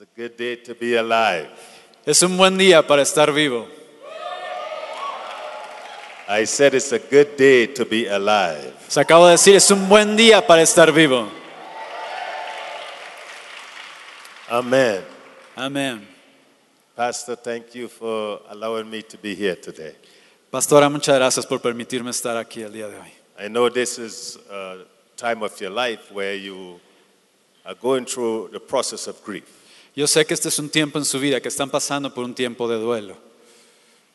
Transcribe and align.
It's 0.00 0.08
a 0.16 0.16
good 0.16 0.36
day 0.38 0.56
to 0.56 0.74
be 0.74 0.96
alive. 0.96 1.50
Es 2.06 2.22
un 2.22 2.34
buen 2.38 2.56
día 2.56 2.86
para 2.86 3.02
estar 3.02 3.34
vivo. 3.34 3.68
I 6.26 6.46
said 6.46 6.74
it's 6.74 6.90
a 6.92 6.98
good 6.98 7.36
day 7.36 7.66
to 7.66 7.84
be 7.84 8.06
alive. 8.06 8.72
Se 8.88 8.98
acabo 8.98 9.26
de 9.26 9.32
decir, 9.32 9.56
es 9.56 9.70
un 9.70 9.86
buen 9.90 10.16
día 10.16 10.46
para 10.46 10.62
estar 10.62 10.90
vivo. 10.90 11.28
Amen. 14.48 15.04
Amén. 15.54 16.08
Pastor, 16.96 17.36
thank 17.36 17.74
you 17.74 17.86
for 17.86 18.40
allowing 18.48 18.88
me 18.88 19.02
to 19.02 19.18
be 19.18 19.34
here 19.34 19.56
today. 19.56 19.94
Pastora, 20.50 20.88
muchas 20.88 21.14
gracias 21.14 21.44
por 21.44 21.58
permitirme 21.60 22.10
estar 22.10 22.38
aquí 22.38 22.62
el 22.62 22.72
día 22.72 22.88
de 22.88 22.96
hoy. 22.96 23.12
I 23.38 23.48
know 23.48 23.68
this 23.68 23.98
is 23.98 24.38
a 24.50 24.78
time 25.18 25.42
of 25.42 25.60
your 25.60 25.70
life 25.70 26.10
where 26.10 26.34
you 26.34 26.80
are 27.66 27.74
going 27.74 28.06
through 28.06 28.48
the 28.50 28.60
process 28.60 29.06
of 29.06 29.22
grief. 29.22 29.59
Yo 30.00 30.06
sé 30.06 30.24
que 30.24 30.32
este 30.32 30.48
es 30.48 30.58
un 30.58 30.70
tiempo 30.70 30.98
en 30.98 31.04
su 31.04 31.20
vida 31.20 31.42
que 31.42 31.48
están 31.48 31.68
pasando 31.68 32.14
por 32.14 32.24
un 32.24 32.34
tiempo 32.34 32.66
de 32.66 32.78
duelo. 32.78 33.18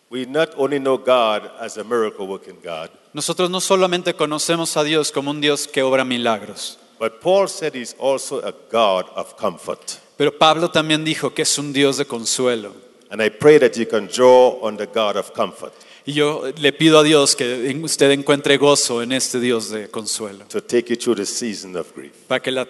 We 0.09 0.25
not 0.25 0.49
only 0.57 0.79
know 0.79 0.97
God 0.97 1.51
as 1.59 1.77
a 1.77 1.83
miracle 1.83 2.25
working 2.25 2.55
God, 2.63 2.89
Nosotros 3.13 3.51
no 3.51 3.61
solamente 3.61 4.15
conocemos 4.15 4.77
a 4.77 4.83
Dios 4.83 5.11
como 5.11 5.29
un 5.29 5.41
Dios 5.41 5.67
que 5.67 5.83
obra 5.83 6.03
milagros, 6.03 6.79
but 6.99 7.19
Paul 7.21 7.47
said 7.47 7.75
he's 7.75 7.95
also 7.99 8.39
a 8.43 8.51
God 8.71 9.05
of 9.15 9.35
comfort. 9.35 9.99
pero 10.17 10.35
Pablo 10.35 10.71
también 10.71 11.05
dijo 11.05 11.35
que 11.35 11.43
es 11.43 11.55
un 11.59 11.71
Dios 11.71 11.97
de 11.97 12.05
consuelo. 12.05 12.73
And 13.11 13.21
I 13.21 13.29
pray 13.29 13.59
that 13.59 13.73
you 13.75 13.85
can 13.85 14.07
draw 14.07 14.57
on 14.63 14.77
the 14.77 14.87
God 14.87 15.17
of 15.17 15.33
comfort 15.33 15.73
Y 16.07 16.13
yo 16.13 16.51
le 16.57 16.73
pido 16.73 16.97
a 16.97 17.03
Dios 17.03 17.35
que 17.35 17.79
usted 17.83 18.09
encuentre 18.09 18.57
gozo 18.57 19.03
en 19.03 19.11
este 19.11 19.39
Dios 19.39 19.69
de 19.69 19.87
consuelo, 19.91 20.45
to 20.45 20.63
take 20.63 20.89
you 20.89 20.95
through 20.95 21.17
the 21.17 21.27
season 21.27 21.75
of 21.77 21.93
grief. 21.95 22.13
para 22.27 22.41
que 22.41 22.49
la, 22.49 22.67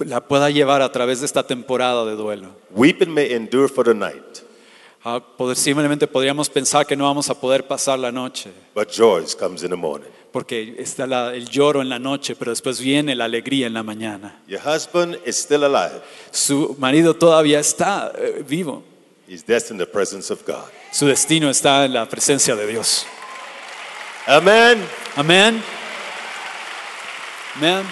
la 0.00 0.20
pueda 0.20 0.50
llevar 0.50 0.82
a 0.82 0.90
través 0.92 1.20
de 1.20 1.26
esta 1.26 1.46
temporada 1.46 2.04
de 2.04 2.14
duelo. 2.16 2.48
Weeping 2.70 3.10
may 3.12 3.32
endure 3.32 3.68
for 3.68 3.84
the 3.84 3.94
night, 3.94 4.22
Ah, 5.04 5.20
posiblemente 5.20 6.06
podríamos 6.08 6.48
pensar 6.50 6.84
que 6.84 6.96
no 6.96 7.04
vamos 7.04 7.30
a 7.30 7.34
poder 7.40 7.66
pasar 7.66 7.98
la 7.98 8.10
noche, 8.10 8.50
but 8.74 8.88
joy 8.90 9.24
comes 9.38 9.62
in 9.62 9.70
the 9.70 9.76
morning. 9.76 10.08
porque 10.32 10.74
está 10.78 11.06
la- 11.06 11.32
el 11.34 11.48
lloro 11.48 11.80
en 11.80 11.88
la 11.88 11.98
noche, 11.98 12.34
pero 12.36 12.50
después 12.50 12.80
viene 12.80 13.14
la 13.14 13.24
alegría 13.26 13.66
en 13.68 13.74
la 13.74 13.82
mañana. 13.82 14.42
Your 14.48 14.60
husband 14.60 15.16
is 15.24 15.36
still 15.36 15.64
alive. 15.64 16.00
Su 16.32 16.76
marido 16.78 17.14
todavía 17.14 17.60
está 17.60 18.12
eh, 18.18 18.44
vivo, 18.46 18.82
He's 19.28 19.44
destined 19.46 19.80
in 19.80 19.86
the 19.86 19.90
presence 19.92 20.32
of 20.32 20.44
God. 20.46 20.64
su 20.92 21.06
destino 21.06 21.48
está 21.48 21.84
en 21.84 21.92
la 21.94 22.06
presencia 22.08 22.54
de 22.56 22.66
Dios. 22.66 23.06
Amen. 24.26 24.82
Amén. 25.16 25.62
Amén. 27.56 27.84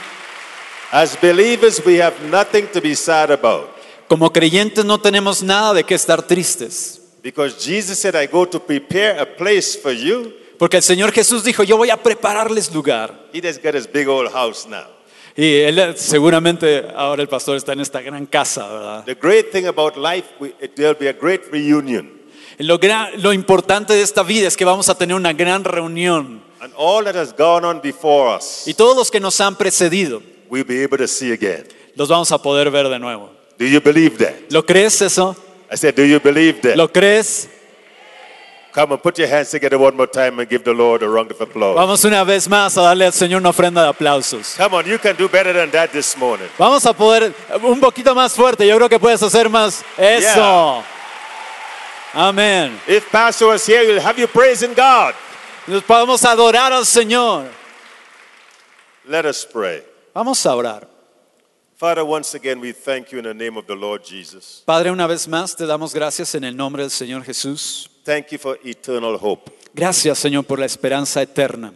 As 0.93 1.17
believers, 1.21 1.83
we 1.85 2.01
have 2.01 2.15
nothing 2.31 2.67
to 2.73 2.81
be 2.81 2.95
sad 2.95 3.31
about 3.31 3.69
Como 4.09 4.33
creyentes 4.33 4.85
no 4.85 4.99
tenemos 4.99 5.43
nada 5.43 5.75
de 5.75 5.83
qué 5.85 5.95
estar 5.97 6.23
tristes, 6.27 7.01
because 7.23 7.57
Jesus 7.65 7.99
said, 7.99 8.15
I 8.15 8.27
go 8.29 8.47
to 8.47 8.61
prepare 8.61 9.19
a 9.21 9.27
place 9.27 9.77
for 9.77 9.93
you. 9.93 10.33
porque 10.59 10.77
el 10.77 10.83
Señor 10.83 11.13
Jesús 11.13 11.43
dijo, 11.45 11.65
yo 11.65 11.77
voy 11.77 11.91
a 11.91 11.97
prepararles 11.97 12.73
lugar. 12.73 13.13
He 13.33 13.41
just 13.43 13.63
got 13.63 13.75
his 13.75 13.87
big 13.91 14.09
old 14.09 14.31
house 14.33 14.67
now. 14.67 14.85
Y 15.37 15.57
él 15.61 15.79
eh, 15.79 15.93
seguramente 15.97 16.87
ahora 16.95 17.21
el 17.21 17.29
pastor 17.29 17.57
está 17.57 17.73
en 17.75 17.81
esta 17.81 18.01
gran 18.01 18.25
casa, 18.27 18.67
¿verdad? 18.69 19.05
The 19.05 19.15
great 19.17 19.51
thing 19.53 19.67
about 19.67 19.97
life, 19.97 20.29
there'll 20.77 20.97
be 20.99 21.09
a 21.09 21.13
great 21.13 21.43
reunion. 21.53 22.11
Lo, 22.59 22.79
gra- 22.81 23.11
lo 23.19 23.33
importante 23.35 23.93
de 23.93 24.01
esta 24.03 24.23
vida 24.23 24.49
es 24.49 24.57
que 24.57 24.65
vamos 24.65 24.89
a 24.89 24.95
tener 24.97 25.15
una 25.15 25.35
gran 25.35 25.63
reunión 25.65 26.43
And 26.61 26.73
all 26.79 27.05
that 27.05 27.15
has 27.17 27.35
gone 27.37 27.67
on 27.67 27.83
before 27.83 28.35
us, 28.35 28.67
y 28.67 28.73
todos 28.73 28.97
los 28.97 29.11
que 29.11 29.21
nos 29.21 29.39
han 29.43 29.57
precedido 29.57 30.23
we'll 30.49 30.65
be 30.65 30.83
able 30.83 30.99
to 30.99 31.09
see 31.09 31.33
again. 31.33 31.65
los 31.95 32.09
vamos 32.09 32.31
a 32.33 32.39
poder 32.39 32.71
ver 32.71 32.89
de 32.89 32.99
nuevo. 32.99 33.31
Do 33.59 33.65
you 33.67 33.81
believe 33.81 34.19
that? 34.19 34.35
¿Lo 34.51 34.65
crees 34.65 35.01
eso? 35.01 35.35
I 35.71 35.77
said, 35.77 35.95
Do 35.95 36.05
you 36.05 36.21
believe 36.21 36.61
that? 36.63 36.77
¿Lo 36.77 36.89
crees? 36.89 37.49
Come 38.77 38.93
on, 38.93 38.99
put 38.99 39.19
your 39.19 39.27
hands 39.27 39.51
together 39.51 39.79
one 39.79 39.97
more 39.97 40.07
time 40.07 40.39
and 40.39 40.47
give 40.47 40.63
the 40.63 40.75
Lord 40.75 41.03
a 41.03 41.09
round 41.09 41.31
of 41.31 41.41
applause. 41.41 41.75
Vamos 41.75 42.05
una 42.05 42.23
vez 42.25 42.47
más 42.47 42.77
a 42.77 42.83
darle 42.83 43.07
al 43.07 43.13
Señor 43.15 43.41
una 43.41 43.49
ofrenda 43.49 43.83
de 43.83 43.89
aplausos. 43.89 44.55
Come 44.59 44.77
on, 44.77 44.85
you 44.85 44.99
can 44.99 45.17
do 45.17 45.29
better 45.31 45.55
than 45.55 45.71
that 45.71 45.91
this 45.93 46.15
morning. 46.19 46.47
Vamos 46.59 46.85
a 46.85 46.93
poder 46.93 47.33
un 47.63 47.81
poquito 47.81 48.15
más 48.15 48.35
fuerte. 48.35 48.67
Yo 48.67 48.77
creo 48.77 48.91
que 48.91 48.99
puedes 48.99 49.23
hacer 49.23 49.49
más. 49.49 49.83
Eso. 49.97 50.85
Amén. 52.13 52.79
If 52.87 53.11
Pastor 53.11 53.49
was 53.49 53.67
here, 53.67 53.83
you'll 53.83 53.99
have 53.99 54.19
you 54.19 54.29
praising 54.29 54.75
God. 54.75 55.15
Nos 55.67 55.83
podemos 55.83 56.23
adorar 56.27 56.71
al 56.71 56.85
Señor. 56.85 57.47
Let 59.09 59.25
us 59.25 59.47
pray. 59.51 59.83
Vamos 60.17 60.47
a 60.47 60.57
orar. 60.57 60.89
Father, 61.77 62.03
once 62.03 62.35
again, 62.35 62.59
we 62.59 62.73
thank 62.73 63.13
you 63.13 63.19
in 63.19 63.25
the 63.25 63.35
name 63.35 63.59
of 63.59 63.67
the 63.67 63.75
Lord 63.75 64.03
Jesus. 64.03 64.63
Padre, 64.65 64.91
una 64.91 65.07
vez 65.07 65.29
más 65.29 65.55
te 65.55 65.67
damos 65.67 65.93
gracias 65.93 66.35
en 66.35 66.45
el 66.45 66.57
nombre 66.57 66.85
del 66.85 66.91
Señor 66.91 67.23
Jesús. 67.23 67.91
Thank 68.03 68.29
you 68.29 68.39
for 68.39 68.59
eternal 68.65 69.19
hope. 69.21 69.53
Gracias, 69.75 70.19
Señor, 70.19 70.47
por 70.47 70.59
la 70.59 70.65
esperanza 70.65 71.21
eterna. 71.21 71.75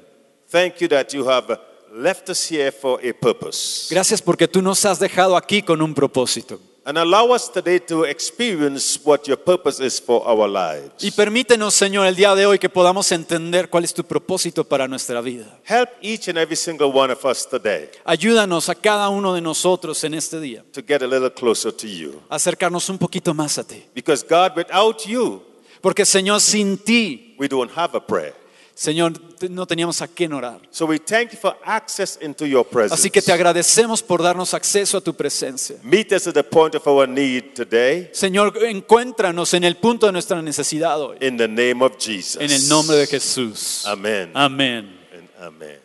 Thank 0.50 0.76
you 0.76 0.88
that 0.88 1.12
you 1.12 1.28
have 1.28 1.60
left 1.92 2.30
us 2.30 2.50
here 2.50 2.72
for 2.72 2.98
a 3.06 3.12
purpose. 3.12 3.88
Gracias 3.90 4.22
porque 4.22 4.48
tú 4.48 4.62
nos 4.62 4.86
has 4.86 4.98
dejado 4.98 5.36
aquí 5.36 5.60
con 5.60 5.82
un 5.82 5.92
propósito. 5.92 6.58
And 6.82 6.96
allow 6.96 7.30
us 7.34 7.52
today 7.52 7.78
to 7.88 8.04
experience 8.04 8.98
what 9.04 9.26
your 9.28 9.36
purpose 9.36 9.80
is 9.84 10.00
for 10.00 10.26
our 10.26 10.48
lives. 10.48 10.92
Y 11.02 11.10
permítenos, 11.10 11.74
Señor, 11.74 12.06
el 12.06 12.16
día 12.16 12.34
de 12.34 12.46
hoy 12.46 12.58
que 12.58 12.70
podamos 12.70 13.12
entender 13.12 13.68
cuál 13.68 13.84
es 13.84 13.92
tu 13.92 14.02
propósito 14.02 14.64
para 14.64 14.88
nuestra 14.88 15.20
vida. 15.20 15.58
Help 15.68 15.90
each 16.00 16.28
and 16.28 16.38
every 16.38 16.56
single 16.56 16.88
one 16.88 17.12
of 17.12 17.22
us 17.24 17.46
today 17.46 17.90
Ayúdanos 18.04 18.70
a 18.70 18.74
cada 18.74 19.10
uno 19.10 19.34
de 19.34 19.42
nosotros 19.42 20.02
en 20.04 20.14
este 20.14 20.40
día 20.40 20.64
to 20.72 20.80
get 20.80 21.02
a 21.02 21.06
little 21.06 21.30
closer 21.30 21.70
to 21.70 21.86
you. 21.86 22.20
a 22.30 22.36
acercarnos 22.36 22.88
un 22.88 22.96
poquito 22.96 23.34
más 23.34 23.58
a 23.58 23.64
ti. 23.64 23.84
Because, 23.94 24.24
God, 24.26 24.56
without 24.56 25.04
you, 25.06 25.42
Porque, 25.82 26.04
Señor, 26.04 26.40
sin 26.40 26.78
ti, 26.78 27.34
we 27.38 27.46
don't 27.48 27.70
have 27.76 27.94
a 27.96 28.00
prayer. 28.06 28.34
Señor, 28.80 29.12
no 29.50 29.66
teníamos 29.66 30.00
a 30.00 30.08
quién 30.08 30.32
orar. 30.32 30.58
So 30.70 30.86
we 30.86 30.98
thank 30.98 31.32
you 31.32 31.38
for 31.38 31.54
access 31.66 32.18
into 32.22 32.46
your 32.46 32.64
presence. 32.66 32.94
Así 32.98 33.10
que 33.10 33.20
te 33.20 33.30
agradecemos 33.30 34.02
por 34.02 34.22
darnos 34.22 34.54
acceso 34.54 34.96
a 34.96 35.00
tu 35.02 35.12
presencia. 35.14 35.76
Meet 35.82 36.12
us 36.12 36.26
at 36.28 36.32
the 36.32 36.42
point 36.42 36.74
of 36.74 36.86
our 36.86 37.06
need 37.06 37.52
today 37.54 38.08
Señor, 38.14 38.56
encuéntranos 38.64 39.52
en 39.52 39.64
el 39.64 39.76
punto 39.76 40.06
de 40.06 40.12
nuestra 40.12 40.40
necesidad 40.40 40.98
hoy. 40.98 41.18
in 41.20 41.36
the 41.36 41.46
name 41.46 41.84
of 41.84 41.98
Jesus. 41.98 42.40
En 42.40 42.50
el 42.50 42.66
nombre 42.70 42.96
de 42.96 43.06
Jesús. 43.06 43.84
Amén. 43.84 44.30
Amen. 44.32 44.98
Amén. 45.38 45.78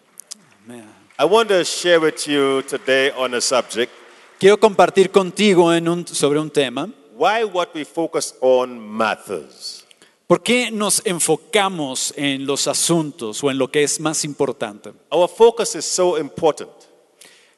I 1.19 1.25
want 1.25 1.49
to 1.49 1.65
share 1.65 1.99
with 1.99 2.25
you 2.27 2.61
today 2.63 3.11
on 3.17 3.33
a 3.33 3.41
subject 3.41 3.91
Quiero 4.39 4.57
compartir 4.57 5.11
contigo 5.11 5.73
en 5.73 5.89
un- 5.89 6.07
sobre 6.07 6.39
un 6.39 6.49
tema. 6.49 6.89
why 7.17 7.43
what 7.43 7.69
we 7.75 7.83
focus 7.83 8.35
on 8.39 8.79
matters. 8.79 9.84
¿Por 10.27 10.41
qué 10.41 10.71
nos 10.71 11.03
enfocamos 11.05 12.13
en 12.17 12.47
los 12.47 12.67
asuntos 12.67 13.43
o 13.43 13.51
en 13.51 13.57
lo 13.59 13.69
que 13.69 13.83
es 13.83 13.99
más 13.99 14.25
importante? 14.25 14.91
Our 15.11 15.29
focus 15.29 15.75
is 15.75 15.85
so 15.85 16.17
important 16.17 16.71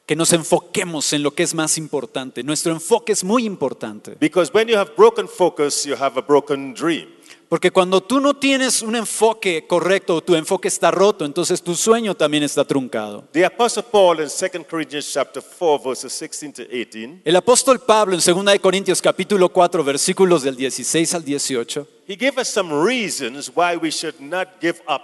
Que 0.06 0.16
nos 0.16 0.32
enfoquemos 0.32 1.12
en 1.12 1.22
lo 1.22 1.32
que 1.32 1.42
es 1.42 1.54
más 1.54 1.76
importante. 1.78 2.42
Nuestro 2.42 2.72
enfoque 2.72 3.12
es 3.12 3.22
muy 3.24 3.44
importante. 3.44 4.16
because 4.20 4.50
when 4.54 4.66
you 4.68 4.76
have 4.76 4.92
broken 4.96 5.28
focus, 5.28 5.84
you 5.84 5.94
have 5.94 6.18
a 6.18 6.22
broken 6.22 6.72
dream. 6.74 7.08
Porque 7.48 7.70
cuando 7.70 8.02
tú 8.02 8.20
no 8.20 8.34
tienes 8.34 8.82
un 8.82 8.94
enfoque 8.94 9.66
correcto 9.66 10.16
o 10.16 10.20
tu 10.22 10.34
enfoque 10.34 10.68
está 10.68 10.90
roto, 10.90 11.24
entonces 11.24 11.62
tu 11.62 11.74
sueño 11.74 12.14
también 12.14 12.42
está 12.42 12.62
truncado. 12.62 13.24
The 13.32 13.46
Apostle 13.46 13.84
Paul 13.84 14.20
in 14.20 14.28
2 14.28 14.66
Corinthians 14.68 15.10
chapter 15.10 15.42
4, 15.42 15.78
verses 15.82 16.12
16 16.18 16.52
to 16.52 16.62
18, 16.64 17.22
El 17.24 17.36
apóstol 17.36 17.80
Pablo 17.80 18.14
en 18.14 18.20
2 18.20 18.44
de 18.44 18.58
Corintios 18.60 19.00
capítulo 19.00 19.48
4 19.48 19.82
versículos 19.82 20.42
del 20.42 20.56
16 20.56 21.14
al 21.14 21.24
18 21.24 21.88
he 22.06 22.16
gave 22.16 22.38
us 22.38 22.48
some 22.48 22.70
reasons 22.70 23.50
why 23.54 23.76
we 23.76 23.90
should 23.90 24.20
not 24.20 24.60
give 24.60 24.80
up. 24.86 25.02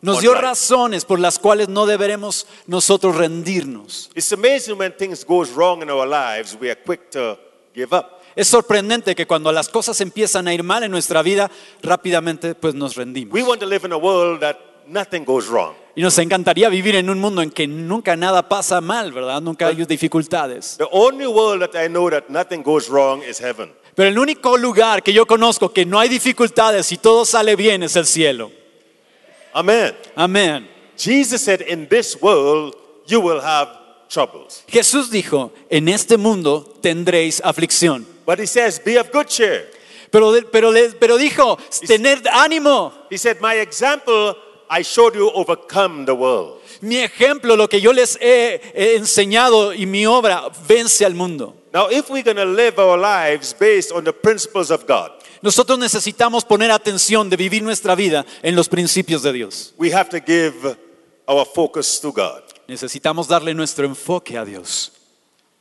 nos 0.00 0.20
dio 0.20 0.34
razones 0.34 1.04
por 1.04 1.18
las 1.18 1.38
cuales 1.38 1.68
no 1.68 1.86
deberemos 1.86 2.46
nosotros 2.66 3.16
rendirnos. 3.16 4.10
It's 4.14 4.32
amazing 4.32 4.78
when 4.78 4.92
things 4.92 5.24
goes 5.24 5.50
wrong 5.54 5.82
in 5.82 5.90
our 5.90 6.06
lives, 6.06 6.56
we 6.58 6.70
are 6.70 6.80
quick 6.80 7.10
to 7.10 7.36
give 7.74 7.92
up. 7.92 8.19
Es 8.36 8.48
sorprendente 8.48 9.14
que 9.14 9.26
cuando 9.26 9.52
las 9.52 9.68
cosas 9.68 10.00
empiezan 10.00 10.48
a 10.48 10.54
ir 10.54 10.62
mal 10.62 10.82
en 10.84 10.90
nuestra 10.90 11.22
vida, 11.22 11.50
rápidamente 11.82 12.54
pues 12.54 12.74
nos 12.74 12.96
rendimos. 12.96 13.34
We 13.34 13.42
want 13.42 13.60
to 13.60 13.66
live 13.66 13.86
in 13.86 13.92
a 13.92 13.96
world 13.96 14.40
that 14.40 14.56
nothing 14.86 15.24
goes 15.24 15.48
wrong. 15.48 15.74
Y 15.96 16.02
nos 16.02 16.16
encantaría 16.18 16.68
vivir 16.68 16.94
en 16.94 17.10
un 17.10 17.18
mundo 17.18 17.42
en 17.42 17.50
que 17.50 17.66
nunca 17.66 18.16
nada 18.16 18.48
pasa 18.48 18.80
mal, 18.80 19.12
¿verdad? 19.12 19.40
Nunca 19.42 19.66
hay 19.66 19.74
dificultades. 19.84 20.76
The 20.78 20.88
only 20.90 21.26
world 21.26 21.68
that 21.68 21.84
I 21.84 21.88
know 21.88 22.08
that 22.10 22.24
nothing 22.28 22.62
goes 22.62 22.88
wrong 22.88 23.22
is 23.22 23.40
heaven. 23.40 23.72
Pero 23.94 24.08
el 24.08 24.18
único 24.18 24.56
lugar 24.56 25.02
que 25.02 25.12
yo 25.12 25.26
conozco 25.26 25.72
que 25.72 25.84
no 25.84 25.98
hay 25.98 26.08
dificultades 26.08 26.90
y 26.92 26.98
todo 26.98 27.24
sale 27.24 27.56
bien 27.56 27.82
es 27.82 27.96
el 27.96 28.06
cielo. 28.06 28.50
Amen. 29.52 29.96
Amén. 30.14 30.68
Jesus 30.96 31.42
said, 31.42 31.62
In 31.62 31.88
this 31.88 32.16
world, 32.20 32.74
you 33.06 33.20
will 33.20 33.40
have 33.40 33.68
troubles. 34.08 34.64
Jesús 34.68 35.10
dijo, 35.10 35.52
en 35.68 35.88
este 35.88 36.16
mundo 36.16 36.78
tendréis 36.80 37.40
aflicción. 37.44 38.06
But 38.30 38.38
he 38.38 38.46
says, 38.46 38.78
Be 38.78 38.96
of 38.96 39.10
good 39.10 39.26
cheer. 39.26 39.66
Pero, 40.12 40.32
pero, 40.52 40.72
pero 41.00 41.18
dijo, 41.18 41.58
tener 41.84 42.22
ánimo. 42.32 42.92
He 43.10 43.16
said, 43.18 43.40
My 43.40 43.54
example, 43.56 44.36
I 44.70 44.82
showed 44.82 45.16
you 45.16 45.32
overcome 45.32 46.04
the 46.04 46.14
world. 46.14 46.60
Mi 46.80 46.98
ejemplo, 46.98 47.56
lo 47.56 47.66
que 47.66 47.80
yo 47.80 47.90
les 47.92 48.16
he, 48.20 48.60
he 48.72 48.94
enseñado 48.94 49.74
y 49.74 49.84
mi 49.86 50.06
obra 50.06 50.48
vence 50.68 51.04
al 51.04 51.14
mundo. 51.14 51.56
Now, 51.72 51.88
if 51.90 52.08
we're 52.08 52.22
going 52.22 52.36
to 52.36 52.44
live 52.44 52.78
our 52.78 52.96
lives 52.96 53.52
based 53.52 53.90
on 53.90 54.04
the 54.04 54.12
principles 54.12 54.70
of 54.70 54.86
God, 54.86 55.10
Nosotros 55.42 55.76
necesitamos 55.80 56.44
poner 56.44 56.70
atención 56.70 57.28
de 57.28 57.36
vivir 57.36 57.64
nuestra 57.64 57.96
vida 57.96 58.24
en 58.44 58.54
los 58.54 58.68
principios 58.68 59.24
de 59.24 59.32
Dios. 59.32 59.74
we 59.76 59.90
have 59.90 60.08
to 60.08 60.20
give 60.24 60.76
our 61.26 61.44
focus 61.44 62.00
to 62.00 62.12
God. 62.12 62.44
Necesitamos 62.68 63.26
darle 63.26 63.54
nuestro 63.54 63.86
enfoque 63.86 64.38
a 64.38 64.44
Dios. 64.44 64.92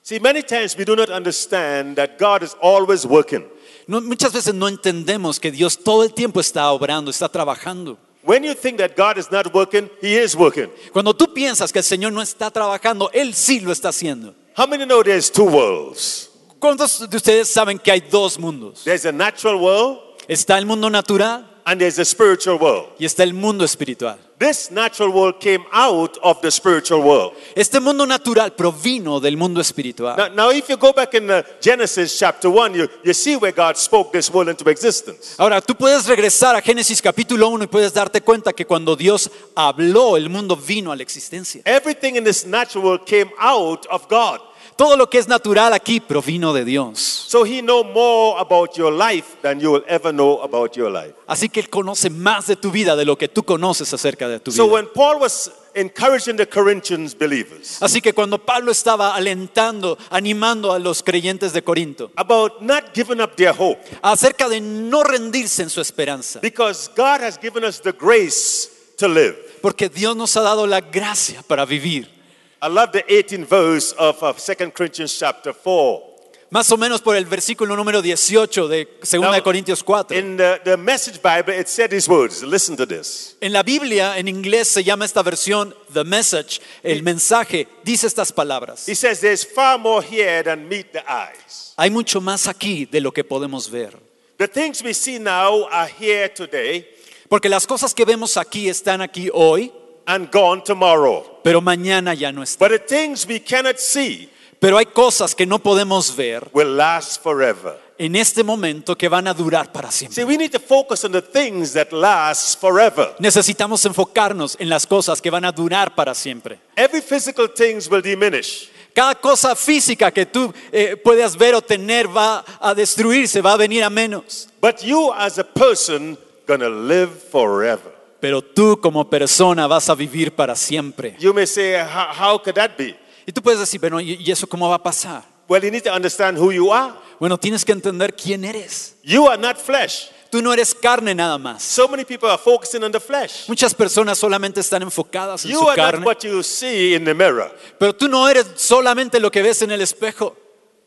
See, 0.01 0.19
many 0.19 0.41
times 0.41 0.75
we 0.77 0.85
do 0.85 0.95
not 0.95 1.09
understand 1.09 1.95
that 1.97 2.17
God 2.17 2.41
is 2.43 2.55
always 2.61 3.05
working. 3.05 3.45
No- 3.87 4.01
muchas 4.01 4.33
veces 4.33 4.53
no 4.53 4.67
entendemos 4.67 5.39
que 5.39 5.51
Dios 5.51 5.77
todo 5.77 6.03
el 6.03 6.13
tiempo 6.13 6.39
está 6.39 6.71
obrando, 6.71 7.11
está 7.11 7.29
trabajando. 7.29 7.97
When 8.23 8.43
you 8.43 8.53
think 8.53 8.77
that 8.77 8.95
God 8.97 9.17
is 9.17 9.31
not 9.31 9.53
working, 9.53 9.89
He 10.01 10.17
is 10.17 10.35
working. 10.35 10.69
Cuando 10.91 11.13
tú 11.13 11.33
piensas 11.33 11.71
que 11.71 11.79
el 11.79 11.85
Señor 11.85 12.11
no 12.11 12.21
está 12.21 12.51
trabajando, 12.51 13.09
Él 13.13 13.33
sí 13.33 13.59
lo 13.59 13.71
está 13.71 13.89
haciendo. 13.89 14.35
How 14.57 14.67
many 14.67 14.85
know 14.85 15.03
there's 15.03 15.31
two 15.31 15.45
worlds? 15.45 16.29
¿Cuántos 16.59 17.09
de 17.09 17.15
ustedes 17.15 17.47
saben 17.47 17.79
que 17.79 17.91
hay 17.91 18.01
dos 18.01 18.37
mundos? 18.37 18.83
There's 18.83 19.05
a 19.05 19.11
natural 19.11 19.55
world 19.55 19.99
Está 20.27 20.59
el 20.59 20.67
mundo 20.67 20.91
natural 20.91 21.48
and 21.69 21.79
there's 21.79 21.99
a 21.99 22.05
spiritual 22.05 22.57
world. 22.57 22.89
y 22.97 23.05
está 23.05 23.23
el 23.23 23.33
mundo 23.33 23.63
espiritual. 23.63 24.17
This 24.39 24.71
natural 24.71 25.11
world 25.11 25.39
came 25.39 25.65
out 25.71 26.17
of 26.23 26.41
the 26.41 26.49
spiritual 26.49 27.01
world. 27.03 27.33
Este 27.55 27.79
mundo 27.79 28.07
natural 28.07 28.55
provino 28.55 29.19
del 29.19 29.35
mundo 29.35 29.59
espiritual. 29.61 30.15
Now, 30.17 30.29
now 30.29 30.49
if 30.49 30.67
you 30.69 30.77
go 30.77 30.93
back 30.93 31.13
in 31.13 31.29
uh, 31.29 31.43
Genesis 31.61 32.17
chapter 32.17 32.49
1, 32.49 32.73
you, 32.73 32.87
you 33.03 33.13
see 33.13 33.35
where 33.35 33.51
God 33.51 33.77
spoke 33.77 34.11
this 34.13 34.31
world 34.31 34.49
into 34.49 34.67
existence. 34.69 35.35
Ahora, 35.37 35.61
tú 35.61 35.75
puedes 35.75 36.07
regresar 36.07 36.55
a 36.55 36.61
Génesis 36.61 37.01
capítulo 37.01 37.49
1 37.49 37.65
y 37.65 37.67
puedes 37.67 37.93
darte 37.93 38.21
cuenta 38.21 38.53
que 38.53 38.65
cuando 38.65 38.95
Dios 38.95 39.29
habló, 39.55 40.17
el 40.17 40.29
mundo 40.29 40.55
vino 40.55 40.91
a 40.91 40.95
la 40.95 41.03
existencia. 41.03 41.61
Everything 41.65 42.15
in 42.15 42.23
this 42.23 42.45
natural 42.45 42.83
world 42.83 43.05
came 43.05 43.29
out 43.37 43.85
of 43.91 44.07
God. 44.09 44.39
Todo 44.79 44.95
lo 44.95 45.09
que 45.09 45.17
es 45.17 45.27
natural 45.27 45.73
aquí 45.73 45.99
provino 45.99 46.53
de 46.53 46.63
Dios. 46.63 46.99
So 47.27 47.43
he 47.43 47.61
know 47.61 47.83
more 47.83 48.39
about 48.39 48.77
your 48.77 48.93
life 48.93 49.35
than 49.41 49.59
you 49.59 49.71
will 49.73 49.83
ever 49.89 50.13
know 50.13 50.41
about 50.41 50.77
your 50.77 50.89
life. 50.89 51.13
Así 51.27 51.49
que 51.49 51.59
Él 51.59 51.69
conoce 51.69 52.09
más 52.09 52.47
de 52.47 52.55
tu 52.55 52.71
vida 52.71 52.95
de 52.95 53.03
lo 53.03 53.17
que 53.17 53.27
tú 53.27 53.43
conoces 53.43 53.93
acerca 53.93 54.29
de 54.29 54.39
tu 54.39 54.53
So 54.53 54.63
vida. 54.63 54.73
when 54.75 54.87
Paul 54.93 55.19
was 55.19 55.51
encouraging 55.75 56.37
the 56.37 56.47
Corinthians 56.47 57.13
believers 57.13 57.81
Así 57.83 57.99
que 57.99 58.13
cuando 58.13 58.37
Pablo 58.39 58.71
estaba 58.71 59.13
alentando, 59.15 59.97
animando 60.11 60.71
a 60.71 60.79
los 60.79 61.03
creyentes 61.03 61.51
de 61.51 61.61
Corinto 61.61 62.11
about 62.15 62.61
not 62.61 62.85
giving 62.95 63.19
up 63.19 63.35
their 63.35 63.51
hope, 63.51 63.81
acerca 64.01 64.47
de 64.47 64.61
no 64.61 65.03
rendirse 65.03 65.61
en 65.61 65.69
su 65.69 65.81
esperanza, 65.81 66.39
because 66.39 66.89
God 66.95 67.21
has 67.21 67.37
given 67.37 67.65
us 67.65 67.81
the 67.81 67.91
grace 67.91 68.69
to 68.97 69.09
live. 69.09 69.35
porque 69.61 69.89
Dios 69.89 70.15
nos 70.15 70.37
ha 70.37 70.41
dado 70.41 70.65
la 70.65 70.79
gracia 70.79 71.43
para 71.45 71.65
vivir. 71.65 72.17
I 72.61 72.67
love 72.67 72.91
the 72.91 73.03
18th 73.03 73.45
verse 73.45 73.93
of, 73.93 74.21
of 74.21 74.37
2 74.37 74.71
Corinthians 74.71 75.17
chapter 75.17 75.53
4. 75.53 76.03
Más 76.51 76.71
o 76.71 76.77
menos 76.77 77.01
por 77.01 77.15
el 77.15 77.25
versículo 77.25 77.75
número 77.75 78.01
18 78.01 78.67
de 78.67 78.87
2 79.01 79.21
Now, 79.21 79.31
de 79.31 79.41
Corintios 79.43 79.83
4. 79.83 80.17
In 80.17 80.35
the, 80.35 80.59
the 80.63 80.77
Message 80.77 81.21
Bible, 81.21 81.53
it 81.53 81.67
said 81.67 81.91
these 81.91 82.09
words. 82.09 82.43
Listen 82.43 82.75
to 82.75 82.87
this. 82.87 83.37
En 83.39 83.53
la 83.53 83.61
Biblia, 83.61 84.17
en 84.17 84.27
inglés, 84.27 84.67
se 84.67 84.83
llama 84.83 85.05
esta 85.05 85.21
versión 85.21 85.75
The 85.93 86.03
Message, 86.03 86.59
el 86.83 87.03
mensaje, 87.03 87.67
dice 87.83 88.07
estas 88.07 88.31
palabras. 88.31 88.87
He 88.87 88.95
says, 88.95 89.21
There's 89.21 89.45
far 89.45 89.77
more 89.77 90.03
here 90.03 90.43
than 90.43 90.67
meet 90.67 90.91
the 90.91 91.03
eyes. 91.07 91.73
Hay 91.77 91.91
mucho 91.91 92.19
más 92.19 92.47
aquí 92.47 92.85
de 92.85 92.99
lo 92.99 93.11
que 93.11 93.23
podemos 93.23 93.69
ver. 93.69 93.95
The 94.37 94.47
things 94.47 94.81
we 94.81 94.93
see 94.93 95.19
now 95.19 95.67
are 95.69 95.87
here 95.87 96.29
today 96.29 96.87
Porque 97.29 97.47
las 97.47 97.67
cosas 97.67 97.93
que 97.93 98.05
vemos 98.05 98.37
aquí 98.37 98.69
están 98.69 99.01
aquí 99.01 99.29
hoy, 99.31 99.71
and 100.05 100.31
gone 100.31 100.61
tomorrow. 100.63 101.39
pero 101.43 101.61
mañana 101.61 102.13
ya 102.13 102.31
no 102.31 102.43
están. 102.43 102.69
But 102.69 102.79
the 102.81 102.95
things 102.95 103.25
we 103.27 103.39
cannot 103.39 103.77
see 103.77 104.29
Pero 104.59 104.77
hay 104.77 104.87
cosas 104.87 105.33
que 105.33 105.45
no 105.45 105.59
podemos 105.59 106.13
ver 106.15 106.49
will 106.53 106.75
last 106.75 107.23
forever. 107.23 107.77
en 107.97 108.15
este 108.15 108.43
momento 108.43 108.97
que 108.97 109.07
van 109.09 109.27
a 109.27 109.33
durar 109.33 109.71
para 109.71 109.91
siempre. 109.91 110.15
See, 110.15 110.23
we 110.25 110.37
need 110.37 110.51
to 110.51 110.59
focus 110.59 111.03
on 111.05 111.11
the 111.11 111.21
things 111.21 111.73
that 111.73 111.91
last 111.91 112.59
forever. 112.59 113.15
Necesitamos 113.19 113.85
enfocarnos 113.85 114.55
en 114.59 114.69
las 114.69 114.85
cosas 114.85 115.21
que 115.21 115.29
van 115.29 115.45
a 115.45 115.51
durar 115.51 115.95
para 115.95 116.13
siempre. 116.13 116.59
Every 116.75 117.01
physical 117.01 117.49
things 117.53 117.89
will 117.89 118.01
diminish. 118.01 118.69
Cada 118.93 119.15
cosa 119.15 119.55
física 119.55 120.11
que 120.11 120.25
tú 120.25 120.53
eh, 120.71 120.97
puedas 120.97 121.37
ver 121.37 121.55
o 121.55 121.61
tener 121.61 122.07
va 122.07 122.43
a 122.59 122.73
destruirse, 122.73 123.41
va 123.41 123.53
a 123.53 123.57
venir 123.57 123.83
a 123.83 123.89
menos. 123.89 124.49
But 124.61 124.81
you 124.81 125.13
as 125.13 125.37
a 125.37 125.43
person 125.43 126.17
gonna 126.47 126.69
live 126.69 127.11
forever. 127.31 127.98
Pero 128.19 128.41
tú 128.41 128.79
como 128.81 129.09
persona 129.09 129.65
vas 129.67 129.89
a 129.89 129.95
vivir 129.95 130.35
para 130.35 130.55
siempre. 130.55 131.15
You 131.19 131.33
may 131.33 131.47
say, 131.47 131.75
how, 131.75 132.33
how 132.33 132.37
could 132.41 132.55
that 132.55 132.71
be? 132.77 132.99
Y 133.25 133.31
tú 133.31 133.41
puedes 133.41 133.59
decir, 133.59 133.79
bueno, 133.79 134.01
¿y 134.01 134.29
eso 134.29 134.47
cómo 134.47 134.67
va 134.69 134.75
a 134.75 134.83
pasar? 134.83 135.23
Well, 135.47 135.63
you 135.63 135.71
need 135.71 135.83
to 135.83 135.93
understand 135.93 136.37
who 136.37 136.51
you 136.51 136.71
are. 136.71 136.93
Bueno, 137.19 137.37
tienes 137.37 137.65
que 137.65 137.71
entender 137.71 138.15
quién 138.15 138.43
eres. 138.45 138.95
You 139.03 139.27
are 139.27 139.41
not 139.41 139.57
flesh. 139.57 140.09
Tú 140.29 140.43
no 140.43 140.53
eres 140.53 140.75
carne 140.75 141.15
nada 141.15 141.39
más. 141.39 141.63
So 141.63 141.87
many 141.87 142.05
people 142.05 142.29
are 142.29 142.37
focusing 142.37 142.83
on 142.83 142.91
the 142.91 142.99
flesh. 142.99 143.47
Muchas 143.47 143.73
personas 143.73 144.17
solamente 144.19 144.59
están 144.59 144.83
enfocadas 144.83 145.43
en 145.45 145.51
You 145.51 145.59
su 145.59 145.67
are 145.69 145.81
not 145.81 145.91
carne, 145.91 146.05
what 146.05 146.19
you 146.23 146.43
see 146.43 146.93
in 146.93 147.03
the 147.03 147.15
mirror. 147.15 147.51
pero 147.79 147.95
tú 147.95 148.07
no 148.07 148.29
eres 148.29 148.45
solamente 148.57 149.19
lo 149.19 149.31
que 149.31 149.41
ves 149.41 149.63
en 149.63 149.71
el 149.71 149.81
espejo. 149.81 150.35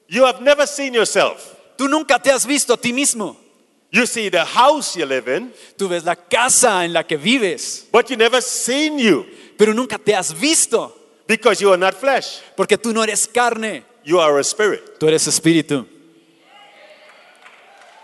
You 0.09 0.25
have 0.27 0.41
never 0.43 0.67
seen 0.69 0.95
yourself. 0.95 1.55
Tú 1.77 1.89
nunca 1.89 2.21
te 2.21 2.31
has 2.31 2.47
visto 2.47 2.75
a 2.75 2.77
ti 2.77 2.93
mismo. 2.93 3.37
You 3.95 4.07
see 4.07 4.31
the 4.31 4.45
house 4.45 4.97
you 4.97 5.05
live 5.05 5.29
in, 5.29 5.53
Tú 5.77 5.87
ves 5.87 6.05
la 6.05 6.17
casa 6.17 6.83
en 6.85 6.95
la 6.95 7.03
que 7.03 7.19
vives, 7.19 7.87
but 7.93 8.09
you 8.09 8.17
never 8.17 8.41
seen 8.41 8.99
you 8.99 9.27
pero 9.59 9.75
nunca 9.75 9.99
te 9.99 10.15
has 10.15 10.33
visto, 10.33 10.93
because 11.29 11.61
you 11.63 11.71
are 11.71 11.79
not 11.79 11.95
flesh. 11.95 12.41
porque 12.57 12.79
tú 12.79 12.93
no 12.93 13.03
eres 13.03 13.29
carne, 13.29 13.85
You 14.03 14.19
are 14.19 14.39
a 14.39 14.43
spirit. 14.45 14.99
tú 14.99 15.07
eres 15.09 15.27
espíritu. 15.29 15.87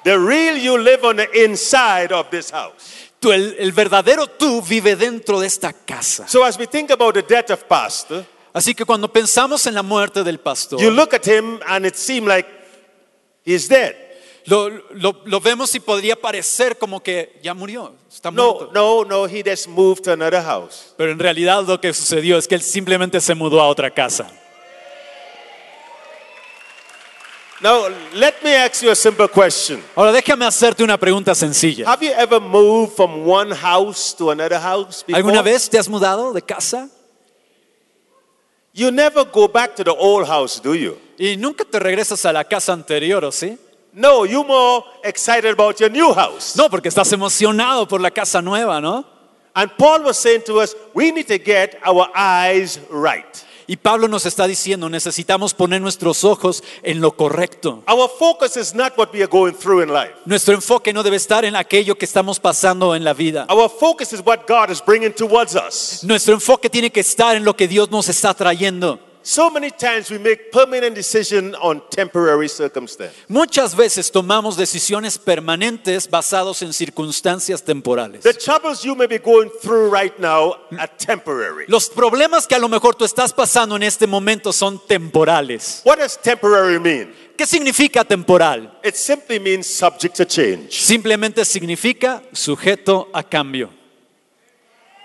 The 0.05 0.19
real 0.19 0.56
you 0.56 0.79
live 0.79 1.05
on 1.05 1.17
the 1.17 1.44
inside 1.44 2.12
of 2.12 2.31
this 2.31 2.50
house. 2.50 2.94
Tú, 3.20 3.32
el, 3.32 3.56
el 3.58 3.73
verdadero 3.73 4.26
tú 4.29 4.62
vive 4.62 4.94
dentro 4.94 5.41
de 5.41 5.46
esta 5.49 5.73
casa. 5.73 6.29
So 6.29 6.44
as 6.44 6.56
we 6.56 6.67
think 6.67 6.91
about 6.91 7.14
the 7.14 7.23
death 7.23 7.50
of 7.50 7.64
pastor, 7.67 8.25
Así 8.55 8.75
que 8.75 8.84
cuando 8.84 9.08
pensamos 9.08 9.67
en 9.67 9.75
la 9.75 9.82
muerte 9.82 10.23
del 10.23 10.38
pastor, 10.38 10.81
you 10.81 10.91
look 10.91 11.14
at 11.14 11.26
him 11.26 11.61
and 11.67 11.84
it 11.84 11.96
seemed 11.96 12.29
like 12.29 12.46
he's 13.44 13.69
dead. 13.69 13.94
Lo, 14.49 14.69
lo- 14.95 15.21
lo 15.25 15.41
vemos 15.41 15.75
y 15.75 15.81
podría 15.81 16.17
parecer 16.17 16.79
como 16.79 17.03
que 17.03 17.39
ya 17.43 17.55
murió, 17.55 17.95
está 18.11 18.31
No, 18.31 18.55
muerto. 18.55 18.71
no, 18.73 19.05
no, 19.05 19.27
he 19.27 19.43
just 19.45 19.67
moved 19.69 20.03
to 20.03 20.12
another 20.12 20.43
house. 20.43 20.95
Pero 20.97 21.12
en 21.12 21.19
realidad 21.19 21.62
lo 21.67 21.81
que 21.81 21.93
sucedió 21.93 22.39
es 22.39 22.49
que 22.49 22.55
él 22.55 22.62
simplemente 22.62 23.21
se 23.21 23.35
mudó 23.35 23.61
a 23.61 23.69
otra 23.69 23.91
casa. 23.91 24.31
Now, 27.61 27.89
let 28.15 28.35
me 28.45 28.55
ask 28.55 28.83
you 28.85 28.91
a 28.91 28.95
simple 28.95 29.27
question. 29.29 29.83
Ahora 29.97 30.12
déjame 30.12 30.45
hacerte 30.47 30.84
una 30.84 30.96
pregunta 30.96 31.34
sencilla. 31.34 31.91
Have 31.91 32.06
you 32.06 32.13
ever 32.17 32.41
moved 32.41 32.93
from 32.94 33.27
one 33.29 33.53
house 33.53 34.15
to 34.17 34.31
another 34.31 34.61
house 34.61 35.03
before? 35.05 35.17
¿Alguna 35.17 35.43
vez 35.43 35.69
te 35.69 35.77
has 35.77 35.89
mudado 35.89 36.32
de 36.32 36.41
casa? 36.41 36.89
You 38.72 38.93
never 38.93 39.25
go 39.25 39.49
back 39.49 39.75
to 39.75 39.82
the 39.82 39.91
old 39.91 40.25
house, 40.29 40.61
do 40.63 40.77
you? 40.77 40.96
Y 41.19 41.37
nunca 41.37 41.65
te 41.65 41.81
regresas 41.81 42.25
a 42.27 42.32
la 42.32 42.44
casa 42.44 42.72
anterior, 42.72 43.25
¿o 43.25 43.32
sí? 43.32 43.58
No, 43.93 44.25
you're 44.25 44.47
more 44.47 44.85
excited 45.03 45.53
about 45.53 45.81
your 45.81 45.91
new 45.91 46.13
house. 46.13 46.57
No, 46.57 46.69
porque 46.69 46.89
estás 46.89 47.13
emocionado 47.13 47.89
por 47.89 48.01
la 48.01 48.11
casa 48.11 48.41
nueva, 48.43 48.81
¿no? 48.81 49.05
And 49.55 49.71
Paul 49.77 50.05
was 50.05 50.19
saying 50.19 50.43
to 50.47 50.61
us, 50.61 50.75
we 50.95 51.11
need 51.11 51.27
to 51.29 51.39
get 51.39 51.81
our 51.85 52.09
eyes 52.15 52.79
right. 52.91 53.45
Y 53.71 53.77
Pablo 53.77 54.09
nos 54.09 54.25
está 54.25 54.47
diciendo, 54.47 54.89
necesitamos 54.89 55.53
poner 55.53 55.83
nuestros 55.83 56.25
ojos 56.25 56.63
en 56.83 57.03
lo 57.03 57.13
correcto. 57.13 57.83
Our 57.87 58.09
focus 58.09 58.57
is 58.57 58.75
not 58.75 58.97
what 58.97 59.13
we 59.13 59.21
are 59.21 59.29
going 59.29 59.53
through 59.53 59.83
in 59.83 59.93
life. 59.93 60.15
Nuestro 60.25 60.55
enfoque 60.55 60.91
no 60.95 61.03
debe 61.03 61.17
estar 61.17 61.45
en 61.45 61.55
aquello 61.55 61.97
que 61.99 62.07
estamos 62.07 62.41
pasando 62.41 62.95
en 62.95 63.05
la 63.05 63.13
vida. 63.13 63.47
Our 63.51 63.69
focus 63.69 64.15
is 64.15 64.23
what 64.25 64.47
God 64.49 64.71
is 64.71 64.81
bringing 64.83 65.13
towards 65.13 65.55
us. 65.55 66.03
Nuestro 66.03 66.33
enfoque 66.33 66.71
tiene 66.71 66.91
que 66.91 67.01
estar 67.01 67.37
en 67.37 67.45
lo 67.45 67.55
que 67.55 67.69
Dios 67.69 67.91
nos 67.91 68.09
está 68.09 68.33
trayendo. 68.33 69.01
So 69.29 69.51
many 69.51 69.70
times 69.70 70.11
we 70.11 70.17
make 70.17 70.51
permanent 70.51 70.94
decision 70.94 71.55
on 71.61 71.82
temporary 71.91 72.49
circumstance. 72.49 73.13
Muchas 73.29 73.77
veces 73.77 74.11
tomamos 74.11 74.56
decisiones 74.56 75.19
permanentes 75.19 76.08
basados 76.08 76.63
en 76.63 76.73
circunstancias 76.73 77.63
temporales. 77.63 78.23
The 78.23 78.32
troubles 78.32 78.82
you 78.82 78.97
may 78.97 79.06
be 79.06 79.19
going 79.19 79.51
through 79.61 79.94
right 79.94 80.19
now 80.19 80.55
are 80.79 80.91
temporary. 80.97 81.67
Los 81.69 81.91
problemas 81.91 82.47
que 82.47 82.55
a 82.55 82.58
lo 82.58 82.70
mejor 82.70 82.94
tú 82.94 83.05
estás 83.05 83.35
pasando 83.35 83.77
en 83.77 83.82
este 83.82 84.06
momento 84.06 84.51
son 84.51 84.81
temporales. 84.87 85.82
What 85.85 85.99
does 85.99 86.17
temporary 86.17 86.81
mean? 86.81 87.13
¿Qué 87.37 87.44
significa 87.44 88.06
temporal? 88.06 88.81
It 88.82 88.94
simply 88.94 89.39
means 89.39 89.67
subject 89.67 90.17
to 90.17 90.25
change. 90.25 90.70
Simplemente 90.70 91.44
significa 91.44 92.23
sujeto 92.32 93.11
a 93.13 93.23
cambio. 93.23 93.69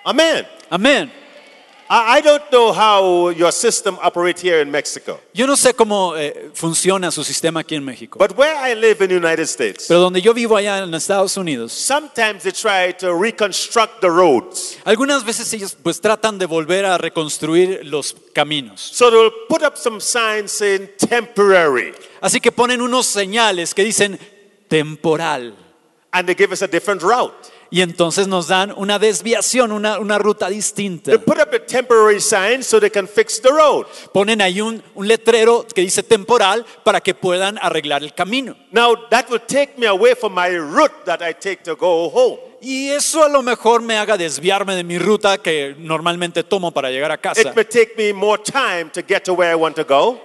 Amen. 0.06 0.48
Amén. 0.70 1.23
I, 1.90 2.22
don't 2.22 2.44
know 2.52 2.74
how 2.74 3.30
your 3.30 3.52
system 3.52 3.98
operates 4.02 4.42
here 4.42 4.62
in 4.62 4.72
Mexico, 4.72 5.20
Yo 5.34 5.46
no 5.46 5.56
sé 5.56 5.74
cómo 5.74 6.16
eh, 6.16 6.50
funciona 6.54 7.12
su 7.12 7.24
sistema 7.24 7.62
aquí 7.62 7.76
en 7.76 7.84
México, 7.84 8.18
but 8.20 8.38
where 8.38 8.56
I 8.56 8.74
live 8.74 9.02
in 9.04 9.10
the 9.10 9.18
United 9.18 9.44
States, 9.44 9.86
pero 9.88 10.00
donde 10.00 10.22
yo 10.22 10.34
vivo 10.34 10.56
allá 10.56 10.80
en 10.80 10.94
Estados 10.94 11.38
Unidos, 11.38 11.72
sometimes 11.72 12.44
they 12.44 12.52
try 12.52 12.94
to 13.00 13.14
reconstruct 13.14 14.02
the 14.02 14.10
roads. 14.10 14.78
algunas 14.86 15.24
veces 15.24 15.54
ellos 15.54 15.76
pues 15.82 16.02
tratan 16.02 16.38
de 16.40 16.46
volver 16.46 16.86
a 16.86 16.98
reconstruir 16.98 17.86
los 17.86 18.16
caminos. 18.34 18.82
So 18.82 19.10
they'll 19.12 19.32
put 19.48 19.62
up 19.64 19.76
some 19.78 20.00
signs 20.00 20.52
saying 20.52 20.90
temporary, 20.98 21.94
Así 22.22 22.40
que 22.40 22.52
ponen 22.52 22.82
unos 22.82 23.06
señales 23.06 23.74
que 23.74 23.84
dicen 23.84 24.18
temporal. 24.68 25.56
and 26.14 26.28
they 26.28 26.36
give 26.36 26.52
us 26.52 26.62
a 26.62 26.68
different 26.68 27.02
route. 27.02 27.52
Y 27.74 27.82
entonces 27.82 28.28
nos 28.28 28.50
dan 28.50 28.72
una 28.78 29.00
desviación, 29.00 29.72
una, 29.72 29.98
una 29.98 30.20
ruta 30.20 30.48
distinta. 30.48 31.10
They 31.10 31.18
put 31.18 31.40
up 31.40 31.50
the 31.50 31.60
temporary 31.60 32.22
signs 32.22 32.68
so 32.68 32.80
they 32.80 32.92
can 32.92 33.08
fix 33.08 33.42
the 33.42 33.50
road. 33.50 33.88
Ponen 34.14 34.44
ahí 34.44 34.62
un, 34.62 34.84
un 34.94 35.08
letrero 35.08 35.66
que 35.74 35.82
dice 35.82 36.04
temporal 36.04 36.68
para 36.84 37.02
que 37.02 37.16
puedan 37.16 37.58
arreglar 37.60 38.04
el 38.04 38.14
camino. 38.14 38.56
Now 38.70 38.96
that 39.10 39.26
will 39.32 39.42
take 39.42 39.74
me 39.80 39.88
away 39.88 40.14
from 40.14 40.36
my 40.36 40.56
route 40.56 40.94
that 41.06 41.22
I 41.28 41.34
take 41.34 41.64
to 41.64 41.76
go 41.76 42.12
home. 42.12 42.38
Y 42.62 42.90
eso 42.90 43.24
a 43.24 43.28
lo 43.28 43.42
mejor 43.42 43.82
me 43.82 43.98
haga 43.98 44.18
desviarme 44.18 44.76
de 44.76 44.84
mi 44.84 45.00
ruta 45.00 45.40
que 45.40 45.76
normalmente 45.80 46.44
tomo 46.44 46.70
para 46.70 46.92
llegar 46.92 47.12
a 47.12 47.18
casa. 47.18 47.42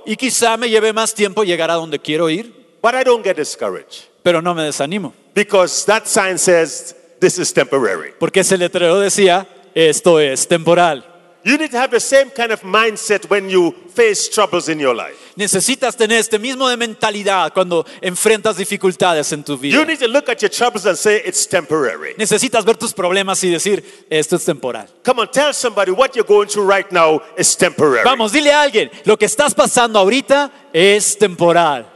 Y 0.04 0.16
quizá 0.16 0.56
me 0.58 0.68
lleve 0.68 0.92
más 0.92 1.14
tiempo 1.14 1.44
llegar 1.44 1.70
a 1.70 1.74
donde 1.74 1.98
quiero 1.98 2.28
ir, 2.28 2.52
but 2.82 2.92
I 2.94 3.04
don't 3.04 3.24
get 3.24 3.38
discouraged 3.38 4.02
pero 4.22 4.42
no 4.42 4.54
me 4.54 4.64
desanimo. 4.64 5.14
because 5.34 5.86
that 5.86 6.06
sign 6.06 6.36
says 6.36 6.94
this 7.20 7.38
is 7.38 7.52
temporary. 7.52 8.12
Porque 8.18 8.40
ese 8.40 8.56
letrero 8.58 8.98
decía, 9.00 9.46
esto 9.74 10.18
es 10.20 10.46
temporal. 10.46 11.04
You 11.44 11.56
need 11.56 11.70
to 11.70 11.78
have 11.78 11.90
the 11.92 12.00
same 12.00 12.30
kind 12.30 12.50
of 12.52 12.62
mindset 12.62 13.30
when 13.30 13.48
you 13.48 13.72
face 13.94 14.28
troubles 14.28 14.68
in 14.68 14.78
your 14.80 14.94
life. 14.94 15.16
Necesitas 15.36 15.96
tener 15.96 16.18
este 16.18 16.36
mismo 16.38 16.68
de 16.68 16.76
mentalidad 16.76 17.52
cuando 17.54 17.86
enfrentas 18.02 18.56
dificultades 18.56 19.32
en 19.32 19.44
tu 19.44 19.52
You 19.54 19.58
vida. 19.58 19.84
need 19.86 20.00
to 20.00 20.08
look 20.08 20.28
at 20.28 20.42
your 20.42 20.50
troubles 20.50 20.84
and 20.84 20.96
say 20.98 21.22
it's 21.24 21.46
temporary. 21.46 22.14
Necesitas 22.18 22.64
ver 22.64 22.76
tus 22.76 22.92
problemas 22.92 23.42
y 23.44 23.50
decir, 23.50 23.82
esto 24.10 24.34
es 24.36 24.44
temporal. 24.44 24.88
Come 25.04 25.20
on, 25.22 25.30
tell 25.30 25.54
somebody 25.54 25.92
what 25.92 26.14
you're 26.16 26.26
going 26.26 26.48
through 26.48 26.68
right 26.68 26.90
now 26.90 27.22
is 27.38 27.56
temporary. 27.56 28.02
Vamos, 28.04 28.32
dile 28.32 28.52
a 28.52 28.60
alguien, 28.62 28.90
lo 29.04 29.16
que 29.16 29.26
estás 29.26 29.54
pasando 29.54 30.00
ahorita 30.00 30.50
es 30.72 31.16
temporal. 31.16 31.86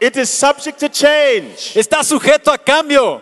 It 0.00 0.16
is 0.16 0.30
subject 0.30 0.78
to 0.78 0.88
change. 0.88 1.72
Está 1.74 2.02
sujeto 2.04 2.50
a 2.52 2.56
cambio. 2.58 3.20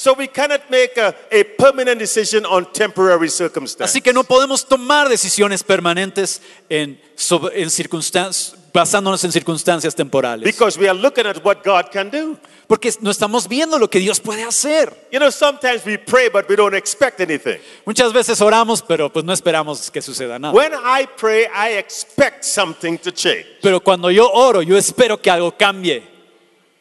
So 0.00 0.14
we 0.16 0.28
cannot 0.28 0.70
make 0.70 0.96
a, 0.96 1.12
a 1.32 1.42
permanent 1.42 1.98
decision 1.98 2.46
on 2.46 2.72
temporary 2.72 3.28
circumstances. 3.28 3.90
Así 3.96 4.00
que 4.00 4.12
no 4.12 4.22
podemos 4.22 4.64
tomar 4.64 5.08
decisiones 5.08 5.64
permanentes 5.64 6.40
en, 6.68 7.00
sobre- 7.16 7.60
en 7.60 7.68
circunstancias, 7.68 8.56
basándonos 8.72 9.24
en 9.24 9.32
circunstancias 9.32 9.96
temporales. 9.96 10.44
Because 10.44 10.78
we 10.78 10.88
are 10.88 10.96
looking 10.96 11.26
at 11.26 11.44
what 11.44 11.64
God 11.64 11.90
can 11.90 12.10
do. 12.10 12.38
Porque 12.68 12.92
no 13.00 13.10
estamos 13.10 13.48
viendo 13.48 13.76
lo 13.76 13.90
que 13.90 13.98
Dios 13.98 14.20
puede 14.20 14.44
hacer. 14.44 15.08
You 15.10 15.18
know, 15.18 15.32
sometimes 15.32 15.84
we 15.84 15.98
pray, 15.98 16.28
but 16.28 16.48
we 16.48 16.54
don't 16.54 16.76
expect 16.76 17.20
anything. 17.20 17.58
Muchas 17.84 18.12
veces 18.12 18.40
oramos, 18.40 18.82
pero 18.86 19.10
pues 19.12 19.24
no 19.24 19.32
esperamos 19.32 19.90
que 19.90 20.00
suceda 20.00 20.38
nada. 20.38 20.54
When 20.54 20.74
I 20.74 21.08
pray, 21.16 21.46
I 21.52 21.76
expect 21.76 22.44
something 22.44 22.98
to 22.98 23.10
change. 23.10 23.46
Pero 23.60 23.80
cuando 23.80 24.12
yo 24.12 24.30
oro, 24.30 24.62
yo 24.62 24.76
espero 24.76 25.20
que 25.20 25.28
algo 25.28 25.56
cambie. 25.58 26.04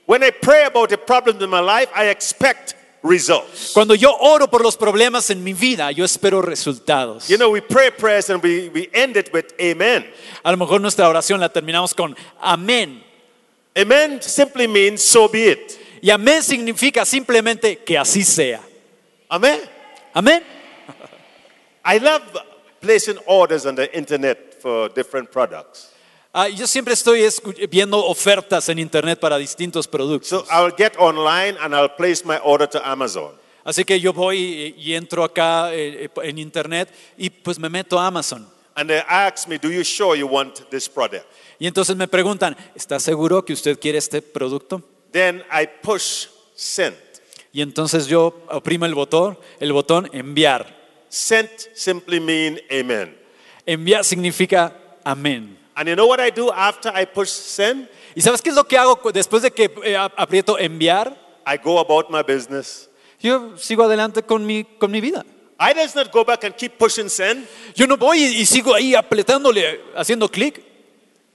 When 0.05 0.21
I 0.24 0.29
pray 0.29 0.65
about 0.65 0.89
the 0.89 1.00
problems 1.00 1.41
in 1.41 1.50
my 1.50 1.62
life, 1.62 1.89
I 1.95 2.09
expect 2.09 2.75
results. 3.07 3.71
Cuando 3.73 3.95
yo 3.95 4.15
oro 4.19 4.49
por 4.49 4.61
los 4.61 4.77
problemas 4.77 5.29
en 5.29 5.43
mi 5.43 5.53
vida, 5.53 5.91
yo 5.91 6.05
espero 6.05 6.41
resultados. 6.41 7.27
You 7.27 7.37
know, 7.37 7.49
we 7.49 7.61
pray 7.61 7.91
prayers 7.91 8.29
and 8.29 8.43
we, 8.43 8.69
we 8.69 8.89
end 8.93 9.17
it 9.17 9.31
with 9.33 9.53
amen. 9.59 10.05
A 10.43 10.51
lo 10.51 10.57
mejor 10.57 10.81
nuestra 10.81 11.07
oración 11.07 11.39
la 11.39 11.49
terminamos 11.49 11.93
con 11.93 12.15
amén. 12.39 13.03
Amen 13.75 14.21
simply 14.21 14.67
means 14.67 15.03
so 15.03 15.27
be 15.27 15.51
it. 15.51 15.79
Y 16.01 16.09
amén 16.09 16.43
significa 16.43 17.05
simplemente 17.05 17.77
que 17.83 17.97
así 17.97 18.23
sea. 18.23 18.61
Amen. 19.29 19.59
Amén. 20.13 20.43
I 21.83 21.99
love 21.99 22.21
placing 22.81 23.17
orders 23.25 23.65
on 23.65 23.75
the 23.75 23.95
internet 23.95 24.61
for 24.61 24.89
different 24.89 25.31
products. 25.31 25.93
Ah, 26.39 26.50
yo 26.50 26.67
siempre 26.67 26.94
estoy 26.94 27.27
viendo 27.67 27.98
ofertas 28.06 28.70
en 28.70 28.77
internet 28.77 29.20
para 29.20 29.39
distintos 29.39 29.88
productos. 29.88 30.29
So 30.29 30.46
I'll 30.51 30.72
get 30.72 30.94
online 31.00 31.58
and 31.60 31.74
I'll 31.74 31.89
place 31.89 32.24
my 32.24 32.38
order 32.44 32.70
to 32.70 32.79
Amazon. 32.86 33.32
Así 33.63 33.84
que 33.84 34.00
yo 34.00 34.13
voy 34.13 34.38
y, 34.38 34.75
y 34.77 34.94
entro 34.94 35.24
acá 35.24 35.74
eh, 35.74 36.03
eh, 36.03 36.10
en 36.22 36.38
internet 36.38 36.94
y 37.17 37.32
pues 37.32 37.58
me 37.58 37.70
meto 37.70 37.98
a 37.98 38.06
Amazon. 38.06 38.48
And 38.75 38.88
they 38.88 39.01
ask 39.08 39.48
me, 39.48 39.58
Do 39.58 39.72
you 39.72 39.84
sure 39.84 40.15
you 40.15 40.27
want 40.27 40.70
this 40.70 40.88
product? 40.88 41.25
Y 41.58 41.65
entonces 41.65 41.96
me 41.96 42.08
preguntan, 42.08 42.56
¿está 42.75 43.00
seguro 43.00 43.44
que 43.44 43.53
usted 43.53 43.79
quiere 43.79 43.98
este 43.98 44.22
producto? 44.22 44.84
Then 45.12 45.44
I 45.51 45.67
push 45.82 46.27
send. 46.53 46.96
Y 47.51 47.63
entonces 47.63 48.06
yo 48.06 48.44
oprimo 48.50 48.86
el 48.86 48.94
botón, 48.94 49.39
el 49.60 49.74
botón 49.74 50.08
enviar. 50.13 50.67
Sent 51.10 51.50
simply 51.74 52.20
mean 52.20 52.62
amen. 52.70 53.17
Enviar 53.65 54.06
significa 54.06 54.77
amén. 55.03 55.58
And 55.77 55.88
you 55.88 55.96
know 55.96 56.07
what 56.07 56.19
I 56.19 56.31
do 56.31 56.51
after 56.51 56.91
I 56.93 57.05
push 57.05 57.29
send? 57.29 57.88
¿Y 58.15 58.22
sabes 58.22 58.41
qué 58.41 58.50
es 58.50 58.55
lo 58.55 58.63
que 58.67 58.77
hago 58.77 59.00
después 59.13 59.43
de 59.43 59.51
que 59.51 59.69
eh, 59.84 59.96
ap- 59.96 60.13
aprieto 60.17 60.57
enviar? 60.57 61.15
I 61.46 61.57
go 61.63 61.79
about 61.79 62.10
my 62.10 62.24
business. 62.24 62.89
Yo 63.22 63.55
sigo 63.57 63.84
adelante 63.84 64.24
con 64.24 64.43
mi, 64.46 64.63
con 64.63 64.89
mi 64.91 65.00
vida. 65.01 65.24
I 65.60 65.74
does 65.74 65.96
not 65.96 66.12
go 66.12 66.25
back 66.25 66.43
and 66.43 66.55
keep 66.55 66.77
pushing 66.79 67.10
send. 67.10 67.48
Yo 67.75 67.86
no 67.88 67.96
voy 67.96 68.17
y, 68.24 68.41
y 68.41 68.46
sigo 68.48 68.74
ahí 68.74 68.96
apretándole, 68.96 69.79
haciendo 69.96 70.27
clic, 70.29 70.62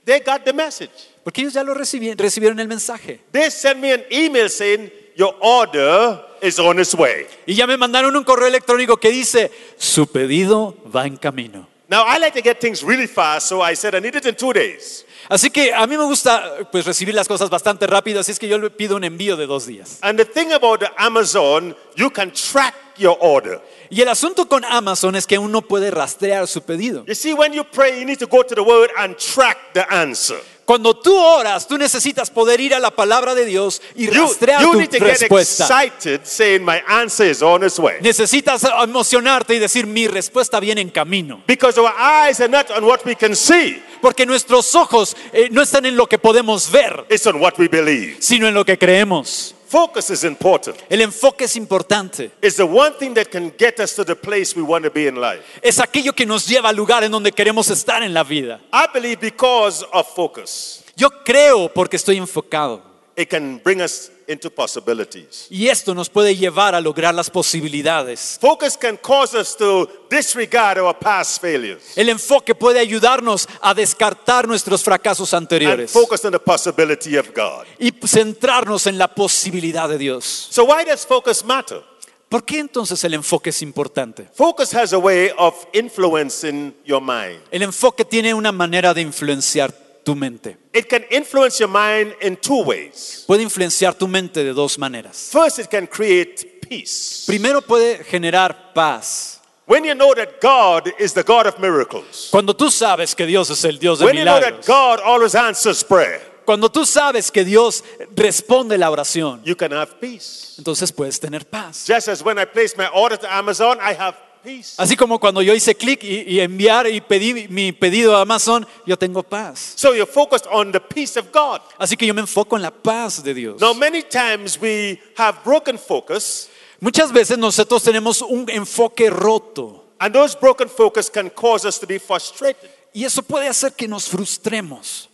They 0.04 0.18
got 0.20 0.42
the 0.44 0.52
message. 0.52 0.90
porque 1.22 1.40
ellos 1.42 1.52
ya 1.54 1.62
lo 1.62 1.72
recibieron, 1.74 2.18
recibieron 2.18 2.58
el 2.58 2.66
mensaje. 2.66 3.20
They 3.30 3.48
send 3.50 3.80
me 3.80 3.92
an 3.92 4.02
email 4.10 4.50
saying 4.50 4.90
your 5.16 5.36
order 5.40 6.20
is 6.42 6.58
on 6.58 6.80
its 6.80 6.94
way. 6.94 7.26
Y 7.46 7.54
ya 7.54 7.68
me 7.68 7.76
mandaron 7.76 8.16
un 8.16 8.24
correo 8.24 8.48
electrónico 8.48 8.96
que 8.96 9.10
dice, 9.10 9.52
su 9.76 10.08
pedido 10.08 10.74
va 10.92 11.06
en 11.06 11.16
camino. 11.16 11.68
Now 11.92 12.04
I 12.06 12.16
like 12.16 12.32
to 12.32 12.40
get 12.40 12.58
things 12.58 12.82
really 12.82 13.06
fast, 13.06 13.48
so 13.48 13.60
I 13.60 13.74
said 13.74 13.94
I 13.94 14.00
need 14.00 14.14
it 14.14 14.24
in 14.24 14.34
two 14.34 14.54
days. 14.54 15.04
Así 15.28 15.50
que 15.50 15.74
a 15.74 15.86
mí 15.86 15.98
me 15.98 16.04
gusta 16.04 16.66
pues 16.72 16.86
recibir 16.86 17.14
las 17.14 17.28
cosas 17.28 17.50
bastante 17.50 17.86
rápido, 17.86 18.20
así 18.20 18.32
es 18.32 18.38
que 18.38 18.48
yo 18.48 18.56
le 18.56 18.70
pido 18.70 18.96
un 18.96 19.04
envío 19.04 19.36
de 19.36 19.46
dos 19.46 19.66
días. 19.66 19.98
And 20.00 20.18
the 20.18 20.24
thing 20.24 20.52
about 20.52 20.80
the 20.80 20.90
Amazon, 20.96 21.76
you 21.94 22.08
can 22.08 22.32
track 22.32 22.74
your 22.96 23.18
order. 23.20 23.60
Y 23.90 24.00
el 24.00 24.08
asunto 24.08 24.48
con 24.48 24.64
Amazon 24.64 25.16
es 25.16 25.26
que 25.26 25.36
uno 25.36 25.60
puede 25.60 25.90
rastrear 25.90 26.48
su 26.48 26.62
pedido. 26.62 27.04
You 27.04 27.14
see, 27.14 27.34
when 27.34 27.52
you 27.52 27.62
pray, 27.62 28.00
you 28.00 28.06
need 28.06 28.20
to 28.20 28.26
go 28.26 28.42
to 28.42 28.54
the 28.54 28.62
word 28.62 28.90
and 28.96 29.14
track 29.18 29.58
the 29.74 29.84
answer. 29.92 30.38
Cuando 30.64 30.96
tú 30.96 31.14
oras, 31.16 31.66
tú 31.66 31.76
necesitas 31.76 32.30
poder 32.30 32.60
ir 32.60 32.72
a 32.72 32.78
la 32.78 32.92
palabra 32.92 33.34
de 33.34 33.44
Dios 33.44 33.82
y 33.96 34.06
You, 34.06 34.22
rastrear 34.22 34.62
you 34.62 34.72
tu 34.72 34.78
need 34.78 34.90
to 34.90 34.98
get 34.98 35.18
respuesta. 35.20 35.64
excited 35.64 36.20
saying, 36.24 36.64
My 36.64 36.80
answer 36.86 37.26
is 37.28 37.42
on 37.42 37.64
its 37.64 37.78
way. 37.78 37.96
Necesitas 38.00 38.64
emocionarte 38.82 39.54
y 39.54 39.58
decir, 39.58 39.86
mi 39.86 40.06
respuesta 40.06 40.60
viene 40.60 40.80
en 40.80 40.90
camino. 40.90 41.42
Because 41.48 41.78
our 41.80 41.92
eyes 41.98 42.40
are 42.40 42.48
not 42.48 42.70
on 42.70 42.84
what 42.84 43.04
we 43.04 43.16
can 43.16 43.34
see, 43.34 43.82
Porque 44.00 44.24
nuestros 44.24 44.74
ojos 44.76 45.16
eh, 45.32 45.48
no 45.50 45.62
están 45.62 45.84
en 45.84 45.96
lo 45.96 46.06
que 46.08 46.18
podemos 46.18 46.70
ver, 46.70 47.06
it's 47.10 47.26
on 47.26 47.40
what 47.40 47.54
we 47.58 47.66
believe. 47.68 48.16
sino 48.20 48.46
en 48.46 48.54
lo 48.54 48.64
que 48.64 48.78
creemos. 48.78 49.54
Focus 49.72 50.10
is 50.10 50.22
important. 50.24 50.76
El 50.90 51.00
enfoque 51.00 51.44
es 51.44 51.56
importante. 51.56 52.30
It's 52.42 52.56
the 52.56 52.62
one 52.62 52.92
thing 52.98 53.14
that 53.14 53.30
can 53.30 53.50
get 53.58 53.80
us 53.80 53.94
to 53.94 54.04
the 54.04 54.14
place 54.14 54.54
we 54.54 54.60
want 54.60 54.84
to 54.84 54.90
be 54.90 55.06
in 55.08 55.14
life. 55.14 55.42
Es 55.62 55.80
aquello 55.80 56.12
que 56.12 56.26
nos 56.26 56.46
lleva 56.46 56.68
al 56.68 56.76
lugar 56.76 57.04
en 57.04 57.10
donde 57.10 57.32
queremos 57.32 57.70
estar 57.70 58.02
en 58.02 58.12
la 58.12 58.22
vida. 58.22 58.60
I 58.70 58.84
believe 58.92 59.18
because 59.22 59.82
of 59.94 60.06
focus, 60.14 60.84
Yo 60.94 61.08
creo 61.24 61.72
porque 61.72 61.96
estoy 61.96 62.18
enfocado. 62.18 62.91
It 63.16 63.28
can 63.28 63.60
bring 63.62 63.80
us 63.80 64.10
into 64.26 64.50
possibilities. 64.50 65.46
Y 65.50 65.68
esto 65.68 65.94
nos 65.94 66.08
puede 66.08 66.34
llevar 66.34 66.74
a 66.74 66.80
lograr 66.80 67.14
las 67.14 67.28
posibilidades. 67.28 68.38
Focus 68.40 68.76
can 68.76 68.96
cause 68.96 69.36
us 69.36 69.56
to 69.56 69.88
disregard 70.10 70.78
our 70.78 70.96
past 70.98 71.40
failures 71.40 71.96
El 71.96 72.08
enfoque 72.08 72.54
puede 72.54 72.78
ayudarnos 72.78 73.48
a 73.60 73.74
descartar 73.74 74.46
nuestros 74.48 74.82
fracasos 74.82 75.34
and 75.34 75.44
anteriores 75.44 75.90
focus 75.90 76.24
on 76.24 76.32
the 76.32 76.38
possibility 76.38 77.16
of 77.16 77.28
God. 77.34 77.66
y 77.78 77.92
centrarnos 78.06 78.86
en 78.86 78.96
la 78.96 79.08
posibilidad 79.14 79.88
de 79.88 79.98
Dios. 79.98 80.48
So, 80.50 80.64
why 80.64 80.84
does 80.84 81.04
focus 81.06 81.44
matter? 81.44 81.82
¿Por 82.28 82.46
qué 82.46 82.60
entonces 82.60 83.04
el 83.04 83.12
enfoque 83.12 83.50
es 83.50 83.60
importante? 83.60 84.26
Focus 84.34 84.74
has 84.74 84.94
a 84.94 84.98
way 84.98 85.30
of 85.36 85.66
influencing 85.74 86.74
your 86.82 87.02
mind. 87.02 87.42
El 87.50 87.62
enfoque 87.62 88.06
tiene 88.06 88.32
una 88.32 88.52
manera 88.52 88.94
de 88.94 89.02
influenciar 89.02 89.70
tu 90.02 90.14
mente. 90.14 90.56
It 90.72 90.88
can 90.88 91.04
influence 91.10 91.58
your 91.60 91.68
mind 91.70 92.14
in 92.20 92.36
two 92.36 92.62
ways. 92.64 93.24
Puede 93.26 93.42
influenciar 93.42 93.94
tu 93.94 94.08
mente 94.08 94.42
de 94.42 94.52
dos 94.52 94.78
maneras. 94.78 95.30
First, 95.32 95.58
it 95.58 95.68
can 95.68 95.86
create 95.86 96.60
peace. 96.68 97.24
Primero 97.26 97.60
puede 97.62 98.04
generar 98.04 98.72
paz. 98.74 99.40
When 99.66 99.84
you 99.84 99.94
know 99.94 100.12
that 100.14 100.40
God 100.40 100.92
is 100.98 101.14
the 101.14 101.22
God 101.22 101.46
of 101.46 101.58
miracles, 101.58 102.28
Cuando 102.30 102.54
tú 102.54 102.70
sabes 102.70 103.14
que 103.14 103.26
Dios 103.26 103.48
es 103.50 103.64
el 103.64 103.78
Dios 103.78 104.00
de 104.00 104.04
when 104.06 104.16
you 104.16 104.24
know 104.24 104.40
that 104.40 104.58
milagros, 104.58 104.66
God 104.66 105.00
always 105.04 105.34
answers 105.34 105.84
prayer, 105.84 106.20
cuando 106.44 106.68
tú 106.68 106.84
sabes 106.84 107.30
que 107.30 107.44
Dios 107.44 107.84
responde 108.16 108.76
la 108.76 108.90
oración, 108.90 109.40
you 109.44 109.56
can 109.56 109.72
have 109.72 110.00
peace. 110.00 110.56
entonces 110.58 110.90
puedes 110.90 111.20
tener 111.20 111.48
paz. 111.48 111.86
Just 111.86 112.08
as 112.08 112.22
when 112.24 112.38
I 112.38 112.44
place 112.44 112.76
my 112.76 112.88
order 112.88 113.16
to 113.16 113.32
Amazon, 113.32 113.78
I 113.80 113.94
have 113.94 114.14
peace. 114.14 114.31
Así 114.76 114.96
como 114.96 115.18
cuando 115.18 115.42
yo 115.42 115.54
hice 115.54 115.74
clic 115.74 116.02
y, 116.02 116.22
y 116.22 116.40
enviar 116.40 116.86
y 116.86 117.00
pedí 117.00 117.48
mi 117.48 117.72
pedido 117.72 118.16
a 118.16 118.22
Amazon, 118.22 118.66
yo 118.86 118.96
tengo 118.96 119.22
paz. 119.22 119.74
So 119.76 119.94
you're 119.94 120.10
focused 120.10 120.46
on 120.50 120.72
the 120.72 120.80
peace 120.80 121.18
of 121.18 121.26
God. 121.32 121.60
Así 121.78 121.96
que 121.96 122.06
yo 122.06 122.14
me 122.14 122.20
enfoco 122.20 122.56
en 122.56 122.62
la 122.62 122.70
paz 122.70 123.22
de 123.22 123.34
Dios. 123.34 123.60
Now, 123.60 123.74
many 123.74 124.02
times 124.02 124.58
we 124.60 125.00
have 125.16 125.38
broken 125.44 125.78
focus, 125.78 126.48
Muchas 126.82 127.12
veces 127.12 127.38
nosotros 127.38 127.84
tenemos 127.84 128.22
un 128.22 128.50
enfoque 128.50 129.08
roto 129.08 129.84
and 130.00 130.12
those 130.12 130.34
broken 130.34 130.68
focus 130.68 131.08
can 131.08 131.30
cause 131.30 131.64
us 131.64 131.78
to 131.78 131.86
be 131.86 132.00
frustrated 132.00 132.68
y 132.92 133.04
eso 133.04 133.22
puede 133.22 133.46
hacer 133.46 133.72
que 133.74 133.86
nos 133.86 134.08
frustremos 134.08 135.08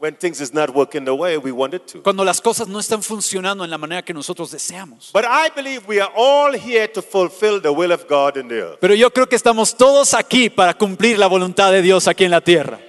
when 0.00 0.16
things 0.16 0.40
is 0.40 0.54
not 0.54 0.74
working 0.74 1.04
the 1.04 1.14
way 1.14 1.36
we 1.36 1.52
want 1.52 1.74
it 1.74 1.86
to. 1.86 2.02
cuando 2.02 2.24
las 2.24 2.40
cosas 2.40 2.66
no 2.66 2.80
están 2.80 3.02
funcionando 3.02 3.64
en 3.64 3.70
la 3.70 3.76
manera 3.76 4.02
que 4.02 4.14
nosotros 4.14 4.50
deseamos. 4.50 5.10
But 5.12 5.26
I 5.26 5.50
believe 5.54 5.86
we 5.86 6.00
are 6.00 6.10
all 6.16 6.54
here 6.54 6.88
to 6.88 7.02
fulfill 7.02 7.60
the 7.60 7.70
will 7.70 7.92
of 7.92 8.06
God 8.08 8.36
in 8.36 8.48
the 8.48 8.62
earth. 8.62 8.78
Pero 8.80 8.94
yo 8.94 9.10
creo 9.10 9.28
que 9.28 9.36
estamos 9.36 9.76
todos 9.76 10.14
aquí 10.14 10.48
para 10.48 10.74
cumplir 10.74 11.18
la 11.18 11.26
voluntad 11.26 11.70
de 11.70 11.82
Dios 11.82 12.08
aquí 12.08 12.24
en 12.24 12.30
la 12.30 12.40
tierra. 12.40 12.80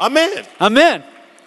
Amen. 0.00 0.44
Amén. 0.58 1.04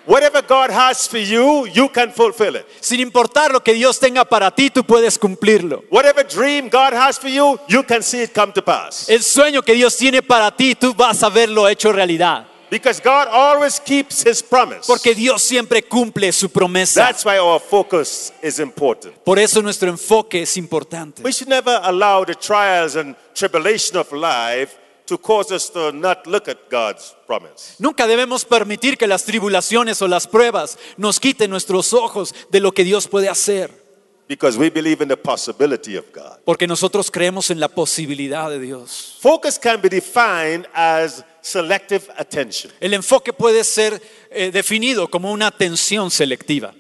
Whatever 0.08 0.44
God 0.44 0.70
has 0.70 1.08
for 1.10 1.18
you, 1.18 1.66
you 1.74 1.90
can 1.90 2.12
fulfill 2.12 2.56
it. 2.56 2.66
Sin 2.80 3.00
importar 3.00 3.52
lo 3.52 3.64
que 3.64 3.74
Dios 3.74 4.00
tenga 4.00 4.24
para 4.24 4.52
ti, 4.52 4.70
tú 4.70 4.84
puedes 4.84 5.18
cumplirlo. 5.18 5.84
Whatever 5.90 6.24
dream 6.24 6.70
God 6.70 6.94
has 6.94 7.18
for 7.18 7.28
you, 7.28 7.60
you 7.68 7.84
can 7.84 8.04
see 8.04 8.22
it 8.22 8.34
come 8.34 8.54
to 8.54 8.64
pass. 8.64 9.10
El 9.10 9.24
sueño 9.24 9.64
que 9.64 9.74
Dios 9.74 9.98
tiene 9.98 10.22
para 10.22 10.56
ti, 10.56 10.76
tú 10.76 10.94
vas 10.94 11.24
a 11.24 11.30
verlo 11.30 11.68
hecho 11.68 11.92
realidad. 11.92 12.46
Because 12.70 13.02
God 13.02 13.28
always 13.32 13.80
keeps 13.80 14.26
his 14.26 14.42
promise. 14.42 14.88
Porque 14.88 15.14
Dios 15.14 15.42
siempre 15.42 15.84
cumple 15.84 16.32
su 16.32 16.50
promesa. 16.50 17.06
That's 17.06 17.26
why 17.26 17.38
our 17.38 17.60
focus 17.60 18.34
is 18.42 18.60
important. 18.60 19.16
Por 19.24 19.40
eso 19.40 19.62
nuestro 19.62 19.90
enfoque 19.90 20.42
es 20.42 20.58
importante. 20.58 21.22
We 21.24 21.32
should 21.32 21.50
never 21.50 21.80
allow 21.84 22.26
the 22.26 22.36
trials 22.36 22.96
and 22.96 23.16
tribulation 23.34 23.98
of 23.98 24.12
life 24.12 24.78
to 25.06 25.18
cause 25.18 25.54
us 25.54 25.72
to 25.72 25.92
not 25.92 26.26
look 26.26 26.48
at 26.48 26.58
God's 26.70 27.16
promise. 27.28 27.76
Nunca 27.80 28.08
debemos 28.08 28.46
permitir 28.46 28.98
que 28.98 29.08
las 29.08 29.24
tribulaciones 29.24 30.02
o 30.02 30.08
las 30.08 30.28
pruebas 30.28 30.78
nos 30.98 31.20
quiten 31.20 31.52
nuestros 31.52 31.94
ojos 31.94 32.34
de 32.50 32.60
lo 32.60 32.72
que 32.72 32.84
Dios 32.84 33.08
puede 33.08 33.30
hacer. 33.30 33.85
Because 34.28 34.58
we 34.58 34.70
believe 34.70 35.04
in 35.04 35.08
the 35.08 35.18
possibility 35.18 35.96
of 35.96 36.06
God. 36.12 36.40
Porque 36.44 36.66
nosotros 36.66 37.12
creemos 37.12 37.52
en 37.52 37.60
la 37.60 37.68
posibilidad 37.68 38.50
de 38.50 38.60
Dios. 38.60 39.18
Focus 39.20 39.60
can 39.60 39.80
be 39.82 39.90
defined 39.90 40.68
as 40.74 41.24
selective 41.42 42.08
attention. 42.18 42.72
El 42.80 42.94
enfoque 42.94 43.34
puede 43.34 43.64
ser 43.64 44.02
eh, 44.32 44.52
definido 44.52 45.08
como 45.10 45.32
una 45.32 45.48
atención 45.48 46.10
selectiva. 46.10 46.74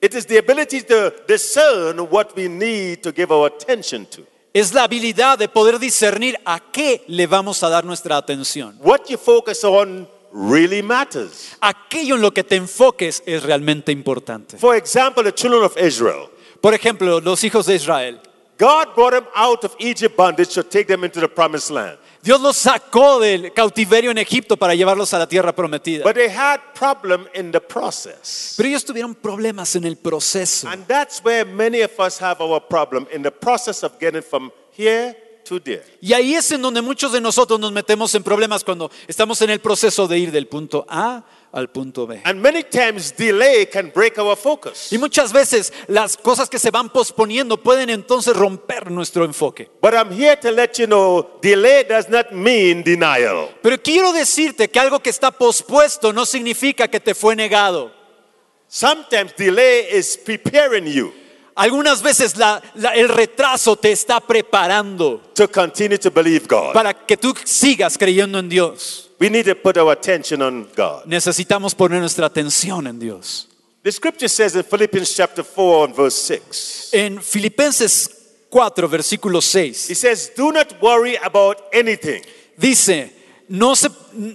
It 0.00 0.14
is 0.14 0.26
the 0.26 0.38
ability 0.38 0.82
to 0.82 1.12
discern 1.28 2.00
what 2.10 2.36
we 2.36 2.48
need 2.48 3.02
to 3.02 3.12
give 3.12 3.32
our 3.32 3.46
attention 3.46 4.06
to. 4.06 4.22
Es 4.52 4.72
la 4.74 4.84
habilidad 4.84 5.38
de 5.38 5.48
poder 5.48 5.78
discernir 5.78 6.36
a 6.44 6.60
qué 6.60 7.04
le 7.08 7.26
vamos 7.26 7.62
a 7.62 7.68
dar 7.68 7.84
nuestra 7.84 8.16
atención. 8.16 8.76
What 8.80 9.08
you 9.08 9.16
focus 9.16 9.64
on 9.64 10.08
really 10.32 10.82
matters. 10.82 11.56
Aquello 11.60 12.16
en 12.16 12.22
lo 12.22 12.32
que 12.32 12.44
te 12.44 12.56
enfoques 12.56 13.22
es 13.26 13.42
realmente 13.42 13.92
importante. 13.92 14.58
For 14.58 14.76
example, 14.76 15.24
the 15.24 15.32
children 15.32 15.64
of 15.64 15.76
Israel. 15.76 16.28
Por 16.62 16.74
ejemplo, 16.74 17.20
los 17.20 17.42
hijos 17.42 17.66
de 17.66 17.74
Israel. 17.74 18.20
God 18.56 18.94
brought 18.94 19.12
them 19.12 19.26
out 19.34 19.64
of 19.64 19.74
Egypt 19.80 20.16
bondage 20.16 20.54
to 20.54 20.62
take 20.62 20.86
them 20.86 21.02
into 21.02 21.18
the 21.18 21.26
promised 21.26 21.70
land. 21.70 21.98
Dios 22.22 22.40
los 22.40 22.56
sacó 22.56 23.18
del 23.18 23.52
cautiverio 23.52 24.12
en 24.12 24.18
Egipto 24.18 24.56
para 24.56 24.72
llevarlos 24.72 25.12
a 25.12 25.18
la 25.18 25.26
tierra 25.26 25.52
prometida. 25.52 26.04
But 26.04 26.14
they 26.14 26.28
had 26.28 26.60
problem 26.72 27.26
in 27.34 27.50
the 27.50 27.60
process. 27.60 28.54
Pero 28.56 28.68
ellos 28.68 28.84
tuvieron 28.84 29.16
problemas 29.16 29.74
en 29.74 29.84
el 29.84 29.96
proceso. 29.96 30.68
And 30.68 30.86
that's 30.86 31.20
where 31.24 31.44
many 31.44 31.82
of 31.82 31.98
us 31.98 32.22
have 32.22 32.40
our 32.40 32.60
problem 32.60 33.08
in 33.12 33.24
the 33.24 33.32
process 33.32 33.82
of 33.82 33.98
getting 33.98 34.22
from 34.22 34.52
here 34.70 35.16
to 35.44 35.58
there. 35.58 35.82
Y 36.00 36.12
ahí 36.12 36.36
es 36.36 36.52
en 36.52 36.62
donde 36.62 36.80
muchos 36.80 37.10
de 37.10 37.20
nosotros 37.20 37.58
nos 37.58 37.72
metemos 37.72 38.14
en 38.14 38.22
problemas 38.22 38.62
cuando 38.62 38.88
estamos 39.08 39.42
en 39.42 39.50
el 39.50 39.58
proceso 39.58 40.06
de 40.06 40.20
ir 40.20 40.30
del 40.30 40.46
punto 40.46 40.86
A 40.88 41.24
al 41.52 41.70
punto 41.70 42.06
B. 42.06 42.20
And 42.24 42.40
many 42.40 42.62
times 42.64 43.14
delay 43.16 43.66
can 43.66 43.92
break 43.94 44.18
our 44.18 44.36
focus. 44.36 44.92
Y 44.92 44.98
muchas 44.98 45.32
veces 45.32 45.72
las 45.86 46.16
cosas 46.16 46.48
que 46.48 46.58
se 46.58 46.70
van 46.70 46.90
posponiendo 46.90 47.62
pueden 47.62 47.90
entonces 47.90 48.34
romper 48.34 48.90
nuestro 48.90 49.24
enfoque. 49.24 49.70
But 49.80 49.94
I'm 49.94 50.10
here 50.10 50.36
to 50.36 50.50
let 50.50 50.78
you 50.78 50.86
know 50.86 51.38
delay 51.42 51.84
does 51.88 52.08
not 52.08 52.32
mean 52.32 52.82
denial. 52.82 53.50
Pero 53.62 53.80
quiero 53.82 54.12
decirte 54.12 54.68
que 54.68 54.80
algo 54.80 55.00
que 55.00 55.10
está 55.10 55.30
pospuesto 55.30 56.12
no 56.12 56.26
significa 56.26 56.88
que 56.88 57.00
te 57.00 57.14
fue 57.14 57.36
negado. 57.36 57.92
Sometimes 58.66 59.36
delay 59.36 59.86
is 59.92 60.16
preparing 60.16 60.86
you 60.86 61.12
Algunas 61.54 62.02
veces 62.02 62.36
la- 62.36 62.62
la- 62.74 62.94
el 62.94 63.08
retraso 63.08 63.76
te 63.76 63.92
está 63.92 64.20
preparando 64.20 65.20
to 65.34 65.50
continue 65.50 65.98
to 65.98 66.10
believe 66.10 66.46
God. 66.48 66.72
para 66.72 66.94
que 66.94 67.16
tú 67.16 67.34
sigas 67.44 67.98
creyendo 67.98 68.38
en 68.38 68.48
Dios. 68.48 69.10
We 69.20 69.28
need 69.30 69.44
to 69.46 69.54
put 69.54 69.76
our 69.76 69.92
attention 69.92 70.40
on 70.42 70.68
God. 70.76 71.04
Necesitamos 71.06 71.74
poner 71.74 72.00
nuestra 72.00 72.26
atención 72.26 72.86
en 72.86 72.98
Dios. 72.98 73.48
The 73.82 73.92
scripture 73.92 74.28
says 74.28 74.54
in 74.54 74.64
Philippians 74.64 75.14
chapter 75.14 75.44
4 75.44 75.84
and 75.86 75.94
verse 75.96 76.16
6. 76.16 76.88
En 76.92 77.20
Filipenses 77.20 78.08
4, 78.50 78.88
versículo 78.88 79.40
6, 79.42 79.90
He 79.90 79.94
says, 79.94 80.32
Do 80.36 80.52
not 80.52 80.80
worry 80.80 81.16
about 81.22 81.58
anything. 81.72 82.22
dice, 82.56 83.12
no 83.48 83.74
se, 83.74 83.90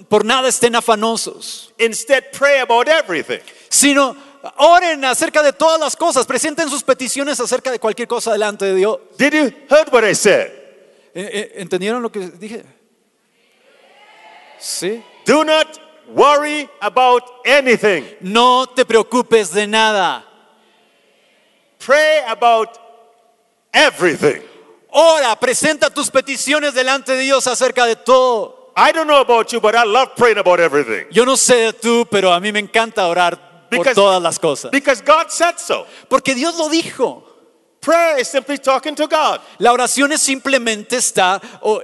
por 0.10 0.24
nada 0.26 0.50
estén 0.50 0.76
afanosos, 0.76 1.74
Instead, 1.80 2.26
pray 2.38 2.60
about 2.60 2.88
everything. 2.88 3.40
sino 3.70 4.16
oren 4.58 5.04
acerca 5.06 5.44
de 5.44 5.54
todas 5.54 5.80
las 5.80 5.96
cosas, 5.96 6.26
presenten 6.26 6.70
sus 6.70 6.84
peticiones 6.84 7.40
acerca 7.40 7.72
de 7.72 7.80
cualquier 7.80 8.08
cosa 8.08 8.32
delante 8.32 8.66
de 8.66 8.76
Dios. 8.76 9.00
Did 9.18 9.34
you 9.34 9.54
heard 9.70 9.92
what 9.92 10.04
I 10.04 10.16
said? 10.16 10.48
Eh, 11.14 11.30
eh, 11.34 11.52
¿Entendieron 11.56 12.02
lo 12.02 12.12
que 12.12 12.20
dije? 12.20 12.64
Sí. 14.60 15.04
Do 15.26 15.44
not 15.44 15.68
worry 16.14 16.70
about 16.80 17.24
anything. 17.46 18.04
No 18.22 18.68
te 18.68 18.86
preocupes 18.86 19.54
de 19.54 19.68
nada. 19.68 20.26
Pray 21.80 22.20
about 22.28 22.70
everything. 23.72 24.42
Ora, 24.90 25.38
presenta 25.40 25.90
tus 25.90 26.10
peticiones 26.10 26.74
delante 26.74 27.14
de 27.14 27.22
Dios 27.22 27.46
acerca 27.48 27.86
de 27.86 27.96
todo. 27.96 28.74
I 28.76 28.92
don't 28.92 29.08
know 29.08 29.20
about 29.20 29.52
you, 29.52 29.60
but 29.60 29.76
I 29.76 29.84
love 29.86 30.16
praying 30.16 30.38
about 30.38 30.60
everything. 30.60 31.08
Yo 31.12 31.26
no 31.26 31.36
sé 31.36 31.56
de 31.56 31.74
tú, 31.74 32.08
pero 32.10 32.32
a 32.32 32.40
mí 32.40 32.52
me 32.52 32.60
encanta 32.60 33.08
orar 33.08 33.47
por 33.70 33.80
Because- 33.80 33.96
todas 33.96 34.22
las 34.22 34.40
cosas. 34.40 34.72
Because 34.72 35.02
God 35.02 35.30
said 35.30 35.58
so. 35.58 35.86
Porque 36.10 36.36
Dios 36.36 36.58
lo 36.58 36.70
dijo. 36.70 37.24
Prayer 37.80 38.20
is 38.20 38.28
simply 38.28 38.58
talking 38.58 38.96
to 38.96 39.08
God. 39.08 39.40
La 39.60 39.72
oración 39.72 40.12
es 40.12 40.22
simplemente 40.22 40.98
está 40.98 41.40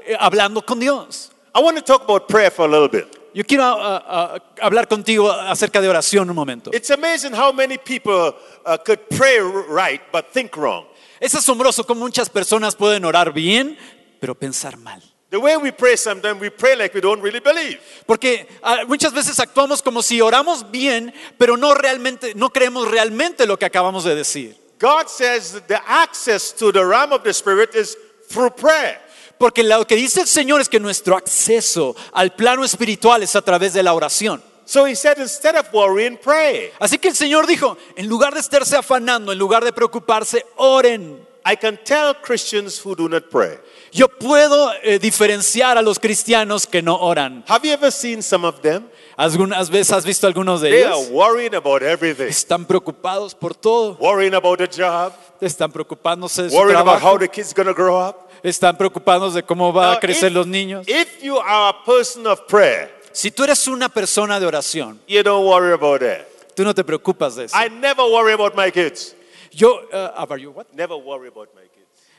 eh, 0.06 0.18
hablando 0.20 0.66
con 0.66 0.80
Dios. 0.80 1.32
I 1.56 1.62
want 1.62 1.78
to 1.78 1.84
talk 1.84 2.04
about 2.04 2.28
prayer 2.28 2.52
for 2.52 2.66
a 2.66 2.68
little 2.68 2.90
bit. 2.90 3.20
Yo 3.34 3.44
quiero 3.44 3.64
ah, 3.64 4.04
ah, 4.06 4.40
hablar 4.62 4.88
contigo 4.88 5.32
acerca 5.32 5.82
de 5.82 5.88
oración 5.88 6.30
un 6.30 6.36
momento. 6.36 6.72
It's 6.74 6.90
amazing 6.92 7.34
how 7.34 7.52
many 7.52 7.78
people 7.78 8.36
uh, 8.66 8.78
could 8.78 9.00
pray 9.10 9.40
right 9.40 10.02
but 10.12 10.32
think 10.32 10.56
wrong. 10.58 10.86
Es 11.20 11.34
asombroso 11.36 11.86
cómo 11.86 12.02
muchas 12.02 12.30
personas 12.30 12.76
pueden 12.76 13.06
orar 13.06 13.32
bien, 13.32 13.78
pero 14.20 14.36
pensar 14.36 14.78
mal. 14.78 15.02
The 15.34 15.40
way 15.40 15.58
we 15.58 15.72
pray 15.72 15.98
sometimes, 15.98 16.40
we 16.40 16.52
pray 16.52 16.76
like 16.76 16.94
we 16.94 17.02
don't 17.02 17.20
really 17.20 17.40
believe. 17.40 17.80
Porque 18.06 18.48
ah, 18.62 18.84
muchas 18.88 19.12
veces 19.12 19.40
actuamos 19.40 19.82
como 19.82 20.04
si 20.04 20.22
oramos 20.22 20.70
bien, 20.70 21.12
pero 21.40 21.58
no 21.58 21.74
realmente, 21.74 22.36
no 22.36 22.52
creemos 22.52 22.88
realmente 22.88 23.48
lo 23.48 23.58
que 23.58 23.66
acabamos 23.66 24.04
de 24.04 24.14
decir. 24.14 24.56
God 24.78 25.08
says 25.08 25.54
that 25.54 25.68
the 25.68 25.82
access 25.88 26.54
to 26.54 26.72
the 26.72 26.86
realm 26.86 27.12
of 27.12 27.24
the 27.24 27.34
Spirit 27.34 27.74
is 27.74 27.98
through 28.30 28.52
prayer. 28.52 29.02
Porque 29.40 29.64
lo 29.64 29.88
que 29.88 29.96
dice 29.96 30.22
el 30.22 30.28
Señor 30.28 30.62
es 30.62 30.70
que 30.70 30.80
nuestro 30.80 31.18
acceso 31.18 31.96
al 32.12 32.36
plano 32.36 32.64
espiritual 32.64 33.24
es 33.24 33.36
a 33.36 33.42
través 33.42 33.74
de 33.74 33.82
la 33.82 33.96
oración. 33.96 34.40
So 34.66 34.86
he 34.86 34.94
said, 34.96 35.18
instead 35.18 35.56
of 35.56 35.74
worrying, 35.74 36.16
pray. 36.18 36.70
Así 36.80 37.00
que 37.00 37.08
el 37.08 37.16
Señor 37.16 37.48
dijo, 37.48 37.76
en 37.96 38.08
lugar 38.08 38.36
de 38.36 38.40
estarse 38.40 38.76
afanando, 38.76 39.32
en 39.32 39.40
lugar 39.40 39.66
de 39.66 39.74
preocuparse, 39.74 40.46
oren. 40.58 41.26
I 41.44 41.56
can 41.56 41.80
tell 41.84 42.14
Christians 42.14 42.80
who 42.80 42.96
do 42.96 43.10
not 43.10 43.32
pray. 43.32 43.58
Yo 43.94 44.08
puedo 44.08 44.72
eh, 44.82 44.98
diferenciar 44.98 45.78
a 45.78 45.82
los 45.84 46.00
cristianos 46.00 46.66
que 46.66 46.82
no 46.82 46.96
oran. 47.00 47.44
Have 47.48 47.68
you 47.68 47.74
ever 47.74 47.92
seen 47.92 48.24
some 48.24 48.46
of 48.48 48.60
them? 48.62 48.86
Algunas 49.16 49.70
veces 49.70 49.92
has 49.94 50.04
visto 50.04 50.26
algunos 50.26 50.62
de 50.62 50.70
They 50.72 50.84
are 50.84 50.96
ellos. 50.96 51.10
worrying 51.12 51.54
about 51.54 51.84
everything. 51.84 52.26
Están 52.28 52.66
preocupados 52.66 53.36
por 53.36 53.54
todo. 53.54 53.96
Worrying 54.00 54.34
about 54.34 54.60
a 54.62 54.68
job, 54.68 55.14
Están 55.40 55.72
preocupándose 55.72 56.44
de 56.44 56.50
su 56.50 56.56
worrying 56.56 56.76
about 56.78 56.96
how 56.96 57.18
trabajo. 57.18 57.20
the 57.20 57.30
kid's 57.30 57.54
to 57.54 57.74
grow 57.74 58.00
up. 58.00 58.16
Están 58.42 58.76
preocupados 58.78 59.36
de 59.36 59.44
cómo 59.44 59.72
van 59.72 59.94
a 59.98 60.00
crecer 60.00 60.32
if- 60.32 60.36
los 60.36 60.48
niños. 60.48 60.88
If 60.88 61.22
you 61.22 61.38
are 61.38 61.70
a 61.70 61.86
person 61.86 62.26
of 62.26 62.42
prayer, 62.48 62.90
Si 63.12 63.30
tú 63.30 63.44
eres 63.44 63.68
una 63.68 63.90
persona 63.90 64.40
de 64.40 64.48
oración, 64.48 65.00
you 65.08 65.22
don't 65.22 65.46
worry 65.46 65.72
about 65.72 66.00
that. 66.02 66.26
tú 66.56 66.64
no 66.64 66.74
te 66.74 66.84
preocupas 66.84 67.36
de 67.36 67.46
eso. 67.46 67.56
I 67.56 67.70
never 67.70 68.04
worry 68.10 68.34
about 68.34 68.56
my 68.56 68.72
kids. 68.72 69.16
Yo, 69.52 69.82
uh, 69.94 70.12
about 70.16 70.40
you, 70.40 70.50
what? 70.50 70.66
Never 70.74 70.96
worry 70.98 71.28
about 71.28 71.50
my 71.54 71.62
kids. 71.62 71.73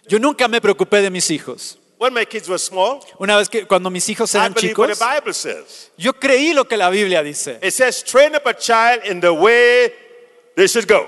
Yo 0.09 0.19
nunca 0.19 0.49
me 0.49 0.61
preocupé 0.61 1.01
de 1.03 1.11
mis 1.11 1.31
hijos. 1.31 1.79
When 1.99 2.13
my 2.13 2.27
kids 2.27 2.49
were 2.49 2.59
small, 2.59 3.01
Una 3.19 3.37
vez 3.39 3.49
que 3.49 3.67
cuando 3.67 3.89
mis 3.89 4.07
hijos 4.09 4.35
I 4.35 4.39
eran 4.39 4.53
what 4.53 4.61
chicos, 4.61 4.99
the 4.99 5.05
Bible 5.05 5.33
says. 5.33 5.91
yo 5.97 6.13
creí 6.13 6.53
lo 6.53 6.65
que 6.67 6.77
la 6.77 6.91
Biblia 6.91 7.23
dice. 7.23 7.59
It 7.63 7.73
says, 7.73 8.03
train 8.03 8.35
up 8.35 8.47
a 8.47 8.53
child 8.55 9.03
in 9.07 9.21
the 9.21 9.33
way 9.33 9.93
they 10.57 10.67
should 10.67 10.87
go. 10.87 11.07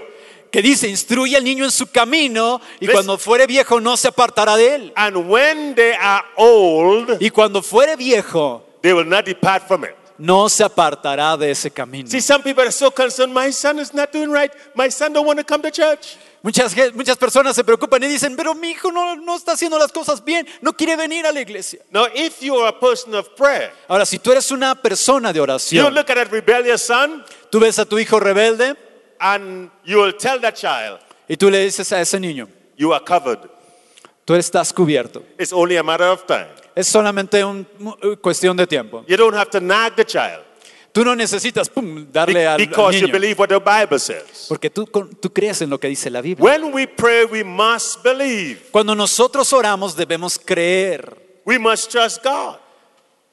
que 0.50 0.62
dice, 0.62 0.88
instruye 0.88 1.36
al 1.36 1.44
niño 1.44 1.64
en 1.64 1.70
su 1.70 1.86
camino 1.90 2.60
y 2.80 2.86
Listen. 2.86 2.94
cuando 2.94 3.18
fuere 3.18 3.46
viejo 3.46 3.80
no 3.80 3.96
se 3.96 4.08
apartará 4.08 4.56
de 4.56 4.74
él. 4.76 4.92
And 4.96 5.28
when 5.28 5.74
they 5.74 5.92
are 6.00 6.24
old, 6.36 7.18
Y 7.20 7.30
cuando 7.30 7.60
fuere 7.62 7.96
viejo 7.96 8.62
they 8.80 8.92
will 8.94 9.06
not 9.08 9.26
depart 9.26 9.66
from 9.66 9.84
it. 9.84 9.90
no 10.18 10.48
se 10.48 10.64
apartará 10.64 11.36
de 11.36 11.50
ese 11.50 11.70
camino. 11.70 12.08
See, 12.08 12.20
some 12.22 12.42
people 12.42 12.62
are 12.62 12.72
so 12.72 12.90
concerned, 12.90 13.34
my 13.34 13.50
son 13.52 13.80
is 13.80 13.92
not 13.92 14.12
doing 14.12 14.30
right. 14.30 14.50
My 14.74 14.88
son 14.88 15.12
don't 15.12 15.26
want 15.26 15.38
to 15.40 15.44
come 15.44 15.60
to 15.62 15.70
church. 15.70 16.16
Muchas, 16.46 16.76
muchas 16.94 17.16
personas 17.16 17.56
se 17.56 17.64
preocupan 17.64 18.04
y 18.04 18.06
dicen, 18.06 18.36
pero 18.36 18.54
mi 18.54 18.70
hijo 18.70 18.92
no, 18.92 19.16
no 19.16 19.34
está 19.34 19.54
haciendo 19.54 19.80
las 19.80 19.90
cosas 19.90 20.24
bien, 20.24 20.46
no 20.60 20.74
quiere 20.74 20.94
venir 20.94 21.26
a 21.26 21.32
la 21.32 21.40
iglesia. 21.40 21.80
Now, 21.90 22.06
if 22.14 22.40
you 22.40 22.56
are 22.60 22.68
a 22.68 22.78
person 22.78 23.16
of 23.16 23.30
prayer, 23.30 23.72
Ahora, 23.88 24.06
si 24.06 24.20
tú 24.20 24.30
eres 24.30 24.48
una 24.52 24.80
persona 24.80 25.32
de 25.32 25.38
you 25.38 25.42
oración, 25.42 25.92
look 25.92 26.08
at 26.08 26.14
that 26.14 26.30
rebellious 26.30 26.82
son 26.82 27.24
tú 27.50 27.58
ves 27.58 27.80
a 27.80 27.84
tu 27.84 27.98
hijo 27.98 28.20
rebelde 28.20 28.76
and 29.18 29.72
you 29.84 30.00
will 30.00 30.14
tell 30.16 30.40
that 30.40 30.54
child, 30.54 31.00
y 31.26 31.36
tú 31.36 31.50
le 31.50 31.64
dices 31.64 31.90
a 31.90 32.00
ese 32.00 32.20
niño, 32.20 32.48
you 32.76 32.94
are 32.94 33.04
covered. 33.04 33.40
tú 34.24 34.36
estás 34.36 34.72
cubierto. 34.72 35.24
It's 35.40 35.52
only 35.52 35.76
a 35.76 35.82
matter 35.82 36.06
of 36.06 36.26
time. 36.26 36.46
Es 36.76 36.86
solamente 36.86 37.44
una 37.44 37.66
cuestión 38.22 38.56
de 38.56 38.68
tiempo. 38.68 39.04
You 39.08 39.16
don't 39.16 39.34
have 39.34 39.50
to 39.50 39.60
nag 39.60 39.96
the 39.96 40.04
child 40.04 40.45
Tú 40.96 41.04
no 41.04 41.14
necesitas 41.14 41.68
pum, 41.68 42.10
darle 42.10 42.46
al, 42.46 42.54
al 42.54 42.66
because 42.66 42.98
you 42.98 43.06
niño, 43.06 43.12
believe 43.12 43.38
what 43.38 43.48
the 43.48 43.58
Bible 43.58 43.98
says. 43.98 44.46
porque 44.48 44.70
tú, 44.70 44.86
tú 44.86 45.30
crees 45.30 45.60
en 45.60 45.68
lo 45.68 45.78
que 45.78 45.88
dice 45.88 46.08
la 46.08 46.22
Biblia. 46.22 46.42
When 46.42 46.72
we 46.72 46.86
pray, 46.86 47.26
we 47.26 47.44
must 47.44 48.02
believe. 48.02 48.70
Cuando 48.70 48.94
nosotros 48.94 49.52
oramos 49.52 49.94
debemos 49.94 50.38
creer. 50.38 51.14
We 51.44 51.58
must 51.58 51.90
trust 51.90 52.24
God. 52.24 52.56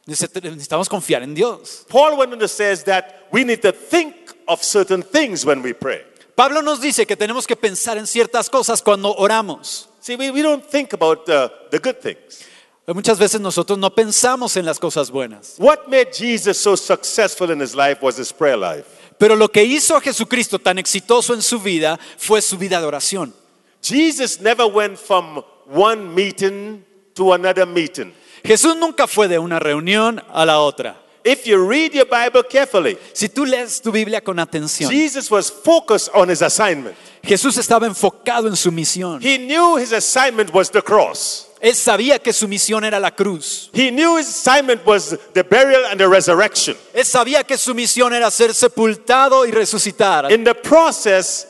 Necesitamos 0.05 0.89
confiar 0.89 1.23
en 1.23 1.33
Dios. 1.33 1.85
Paul 1.87 2.17
went 2.17 2.33
on 2.33 2.39
to 2.39 2.49
says 2.49 2.83
that 2.83 3.29
we 3.31 3.45
need 3.45 3.61
to 3.61 3.71
think 3.71 4.13
of 4.45 4.61
certain 4.61 5.01
things 5.01 5.45
when 5.45 5.61
we 5.63 5.73
pray. 5.73 6.01
Pablo 6.35 6.61
nos 6.61 6.81
dice 6.81 7.05
que 7.07 7.15
tenemos 7.15 7.47
que 7.47 7.55
pensar 7.55 7.97
en 7.97 8.07
ciertas 8.07 8.49
cosas 8.49 8.81
cuando 8.81 9.15
oramos. 9.15 9.87
See, 10.01 10.17
we, 10.17 10.31
we 10.31 10.41
don't 10.41 10.65
think 10.69 10.91
about 10.91 11.29
uh, 11.29 11.47
the 11.71 11.79
good 11.79 12.01
things. 12.01 12.43
Muchas 12.87 13.17
veces 13.17 13.39
nosotros 13.39 13.79
no 13.79 13.95
pensamos 13.95 14.57
en 14.57 14.65
las 14.65 14.77
cosas 14.77 15.09
buenas. 15.09 15.55
What 15.57 15.87
made 15.87 16.11
Jesus 16.13 16.57
so 16.57 16.75
successful 16.75 17.49
in 17.49 17.61
his 17.61 17.73
life 17.73 17.99
was 18.01 18.17
his 18.17 18.33
prayer 18.33 18.57
life. 18.57 18.85
Pero 19.17 19.37
lo 19.37 19.47
que 19.49 19.63
hizo 19.63 19.95
a 19.95 20.01
Jesucristo 20.01 20.59
tan 20.59 20.77
exitoso 20.77 21.33
en 21.33 21.41
su 21.41 21.59
vida 21.59 21.97
fue 22.17 22.41
su 22.41 22.57
vida 22.57 22.81
de 22.81 22.87
oración. 22.87 23.33
Jesus 23.81 24.41
never 24.41 24.65
went 24.65 24.97
from 24.97 25.43
one 25.73 26.13
meeting 26.13 26.83
to 27.13 27.33
another 27.33 27.65
meeting. 27.65 28.13
Jesús 28.43 28.75
nunca 28.75 29.07
fue 29.07 29.29
de 29.29 29.39
una 29.39 29.59
reunión 29.59 30.21
a 30.33 30.45
la 30.45 30.59
otra. 30.59 30.97
If 31.23 31.45
you 31.45 31.65
read 31.65 31.93
your 31.93 32.05
Bible 32.05 32.43
carefully, 32.43 32.97
Si 33.13 33.29
tú 33.29 33.45
lees 33.45 33.81
tu 33.81 33.93
Biblia 33.93 34.19
con 34.19 34.39
atención, 34.39 34.91
Jesus 34.91 35.31
was 35.31 35.49
focused 35.49 36.09
on 36.13 36.29
his 36.29 36.41
assignment. 36.41 36.97
Jesús 37.23 37.57
estaba 37.57 37.87
enfocado 37.87 38.49
en 38.49 38.57
su 38.57 38.73
misión. 38.73 39.21
He 39.21 39.37
knew 39.37 39.77
his 39.77 39.93
assignment 39.93 40.53
was 40.53 40.69
the 40.69 40.81
cross. 40.81 41.47
Él 41.63 41.75
sabía 41.75 42.19
que 42.19 42.33
su 42.33 42.45
misión 42.49 42.83
era 42.83 42.99
la 42.99 43.11
cruz. 43.11 43.69
He 43.73 43.89
knew 43.89 44.17
his 44.17 44.27
assignment 44.27 44.85
was 44.85 45.17
the 45.33 45.43
burial 45.43 45.85
and 45.85 45.97
the 45.97 46.07
resurrection. 46.09 46.75
Él 46.93 47.05
sabía 47.05 47.45
que 47.45 47.57
su 47.57 47.73
misión 47.73 48.13
era 48.13 48.29
ser 48.31 48.53
sepultado 48.53 49.45
y 49.45 49.51
resucitar. 49.51 50.29
In 50.29 50.43
the 50.43 50.53
process, 50.55 51.47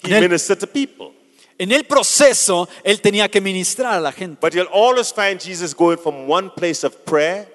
he 0.00 0.10
En 0.10 0.14
el- 0.14 0.22
ministered 0.28 0.60
to 0.60 0.68
people. 0.68 1.12
En 1.58 1.72
el 1.72 1.82
proceso, 1.84 2.68
él 2.84 3.00
tenía 3.00 3.28
que 3.28 3.40
ministrar 3.40 3.94
a 3.94 4.00
la 4.00 4.12
gente. 4.12 4.38
But 4.40 4.54
you'll 4.54 4.70
always 4.72 5.12
find 5.12 5.40
Jesus 5.40 5.74
going 5.74 5.98
from 5.98 6.30
one 6.30 6.50
place 6.56 6.86
of 6.86 6.94
prayer 7.04 7.48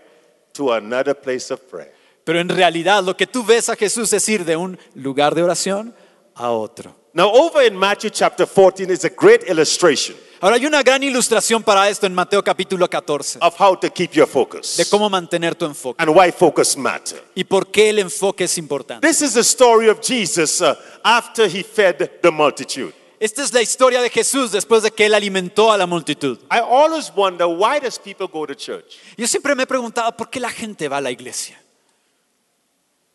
to 0.56 0.73
another 0.73 1.15
place 1.15 1.54
of 1.54 1.62
prayer. 1.69 1.93
Pero 2.26 2.41
en 2.41 2.50
realidad 2.50 3.02
lo 3.02 3.15
que 3.15 3.28
tú 3.28 3.45
ves 3.45 3.69
a 3.69 3.78
Jesús 3.78 4.12
es 4.12 4.28
ir 4.28 4.43
de 4.43 4.58
un 4.58 4.78
lugar 4.95 5.34
de 5.34 5.41
oración 5.43 5.95
a 6.36 6.50
otro. 6.52 6.93
Now, 7.13 7.32
over 7.34 7.65
in 7.65 7.78
Matthew 7.78 8.10
chapter 8.12 8.45
14 8.45 8.91
is 8.91 9.06
a 9.06 9.10
great 9.10 9.43
illustration 9.50 10.17
Ahora 10.39 10.58
hay 10.58 10.65
una 10.67 10.84
gran 10.84 11.02
ilustración 11.02 11.63
para 11.63 11.89
esto 11.89 12.06
en 12.06 12.13
Mateo 12.13 12.43
capítulo 12.43 12.88
14, 12.88 13.39
of 13.41 13.60
how 13.60 13.76
to 13.76 13.89
keep 13.89 14.12
your 14.12 14.28
focus 14.28 14.78
de 14.78 14.86
cómo 14.86 15.10
mantener 15.10 15.56
tu 15.56 15.65
enfoque 15.65 16.00
and 16.00 16.15
why 16.15 16.32
focus 16.32 16.78
matter. 16.78 17.23
y 17.34 17.43
por 17.43 17.71
qué 17.71 17.89
el 17.89 18.00
enfoque 18.00 18.43
es 18.43 18.58
importante. 18.60 19.08
This 19.08 19.21
is 19.21 19.34
the 19.34 19.41
story 19.41 19.89
of 19.89 20.00
Jesus 20.00 20.62
uh, 20.62 20.76
after 21.04 21.47
he 21.47 21.63
fed 21.63 22.19
the 22.21 22.30
multitude. 22.32 22.93
Esta 23.19 23.41
es 23.41 23.52
la 23.52 23.63
historia 23.63 24.00
de 24.00 24.12
Jesús 24.12 24.52
después 24.52 24.84
de 24.84 24.91
que 24.91 25.08
él 25.08 25.15
alimentó 25.15 25.71
a 25.71 25.78
la 25.78 25.88
multitud. 25.88 26.38
I 26.52 26.60
always 26.60 27.12
wonder 27.15 27.47
why 27.47 27.80
does 27.80 27.97
people 27.97 28.28
go 28.28 28.45
to 28.45 28.54
church? 28.54 29.00
Yo 29.17 29.26
siempre 29.26 29.56
me 29.56 29.63
he 29.63 29.65
preguntado 29.65 30.15
por 30.15 30.30
qué 30.30 30.39
la 30.39 30.52
gente 30.52 30.88
va 30.88 30.97
a 30.97 31.02
la 31.02 31.10
iglesia. 31.10 31.60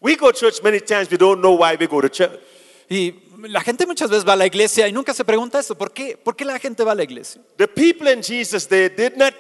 We 0.00 0.16
go 0.16 0.32
to 0.32 0.37
church 0.37 0.61
many 0.64 0.80
times, 0.80 1.08
we 1.08 1.16
don't 1.16 1.40
know 1.40 1.52
why 1.56 1.76
we 1.78 1.87
go 1.87 2.00
to 2.00 2.08
church. 2.08 2.32
Y 2.92 3.14
la 3.48 3.62
gente 3.62 3.87
muchas 3.87 4.11
veces 4.11 4.28
va 4.28 4.35
a 4.35 4.37
la 4.37 4.46
iglesia 4.46 4.87
y 4.87 4.92
nunca 4.92 5.14
se 5.14 5.24
pregunta 5.24 5.59
esto, 5.59 5.74
¿por 5.74 5.92
qué? 5.92 6.14
¿Por 6.14 6.37
qué 6.37 6.44
la 6.44 6.59
gente 6.59 6.85
va 6.85 6.92
a 6.92 6.94
la 6.94 7.02
iglesia? 7.02 7.40
The 7.57 7.66
people 7.66 8.12
in 8.12 8.22
Jesus, 8.22 8.68
they 8.68 8.90
did 8.90 9.16
not 9.16 9.33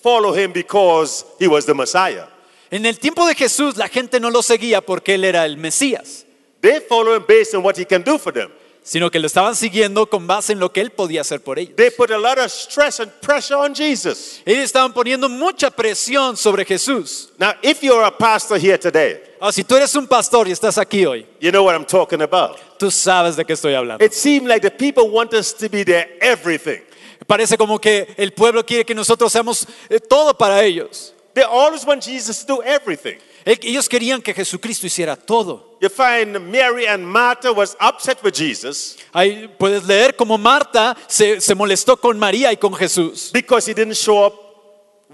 follow 0.00 0.32
him 0.32 0.52
because 0.52 1.26
he 1.40 1.48
was 1.48 1.66
the 1.66 1.74
Messiah. 1.74 2.28
En 2.70 2.86
el 2.86 3.00
tiempo 3.00 3.26
de 3.26 3.34
Jesús 3.34 3.76
la 3.76 3.88
gente 3.88 4.20
no 4.20 4.30
lo 4.30 4.42
seguía 4.42 4.80
porque 4.80 5.14
él 5.14 5.24
era 5.24 5.44
el 5.44 5.56
Mesías, 5.56 6.24
They 6.60 6.78
follow 6.88 7.16
him 7.16 7.24
based 7.26 7.54
on 7.54 7.64
what 7.64 7.76
he 7.76 7.84
can 7.84 8.02
do 8.04 8.16
for 8.16 8.32
them. 8.32 8.50
Sino 8.82 9.10
que 9.10 9.18
lo 9.18 9.26
estaban 9.26 9.54
siguiendo 9.54 10.08
con 10.08 10.26
base 10.26 10.52
en 10.52 10.58
lo 10.58 10.72
que 10.72 10.80
él 10.80 10.90
podía 10.90 11.20
hacer 11.20 11.40
por 11.42 11.58
ellos. 11.58 11.76
They 11.76 11.90
put 11.90 12.10
a 12.10 12.18
lot 12.18 12.38
of 12.38 12.46
stress 12.50 13.00
and 13.00 13.10
pressure 13.20 13.56
on 13.56 13.74
Jesus. 13.74 14.40
Ellos 14.44 14.64
estaban 14.64 14.92
poniendo 14.92 15.28
mucha 15.28 15.70
presión 15.70 16.36
sobre 16.36 16.64
Jesús. 16.64 17.30
Now, 17.38 17.52
if 17.62 17.82
you're 17.82 18.04
a 18.04 18.10
pastor 18.16 18.58
here 18.58 18.78
today, 18.78 19.20
Ah, 19.40 19.50
si 19.52 19.64
tú 19.64 19.74
eres 19.76 19.94
un 19.94 20.06
pastor 20.06 20.48
y 20.48 20.52
estás 20.52 20.76
aquí 20.76 21.06
hoy, 21.06 21.26
you 21.40 21.50
know 21.50 21.64
what 21.64 21.74
I'm 21.74 21.86
talking 21.86 22.20
about. 22.22 22.58
tú 22.78 22.90
sabes 22.90 23.36
de 23.36 23.44
qué 23.44 23.54
estoy 23.54 23.74
hablando. 23.74 24.04
It 24.04 24.12
seemed 24.12 24.48
like 24.48 24.60
the 24.62 24.70
people 24.70 25.08
want 25.10 25.32
us 25.34 25.54
to 25.54 25.68
be 25.68 25.84
their 25.84 26.08
everything. 26.20 26.80
Parece 27.26 27.56
como 27.56 27.78
que 27.78 28.06
el 28.16 28.32
pueblo 28.32 28.64
quiere 28.64 28.84
que 28.84 28.94
nosotros 28.94 29.30
seamos 29.32 29.66
eh, 29.88 30.00
todo 30.00 30.36
para 30.36 30.62
ellos. 30.62 31.14
They 31.32 31.44
always 31.44 31.84
want 31.84 32.02
Jesus 32.02 32.44
to 32.44 32.56
do 32.56 32.62
everything. 32.62 33.18
El- 33.44 33.58
Ellos 33.62 33.88
querían 33.88 34.20
que 34.22 34.34
Jesucristo 34.34 34.86
hiciera 34.86 35.16
todo. 35.16 35.78
You 35.80 35.88
find 35.88 36.38
Mary 36.50 36.86
and 36.86 37.04
Martha 37.04 37.50
was 37.52 37.76
upset 37.80 38.18
with 38.22 38.32
Jesus 38.34 38.96
Ahí 39.12 39.48
puedes 39.58 39.84
leer 39.86 40.14
cómo 40.14 40.36
Marta 40.36 40.96
se, 41.06 41.40
se 41.40 41.54
molestó 41.54 41.96
con 41.96 42.18
María 42.18 42.52
y 42.52 42.56
con 42.58 42.74
Jesús. 42.74 43.30
because 43.32 43.70
he 43.70 43.74
didn't 43.74 43.94
show 43.94 44.26
up 44.26 44.34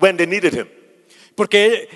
when 0.00 0.16
they 0.16 0.26
needed 0.26 0.52
him. 0.54 0.66
Porque, 1.34 1.88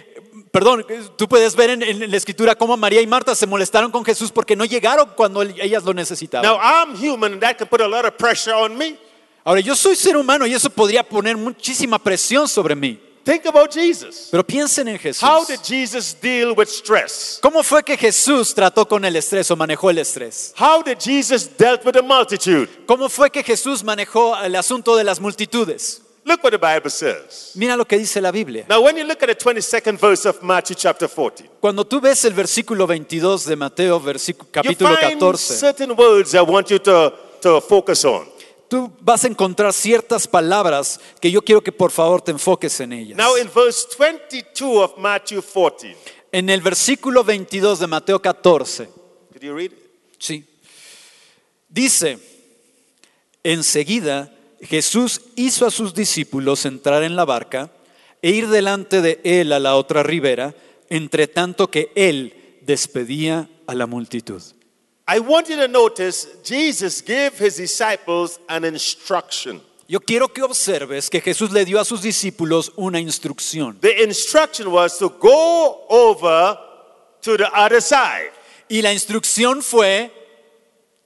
perdón, 0.52 0.84
tú 1.16 1.26
puedes 1.28 1.56
ver 1.56 1.70
en, 1.70 1.82
en 1.82 2.10
la 2.10 2.16
escritura 2.16 2.54
cómo 2.54 2.76
María 2.76 3.00
y 3.00 3.06
Marta 3.06 3.34
se 3.34 3.46
molestaron 3.46 3.90
con 3.90 4.04
Jesús 4.04 4.30
porque 4.30 4.54
no 4.54 4.64
llegaron 4.64 5.10
cuando 5.16 5.42
ellas 5.42 5.82
lo 5.84 5.92
necesitaban. 5.94 6.48
Now, 6.48 6.58
I'm 6.60 6.94
human 6.94 7.32
and 7.34 7.42
that 7.42 7.56
can 7.56 7.66
put 7.68 7.80
a 7.80 7.88
lot 7.88 8.04
of 8.04 8.14
pressure 8.16 8.54
on 8.54 8.76
me. 8.76 8.96
Ahora, 9.42 9.60
yo 9.60 9.74
soy 9.74 9.96
ser 9.96 10.16
humano 10.16 10.46
y 10.46 10.52
eso 10.54 10.68
podría 10.70 11.02
poner 11.02 11.36
muchísima 11.36 11.98
presión 11.98 12.46
sobre 12.46 12.74
mí. 12.76 13.00
Think 13.30 13.46
about 13.46 13.70
Jesus. 13.72 14.26
Pero 14.28 14.44
piensen 14.44 14.88
en 14.88 14.98
Jesús. 14.98 15.22
How 15.22 15.44
did 15.44 15.60
Jesus 15.62 16.12
deal 16.20 16.52
with 16.52 16.66
stress? 16.66 17.38
¿Cómo 17.40 17.62
fue 17.62 17.84
que 17.84 17.96
Jesús 17.96 18.52
trató 18.52 18.88
con 18.88 19.04
el 19.04 19.14
estrés 19.14 19.48
o 19.52 19.56
manejó 19.56 19.88
el 19.88 19.98
estrés? 19.98 20.52
How 20.58 20.82
did 20.82 20.98
Jesus 20.98 21.48
dealt 21.56 21.84
with 21.86 21.92
the 21.92 22.02
multitude? 22.02 22.68
¿Cómo 22.86 23.08
fue 23.08 23.30
que 23.30 23.44
Jesús 23.44 23.84
manejó 23.84 24.36
el 24.42 24.56
asunto 24.56 24.96
de 24.96 25.04
las 25.04 25.20
multitudes? 25.20 26.02
Look 26.24 26.42
what 26.42 26.50
the 26.50 26.58
Bible 26.58 26.90
says. 26.90 27.52
Mira 27.54 27.76
lo 27.76 27.84
que 27.84 27.98
dice 27.98 28.20
la 28.20 28.32
Biblia. 28.32 28.64
Now, 28.68 28.82
when 28.82 28.96
you 28.96 29.04
look 29.04 29.22
at 29.22 29.28
the 29.28 29.36
22nd 29.36 29.96
verse 29.96 30.26
of 30.26 30.42
Matthew 30.42 30.74
chapter 30.74 31.08
14, 31.08 31.48
Cuando 31.60 31.84
tú 31.84 32.00
ves 32.00 32.24
el 32.24 32.34
versículo 32.34 32.84
22 32.88 33.46
de 33.46 33.54
Mateo, 33.54 34.00
versículo, 34.00 34.46
you 34.46 34.52
capítulo 34.52 34.96
find 34.96 35.20
14, 35.20 35.56
certain 35.56 35.92
words 35.96 36.34
I 36.34 36.40
want 36.40 36.68
you 36.68 36.80
to, 36.80 37.14
to 37.42 37.60
focus 37.60 38.04
on. 38.04 38.26
Tú 38.70 38.90
vas 39.00 39.24
a 39.24 39.26
encontrar 39.26 39.72
ciertas 39.72 40.28
palabras 40.28 41.00
que 41.20 41.30
yo 41.30 41.42
quiero 41.42 41.60
que 41.60 41.72
por 41.72 41.90
favor 41.90 42.22
te 42.22 42.30
enfoques 42.30 42.78
en 42.80 42.92
ellas. 42.92 43.18
Now, 43.18 43.36
in 43.36 43.50
verse 43.52 43.86
22 43.98 44.82
of 44.82 44.96
Matthew 44.96 45.42
14, 45.42 45.96
En 46.32 46.48
el 46.48 46.62
versículo 46.62 47.24
22 47.24 47.80
de 47.80 47.86
Mateo 47.88 48.22
14, 48.22 48.88
did 49.34 49.42
you 49.42 49.52
read 49.52 49.72
it? 49.72 49.78
sí, 50.18 50.44
dice, 51.68 52.18
enseguida 53.42 54.32
Jesús 54.62 55.20
hizo 55.34 55.66
a 55.66 55.70
sus 55.72 55.92
discípulos 55.92 56.64
entrar 56.64 57.02
en 57.02 57.16
la 57.16 57.24
barca 57.24 57.72
e 58.22 58.30
ir 58.30 58.48
delante 58.48 59.02
de 59.02 59.20
él 59.24 59.52
a 59.52 59.58
la 59.58 59.74
otra 59.74 60.04
ribera, 60.04 60.54
entre 60.88 61.26
tanto 61.26 61.70
que 61.70 61.90
él 61.96 62.60
despedía 62.62 63.48
a 63.66 63.74
la 63.74 63.86
multitud. 63.86 64.42
I 65.12 65.18
want 65.18 65.48
you 65.48 65.56
to 65.56 65.66
notice 65.66 66.28
Jesus 66.44 67.02
gave 67.02 67.36
his 67.36 67.56
disciples 67.56 68.38
an 68.48 68.64
instruction. 68.64 69.60
Yo 69.88 69.98
quiero 69.98 70.28
que 70.28 70.40
observes 70.44 71.10
que 71.10 71.20
Jesús 71.20 71.50
le 71.50 71.64
dio 71.64 71.80
a 71.80 71.84
sus 71.84 72.00
discípulos 72.00 72.70
una 72.76 73.00
instrucción. 73.00 73.76
The 73.80 74.04
instruction 74.04 74.68
was 74.68 74.96
to 74.98 75.08
go 75.08 75.84
over 75.88 76.56
to 77.22 77.36
the 77.36 77.48
other 77.52 77.82
side. 77.82 78.30
Y 78.68 78.82
la 78.82 78.92
instrucción 78.92 79.64
fue, 79.64 80.12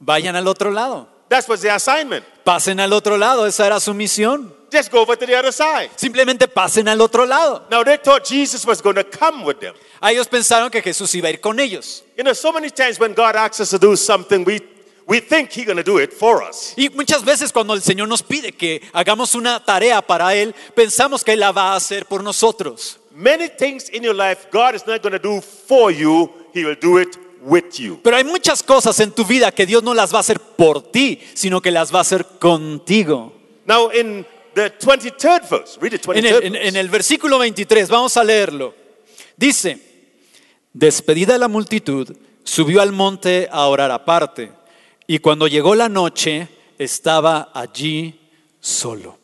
vayan 0.00 0.36
al 0.36 0.48
otro 0.48 0.70
lado, 0.70 1.08
That 1.30 1.48
was 1.48 1.62
the 1.62 1.70
assignment. 1.70 2.26
pasen 2.44 2.80
al 2.80 2.92
otro 2.92 3.16
lado, 3.16 3.46
esa 3.46 3.64
era 3.64 3.80
su 3.80 3.94
misión. 3.94 4.54
Just 4.74 4.90
go 4.90 5.02
over 5.02 5.14
to 5.16 5.24
the 5.24 5.36
other 5.36 5.52
side. 5.52 5.90
Simplemente 5.94 6.48
pasen 6.48 6.88
al 6.88 7.00
otro 7.00 7.24
lado. 7.24 7.62
Now 7.70 7.84
they 7.84 7.96
thought 7.96 8.24
Jesus 8.24 8.66
was 8.66 8.82
going 8.82 8.96
to 8.96 9.04
come 9.04 9.44
with 9.44 9.60
them. 9.60 9.72
A 10.00 10.10
ellos 10.10 10.26
pensaron 10.26 10.68
que 10.68 10.82
Jesús 10.82 11.14
iba 11.14 11.28
a 11.28 11.30
ir 11.30 11.40
con 11.40 11.60
ellos. 11.60 12.02
You 12.16 12.24
know, 12.24 12.34
so 12.34 12.52
many 12.52 12.70
times 12.70 12.98
when 12.98 13.14
God 13.14 13.36
asks 13.36 13.60
us 13.60 13.70
to 13.70 13.78
do 13.78 13.94
something, 13.94 14.44
we, 14.44 14.60
we 15.06 15.20
think 15.20 15.52
He's 15.52 15.64
going 15.64 15.76
to 15.76 15.84
do 15.84 15.98
it 15.98 16.12
for 16.12 16.42
us. 16.42 16.74
Y 16.76 16.88
muchas 16.88 17.24
veces 17.24 17.52
cuando 17.52 17.72
el 17.74 17.82
Señor 17.82 18.08
nos 18.08 18.24
pide 18.24 18.50
que 18.50 18.82
hagamos 18.92 19.36
una 19.36 19.64
tarea 19.64 20.02
para 20.02 20.34
Él, 20.34 20.52
pensamos 20.74 21.22
que 21.22 21.34
Él 21.34 21.40
la 21.40 21.52
va 21.52 21.74
a 21.74 21.76
hacer 21.76 22.06
por 22.06 22.24
nosotros. 22.24 22.98
Many 23.14 23.50
things 23.50 23.88
in 23.90 24.02
your 24.02 24.16
life 24.16 24.48
God 24.50 24.74
is 24.74 24.84
not 24.88 25.02
going 25.02 25.12
to 25.12 25.20
do 25.20 25.40
for 25.40 25.92
you, 25.92 26.32
He 26.52 26.64
will 26.64 26.74
do 26.74 26.98
it 26.98 27.16
with 27.42 27.78
you. 27.78 28.00
Pero 28.02 28.16
hay 28.16 28.24
muchas 28.24 28.60
cosas 28.60 28.98
en 28.98 29.12
tu 29.12 29.24
vida 29.24 29.52
que 29.52 29.66
Dios 29.66 29.84
no 29.84 29.94
las 29.94 30.12
va 30.12 30.16
a 30.16 30.20
hacer 30.22 30.40
por 30.40 30.82
ti, 30.82 31.20
sino 31.34 31.62
que 31.62 31.70
las 31.70 31.94
va 31.94 31.98
a 31.98 32.02
hacer 32.02 32.26
contigo. 32.40 33.32
Now, 33.66 33.90
in 33.90 34.26
the 34.54 34.70
23rd 34.78 35.48
verse, 35.48 35.78
read 35.80 35.92
the 35.92 35.98
23rd 35.98 36.18
En 36.18 36.26
el, 36.26 36.56
en 36.56 36.76
el 36.76 36.88
versículo 36.88 37.38
23, 37.38 37.88
vamos 37.88 38.16
a 38.16 38.24
leerlo. 38.24 38.74
Dice, 39.36 39.78
despedida 40.72 41.36
la 41.38 41.48
multitud, 41.48 42.16
subió 42.44 42.80
al 42.80 42.92
monte 42.92 43.48
a 43.50 43.66
orar 43.66 43.90
aparte, 43.90 44.52
y 45.06 45.18
cuando 45.18 45.46
llegó 45.46 45.74
la 45.74 45.88
noche, 45.88 46.48
estaba 46.78 47.50
allí 47.52 48.20
solo. 48.60 49.18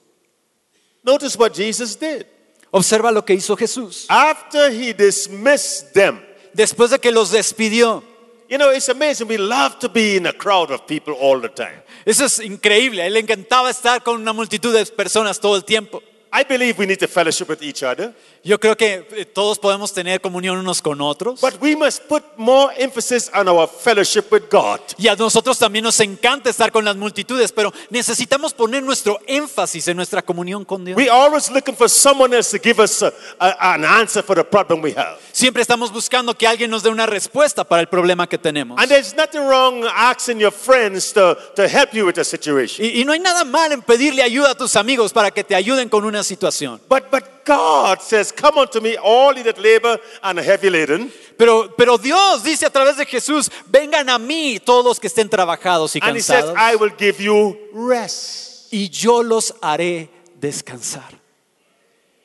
Notice 1.03 1.39
what 1.39 1.53
Jesus 1.53 1.99
did. 1.99 2.27
Observa 2.71 3.11
lo 3.11 3.25
que 3.25 3.35
hizo 3.35 3.57
Jesús. 3.57 4.07
After 4.09 4.71
He 4.71 4.93
dismissed 4.93 5.93
them, 5.93 6.21
Después 6.53 6.91
de 6.91 6.99
que 6.99 7.13
los 7.13 7.31
despidió, 7.31 8.03
you 8.51 8.59
know, 8.59 8.71
it's 8.71 8.89
amazing. 8.89 9.29
We 9.29 9.39
love 9.39 9.79
to 9.79 9.89
be 9.89 10.17
in 10.17 10.27
a 10.27 10.33
crowd 10.33 10.71
of 10.71 10.87
people 10.87 11.15
all 11.15 11.41
the 11.41 11.49
time. 11.49 11.83
eso 12.05 12.25
es 12.25 12.41
increíble, 12.41 13.03
a 13.03 13.07
él 13.07 13.15
le 13.15 13.21
encantaba 13.21 13.71
estar 13.71 14.03
con 14.03 14.21
una 14.21 14.33
multitud 14.33 14.75
de 14.75 14.85
personas 14.87 15.39
todo 15.39 15.57
el 15.57 15.65
tiempo. 15.65 16.03
I 16.33 16.45
believe 16.45 16.79
we 16.79 16.87
need 16.87 16.99
to 17.01 17.09
fellowship 17.09 17.49
with 17.49 17.61
each 17.63 17.83
other, 17.83 18.15
Yo 18.43 18.59
creo 18.59 18.75
que 18.77 19.05
eh, 19.11 19.25
todos 19.27 19.59
podemos 19.59 19.93
tener 19.93 20.21
comunión 20.21 20.57
unos 20.57 20.81
con 20.81 21.01
otros. 21.01 21.41
but 21.41 21.61
we 21.61 21.75
must 21.77 22.05
put 22.09 22.23
more 22.37 22.73
emphasis 22.79 23.31
on 23.35 23.49
our 23.49 23.67
fellowship 23.69 24.31
with 24.31 24.45
God. 24.51 24.81
Y 24.97 25.09
a 25.09 25.17
nosotros 25.17 25.59
también 25.59 25.83
nos 25.85 25.99
encanta 26.01 26.49
estar 26.49 26.71
con 26.73 26.85
las 26.85 26.97
multitudes, 26.97 27.53
pero 27.53 27.73
necesitamos 27.91 28.55
poner 28.55 28.83
nuestro 28.83 29.19
énfasis 29.27 29.89
en 29.89 29.97
nuestra 29.97 30.23
comunión 30.23 30.65
con 30.65 30.85
Dios. 30.85 30.97
We 30.97 31.11
always 31.11 31.51
looking 31.51 31.75
for 31.77 31.89
someone 31.91 32.35
else 32.35 32.57
to 32.57 32.63
give 32.63 32.81
us 32.83 33.03
a- 33.03 33.13
a- 33.39 33.75
an 33.75 33.85
answer 33.85 34.23
for 34.23 34.37
the 34.37 34.45
problem 34.45 34.81
we 34.83 34.93
have. 34.97 35.19
Siempre 35.33 35.61
estamos 35.63 35.93
buscando 35.93 36.33
que 36.39 36.47
alguien 36.47 36.71
nos 36.71 36.83
dé 36.83 36.91
una 36.91 37.07
respuesta 37.07 37.65
para 37.65 37.83
el 37.83 37.89
problema 37.89 38.29
que 38.29 38.39
tenemos. 38.39 38.79
And 38.81 38.89
there's 38.89 39.15
nothing 39.17 39.41
wrong 39.47 39.85
asking 39.85 40.39
your 40.39 40.53
friends 40.53 41.13
to, 41.13 41.37
to 41.57 41.69
help 41.69 41.93
you 41.93 42.07
with 42.07 42.19
a 42.19 42.25
situation. 42.25 42.87
Y, 42.87 43.01
y 43.01 43.05
no 43.05 43.13
hay 43.13 43.19
nada 43.21 43.45
mal 43.45 43.73
en 43.73 43.83
pedirle 43.83 44.23
ayuda 44.23 44.53
a 44.53 44.55
tus 44.55 44.77
amigos 44.77 45.13
para 45.13 45.31
que 45.31 45.45
te 45.45 45.55
ayuden 45.55 45.89
con 45.89 46.05
una 46.05 46.20
situación. 46.23 46.81
But, 46.89 47.11
but 47.11 47.45
God 47.45 48.01
says, 48.01 48.33
Come 48.33 48.59
unto 48.59 48.81
me, 48.81 48.97
all 48.97 49.35
ye 49.37 49.43
that 49.43 49.59
labor 49.59 49.99
and 50.23 50.39
are 50.39 50.43
heavy 50.45 50.71
laden, 50.71 51.11
Pero, 51.37 51.69
pero 51.77 51.97
Dios 51.97 52.43
dice 52.43 52.67
a 52.67 52.71
través 52.71 52.97
de 52.97 53.07
Jesús, 53.07 53.51
vengan 53.67 54.09
a 54.11 54.19
mí 54.19 54.59
todos 54.61 54.85
los 54.85 55.01
que 55.01 55.07
estén 55.09 55.29
trabajados 55.29 55.97
y 55.97 56.01
and 56.03 56.17
He 56.17 56.21
says, 56.21 56.45
cansados, 56.45 56.57
I 56.59 56.77
will 56.77 56.93
give 56.99 57.21
you 57.23 57.57
rest. 57.73 58.73
y 58.73 58.89
yo 58.91 59.23
los 59.23 59.55
haré 59.63 60.09
descansar. 60.39 61.19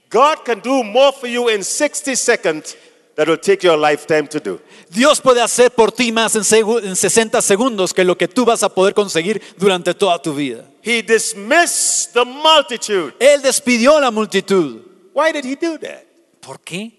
God 0.10 0.46
can 0.46 0.60
do 0.60 0.84
more 0.84 1.12
for 1.12 1.28
you 1.28 1.50
in 1.50 1.64
60 1.64 2.16
seconds 2.16 2.76
that 3.16 3.28
will 3.28 3.38
take 3.38 3.64
your 3.64 3.78
lifetime 3.78 4.28
to 4.28 4.40
do. 4.40 4.60
Dios 4.90 5.22
puede 5.22 5.42
hacer 5.42 5.72
por 5.72 5.92
ti 5.92 6.12
más 6.12 6.36
en, 6.36 6.44
en 6.84 6.96
60 6.96 7.42
segundos 7.42 7.94
que 7.94 8.04
lo 8.04 8.18
que 8.18 8.28
tú 8.28 8.46
vas 8.46 8.64
a 8.64 8.70
poder 8.70 8.94
conseguir 8.94 9.42
durante 9.58 9.94
toda 9.94 10.22
tu 10.22 10.34
vida. 10.34 10.66
He 10.84 11.02
dismissed 11.02 12.14
the 12.14 12.26
multitude. 12.26 13.14
Él 13.20 13.42
despidió 13.42 13.98
a 13.98 14.02
la 14.02 14.12
multitud. 14.12 14.82
Why 15.14 15.32
did 15.32 15.46
He 15.46 15.56
do 15.56 15.78
that? 15.80 16.04
¿Por 16.42 16.60
qué? 16.60 16.92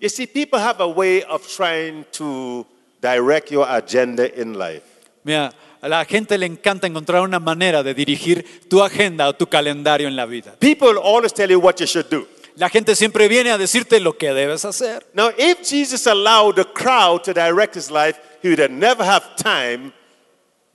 You 0.00 0.08
see, 0.08 0.26
people 0.26 0.60
have 0.60 0.80
a 0.80 0.86
way 0.86 1.22
of 1.24 1.46
trying 1.46 2.04
to 2.12 2.66
direct 3.00 3.50
your 3.50 3.66
agenda 3.68 4.28
in 4.40 4.58
life. 4.58 4.82
Mira, 5.24 5.52
a 5.80 5.88
la 5.88 6.04
gente 6.04 6.36
le 6.36 6.46
encanta 6.46 6.86
encontrar 6.86 7.22
una 7.22 7.38
manera 7.38 7.82
de 7.82 7.94
dirigir 7.94 8.44
tu 8.68 8.82
agenda 8.82 9.28
o 9.28 9.34
tu 9.34 9.46
calendario 9.46 10.08
en 10.08 10.16
la 10.16 10.26
vida. 10.26 10.54
People 10.58 10.98
always 11.02 11.32
tell 11.32 11.50
you 11.50 11.60
what 11.60 11.80
you 11.80 11.86
should 11.86 12.08
do. 12.10 12.26
La 12.58 12.68
gente 12.68 12.96
siempre 12.96 13.28
viene 13.28 13.52
a 13.52 13.58
decirte 13.58 14.00
lo 14.00 14.18
que 14.18 14.32
debes 14.32 14.64
hacer. 14.64 15.06
Now, 15.14 15.30
if 15.38 15.62
Jesus 15.62 16.08
allowed 16.08 16.56
the 16.56 16.64
crowd 16.64 17.22
to 17.22 17.32
direct 17.32 17.76
his 17.76 17.88
life, 17.88 18.18
he 18.42 18.48
would 18.48 18.58
have 18.58 18.72
never 18.72 19.04
have 19.04 19.36
time 19.36 19.92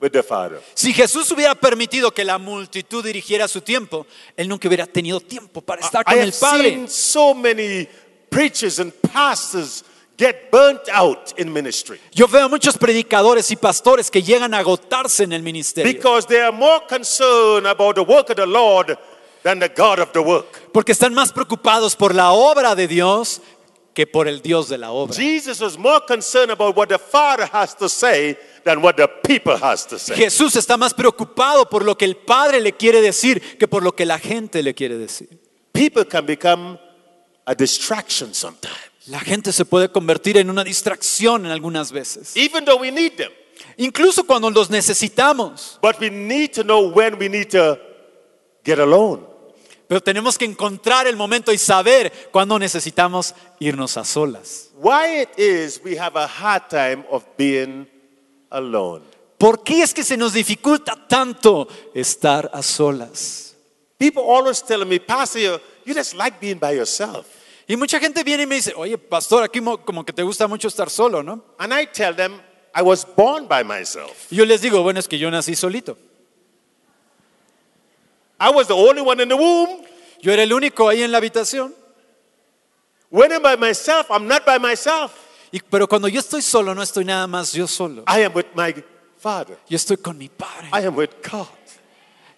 with 0.00 0.12
the 0.12 0.22
Father. 0.22 0.60
Si 0.72 0.94
Jesús 0.94 1.30
hubiera 1.30 1.54
permitido 1.54 2.10
que 2.12 2.24
la 2.24 2.38
multitud 2.38 3.04
dirigiera 3.04 3.48
su 3.48 3.60
tiempo, 3.60 4.06
él 4.34 4.48
nunca 4.48 4.66
hubiera 4.66 4.86
tenido 4.86 5.20
tiempo 5.20 5.60
para 5.60 5.82
estar 5.82 6.00
I 6.02 6.04
con 6.04 6.14
have 6.14 6.22
el 6.24 6.32
Padre. 6.32 6.70
seen 6.70 6.88
so 6.88 7.34
many 7.34 7.86
preachers 8.30 8.78
and 8.80 8.90
pastors 9.12 9.84
get 10.16 10.50
burnt 10.50 10.88
out 10.90 11.38
in 11.38 11.52
ministry 11.52 12.00
Yo 12.12 12.26
veo 12.28 12.48
muchos 12.48 12.78
predicadores 12.78 13.50
y 13.50 13.56
pastores 13.56 14.10
que 14.10 14.22
llegan 14.22 14.54
a 14.54 14.58
agotarse 14.58 15.24
en 15.24 15.32
el 15.32 15.42
ministerio 15.42 15.92
because 15.92 16.26
they 16.26 16.40
are 16.40 16.52
more 16.52 16.80
concerned 16.88 17.66
about 17.66 17.96
the 17.96 18.02
work 18.02 18.30
of 18.30 18.36
the 18.36 18.46
Lord 18.46 18.96
than 19.44 19.60
the 19.60 19.68
God 19.68 20.00
of 20.00 20.10
the 20.12 20.18
work. 20.20 20.72
porque 20.72 20.90
están 20.92 21.14
más 21.14 21.32
preocupados 21.32 21.94
por 21.94 22.12
la 22.14 22.32
obra 22.32 22.74
de 22.74 22.88
Dios 22.88 23.40
que 23.94 24.06
por 24.08 24.26
el 24.26 24.40
Dios 24.42 24.68
de 24.68 24.76
la 24.78 24.90
obra. 24.90 25.14
Jesus 25.14 25.60
was 25.60 25.78
more 25.78 26.00
concerned 26.04 26.50
about 26.50 26.76
what 26.76 26.88
the 26.88 26.98
Father 26.98 27.48
has 27.52 27.76
to 27.76 27.88
say 27.88 28.36
than 28.64 28.82
what 28.82 28.96
the 28.96 29.06
people 29.06 29.54
has 29.56 29.86
to 29.86 29.98
say. 30.00 30.16
Jesús 30.16 30.56
está 30.56 30.76
más 30.76 30.92
preocupado 30.92 31.68
por 31.70 31.84
lo 31.84 31.96
que 31.96 32.04
el 32.04 32.16
Padre 32.16 32.60
le 32.60 32.72
quiere 32.72 33.00
decir 33.00 33.40
que 33.56 33.68
por 33.68 33.84
lo 33.84 33.92
que 33.94 34.04
la 34.04 34.18
gente 34.18 34.62
le 34.64 34.74
quiere 34.74 34.98
decir. 34.98 35.28
People 35.72 36.04
can 36.06 36.26
become 36.26 36.78
a 37.44 37.54
distraction 37.54 38.34
sometimes, 38.34 38.74
La 39.06 39.20
gente 39.20 39.52
se 39.52 39.64
puede 39.64 39.90
convertir 39.90 40.38
en 40.38 40.48
una 40.48 40.64
distracción 40.64 41.44
en 41.44 41.52
algunas 41.52 41.92
veces, 41.92 42.36
even 42.36 42.64
though 42.64 42.80
we 42.80 42.90
need 42.90 43.12
them. 43.16 43.30
incluso 43.76 44.24
cuando 44.24 44.50
los 44.50 44.70
necesitamos. 44.70 45.78
But 45.82 46.00
we 46.00 46.10
need 46.10 46.52
to 46.54 46.62
know 46.64 46.88
when 46.90 47.16
we 47.18 47.28
need 47.28 47.50
to 47.50 47.78
get 48.64 48.78
alone. 48.80 49.33
Pero 49.88 50.00
tenemos 50.02 50.38
que 50.38 50.44
encontrar 50.46 51.06
el 51.06 51.16
momento 51.16 51.52
y 51.52 51.58
saber 51.58 52.10
cuándo 52.32 52.58
necesitamos 52.58 53.34
irnos 53.60 53.96
a 53.96 54.04
solas. 54.04 54.70
Why 54.76 55.22
it 55.22 55.38
is 55.38 55.80
we 55.84 55.98
have 55.98 56.18
a 56.18 56.26
hard 56.26 56.68
time 56.68 57.04
of 57.10 57.24
being 57.36 57.86
alone. 58.50 59.04
¿Por 59.38 59.62
qué 59.62 59.82
es 59.82 59.92
que 59.92 60.02
se 60.04 60.16
nos 60.16 60.32
dificulta 60.32 60.96
tanto 61.08 61.68
estar 61.94 62.50
a 62.54 62.62
solas? 62.62 63.54
People 63.98 64.22
always 64.22 64.62
tell 64.62 64.84
me, 64.86 64.98
Pastor, 65.00 65.60
you, 65.84 65.94
just 65.94 66.14
like 66.14 66.38
being 66.40 66.58
by 66.58 66.74
yourself. 66.74 67.26
Y 67.66 67.76
mucha 67.76 67.98
gente 67.98 68.22
viene 68.24 68.42
y 68.42 68.46
me 68.46 68.56
dice, 68.56 68.72
oye, 68.76 68.96
pastor, 68.98 69.42
aquí 69.42 69.60
mo- 69.60 69.78
como 69.84 70.04
que 70.04 70.12
te 70.12 70.22
gusta 70.22 70.46
mucho 70.46 70.68
estar 70.68 70.90
solo, 70.90 71.22
¿no? 71.22 71.42
And 71.58 71.72
I 71.72 71.86
tell 71.86 72.14
them, 72.14 72.40
I 72.74 72.82
was 72.82 73.06
born 73.16 73.46
by 73.48 73.64
myself. 73.64 74.30
Y 74.30 74.36
yo 74.36 74.44
les 74.44 74.60
digo, 74.60 74.82
bueno, 74.82 74.98
es 75.00 75.08
que 75.08 75.18
yo 75.18 75.30
nací 75.30 75.54
solito. 75.54 75.96
I 78.38 78.50
was 78.50 78.68
the 78.68 78.74
only 78.74 79.02
one 79.02 79.20
in 79.20 79.28
the 79.28 79.36
womb. 79.36 79.84
Yo 80.20 80.32
era 80.32 80.42
el 80.42 80.52
único 80.52 80.88
ahí 80.88 81.02
en 81.02 81.12
la 81.12 81.18
habitación. 81.18 81.72
When 83.10 83.30
I'm 83.30 83.42
by 83.42 83.56
myself, 83.56 84.10
I'm 84.10 84.26
not 84.26 84.44
by 84.44 84.58
myself. 84.58 85.12
Y, 85.52 85.60
pero 85.70 85.86
cuando 85.86 86.08
yo 86.08 86.20
estoy 86.20 86.42
solo, 86.42 86.74
no 86.74 86.82
estoy 86.82 87.04
nada 87.04 87.26
más 87.26 87.52
yo 87.52 87.66
solo. 87.66 88.02
I 88.08 88.24
am 88.24 88.34
with 88.34 88.46
my 88.56 88.74
Father. 89.18 89.56
Yo 89.68 89.76
estoy 89.76 89.98
con 89.98 90.18
mi 90.18 90.28
Padre. 90.28 90.68
I 90.72 90.86
am 90.86 90.96
with 90.96 91.10
God. 91.22 91.46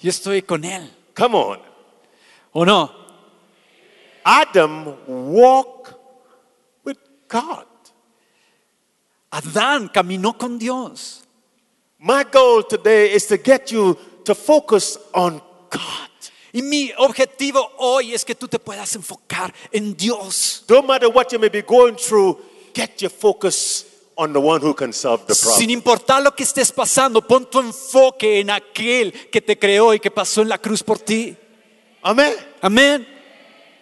Yo 0.01 0.11
estoy 0.11 0.43
con 0.43 0.65
Él. 0.65 0.91
Come 1.15 1.35
on. 1.35 1.59
¿O 2.53 2.65
no? 2.65 2.91
Adam 4.25 4.97
walked 5.07 5.95
with 6.85 6.99
God. 7.29 7.65
Adán 9.33 9.89
caminó 9.89 10.37
con 10.39 10.59
Dios. 10.59 11.23
My 11.99 12.25
goal 12.25 12.65
today 12.65 13.13
is 13.13 13.27
to 13.29 13.39
get 13.39 13.71
you 13.71 13.97
to 14.25 14.35
focus 14.35 14.99
on 15.15 15.41
God. 15.71 16.11
Y 16.53 16.63
mi 16.63 16.91
objetivo 16.99 17.71
hoy 17.79 18.15
es 18.15 18.25
que 18.25 18.35
tú 18.35 18.49
te 18.49 18.59
puedas 18.59 18.95
enfocar 18.95 19.53
en 19.73 19.95
Dios. 19.97 20.65
No 20.69 20.83
matter 20.83 21.09
what 21.09 21.31
you 21.33 21.39
may 21.39 21.49
be 21.51 21.63
going 21.63 21.97
through, 21.97 22.39
get 22.75 23.01
your 23.03 23.11
focus 23.11 23.85
on 24.17 24.33
the 24.33 24.39
one 24.41 24.63
who 24.63 24.73
can 24.75 24.93
solve 24.93 25.27
the 25.27 25.35
Sin 25.35 25.51
problem. 25.51 25.71
importar 25.71 26.23
lo 26.23 26.35
que 26.35 26.45
estés 26.45 26.73
pasando, 26.73 27.21
pon 27.21 27.45
tu 27.51 27.61
enfoque 27.61 28.41
en 28.41 28.49
aquel 28.51 29.13
que 29.31 29.43
te 29.43 29.59
creó 29.59 29.93
y 29.93 30.01
que 30.01 30.11
pasó 30.11 30.41
en 30.41 30.49
la 30.49 30.57
cruz 30.57 30.83
por 30.83 30.99
ti. 30.99 31.37
Amen. 32.03 32.33
Amén. 32.63 33.07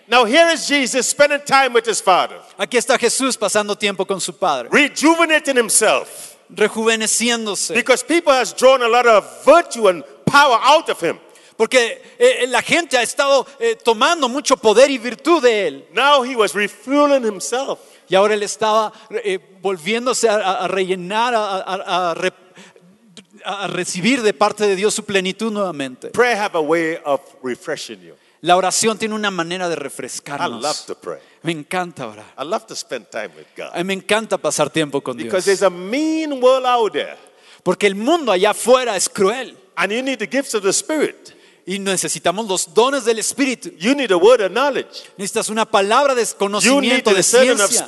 Now 0.09 0.25
here 0.25 0.53
is 0.53 0.67
Jesus 0.67 1.07
spending 1.07 1.41
time 1.47 1.73
with 1.73 1.87
his 1.87 2.03
Father, 2.03 2.41
Aquí 2.59 2.77
está 2.77 2.99
Jesús 2.99 3.37
pasando 3.39 3.77
tiempo 3.79 4.05
con 4.05 4.21
su 4.21 4.33
Padre, 4.37 4.69
rejuvenating 4.73 5.57
himself 5.57 6.37
rejuveneciéndose. 6.51 7.73
because 7.75 8.03
people 8.03 8.33
has 8.33 8.53
drawn 8.53 8.83
a 8.83 8.89
lot 8.89 9.07
of 9.07 9.25
virtue 9.45 9.89
and 9.89 10.03
power 10.27 10.59
out 10.61 10.89
of 10.91 11.01
him. 11.01 11.19
Porque 11.57 12.03
eh, 12.19 12.47
la 12.49 12.63
gente 12.63 12.97
ha 12.99 13.03
estado 13.03 13.47
eh, 13.61 13.77
tomando 13.83 14.29
mucho 14.29 14.57
poder 14.57 14.91
y 14.91 14.99
virtud 14.99 15.43
de 15.43 15.67
él. 15.69 15.85
Now 15.93 16.25
he 16.25 16.35
was 16.35 16.53
refueling 16.55 17.25
himself. 17.25 17.79
Y 18.09 18.15
ahora 18.17 18.35
él 18.35 18.43
estaba 18.43 18.93
eh, 19.11 19.39
volviéndose 19.63 20.29
a, 20.29 20.67
rellenar, 20.69 21.35
a, 21.35 21.57
a- 21.59 22.11
a 22.11 22.15
re- 22.15 22.33
a 23.45 23.67
recibir 23.67 24.23
de 24.23 24.33
parte 24.33 24.67
de 24.67 24.75
Dios 24.77 24.95
su 24.95 25.05
plenitud 25.05 25.53
nuevamente. 25.53 26.09
Prayer 26.11 26.37
have 26.39 26.57
a 26.57 26.61
way 26.61 26.99
of 27.05 27.21
refreshing 27.43 28.01
you. 28.03 28.15
La 28.41 28.57
oración 28.57 28.99
tiene 28.99 29.15
una 29.15 29.31
manera 29.31 29.69
de 29.69 29.75
I 29.75 29.77
love 29.77 29.83
refrescarnos. 29.85 30.87
to 30.87 30.95
pray. 30.95 31.19
Me 31.43 31.53
encanta 31.53 32.07
orar. 32.07 32.27
I 32.39 32.45
love 32.45 32.67
to 32.67 32.75
spend 32.75 33.07
time 33.11 33.31
with 33.37 33.47
God 33.57 33.75
me 33.85 33.95
encanta 33.95 34.37
pasar 34.39 34.71
tiempo 34.71 35.01
con 35.03 35.17
because 35.17 35.45
Dios. 35.47 35.61
there's 35.61 35.63
a 35.63 35.71
mean 35.71 36.43
world 36.43 36.67
out 36.67 36.93
there. 36.93 37.17
Porque 37.63 37.87
el 37.87 37.95
mundo 37.95 38.33
allá 38.33 38.51
afuera 38.51 38.97
es 38.97 39.09
cruel 39.09 39.57
And 39.77 39.91
you 39.93 40.03
need 40.03 40.19
the 40.19 40.27
gifts 40.27 40.55
of 40.55 40.63
the 40.63 40.73
Spirit. 40.73 41.35
Y 41.67 41.79
necesitamos 41.79 42.47
los 42.47 42.75
dones 42.75 43.05
del 43.05 43.19
Espíritu. 43.19 43.71
You 43.79 43.95
need 43.95 44.13
a 44.13 44.17
word 44.17 44.43
of 44.43 44.53
knowledge. 44.53 45.05
Necesitas 45.17 45.49
una 45.49 45.65
palabra 45.65 46.15
de 46.15 46.23
You 46.23 46.81
need 46.81 47.03
conocimiento, 47.03 47.11
the 47.11 47.17
de 47.17 47.23
ciencia. 47.23 47.87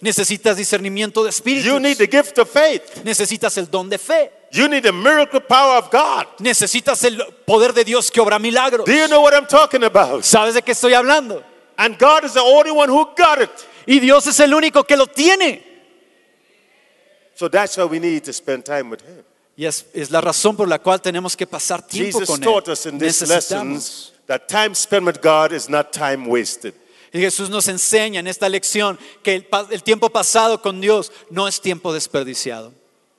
Necesitas 0.00 0.56
discernimiento 0.56 1.22
de 1.22 1.30
espíritu. 1.30 1.68
You 1.68 1.78
need 1.78 1.96
the 1.96 2.08
gift 2.08 2.36
of 2.38 2.50
faith. 2.50 3.04
Necesitas 3.04 3.56
el 3.56 3.70
don 3.70 3.88
de 3.88 3.98
fe. 3.98 4.32
You 4.50 4.68
need 4.68 4.82
the 4.82 4.92
miracle 4.92 5.40
power 5.40 5.78
of 5.78 5.90
God. 5.92 6.26
Necesitas 6.40 7.04
el 7.04 7.18
poder 7.46 7.72
de 7.72 7.84
Dios 7.84 8.10
que 8.10 8.20
obra 8.20 8.40
milagros. 8.40 8.84
Do 8.84 8.92
you 8.92 9.06
know 9.06 9.22
what 9.22 9.32
I'm 9.32 9.46
talking 9.46 9.84
about? 9.84 10.24
¿Sabes 10.24 10.54
de 10.54 10.62
qué 10.62 10.72
estoy 10.72 10.94
hablando? 10.94 11.44
And 11.76 11.96
God 11.98 12.24
is 12.24 12.34
the 12.34 12.40
only 12.40 12.72
one 12.72 12.88
who 12.88 13.14
got 13.16 13.40
it. 13.40 13.50
Y 13.86 14.00
Dios 14.00 14.26
es 14.26 14.40
el 14.40 14.52
único 14.52 14.84
que 14.84 14.96
lo 14.96 15.06
tiene. 15.06 15.62
So 17.34 17.48
that's 17.48 17.76
why 17.76 17.84
we 17.84 18.00
need 18.00 18.24
to 18.24 18.32
spend 18.32 18.64
time 18.64 18.90
with 18.90 19.02
Him. 19.02 19.24
Y 19.56 19.66
es, 19.66 19.86
es 19.92 20.10
la 20.10 20.20
razón 20.20 20.56
por 20.56 20.66
la 20.68 20.78
cual 20.78 21.00
tenemos 21.02 21.36
que 21.36 21.46
pasar 21.46 21.86
tiempo 21.86 22.18
Jesus 22.20 22.28
con 22.28 22.40
taught 22.40 22.68
Él. 22.68 22.72
us 22.72 22.86
in 22.86 22.98
these 22.98 23.22
Necesitamos. 23.24 23.74
lessons 23.74 24.12
that 24.26 24.48
time 24.48 24.74
spent 24.74 25.04
with 25.06 25.20
God 25.22 25.52
is 25.52 25.68
not 25.68 25.92
time 25.92 26.26
wasted. 26.26 26.74
Y 27.12 27.20
Jesús 27.20 27.50
nos 27.50 27.68
enseña 27.68 28.20
en 28.20 28.26
esta 28.26 28.48
lección 28.48 28.98
que 29.22 29.34
el, 29.34 29.46
el 29.70 29.82
tiempo 29.82 30.08
pasado 30.08 30.62
con 30.62 30.80
Dios 30.80 31.12
no 31.28 31.46
es 31.46 31.60
tiempo 31.60 31.92
desperdiciado. 31.92 32.72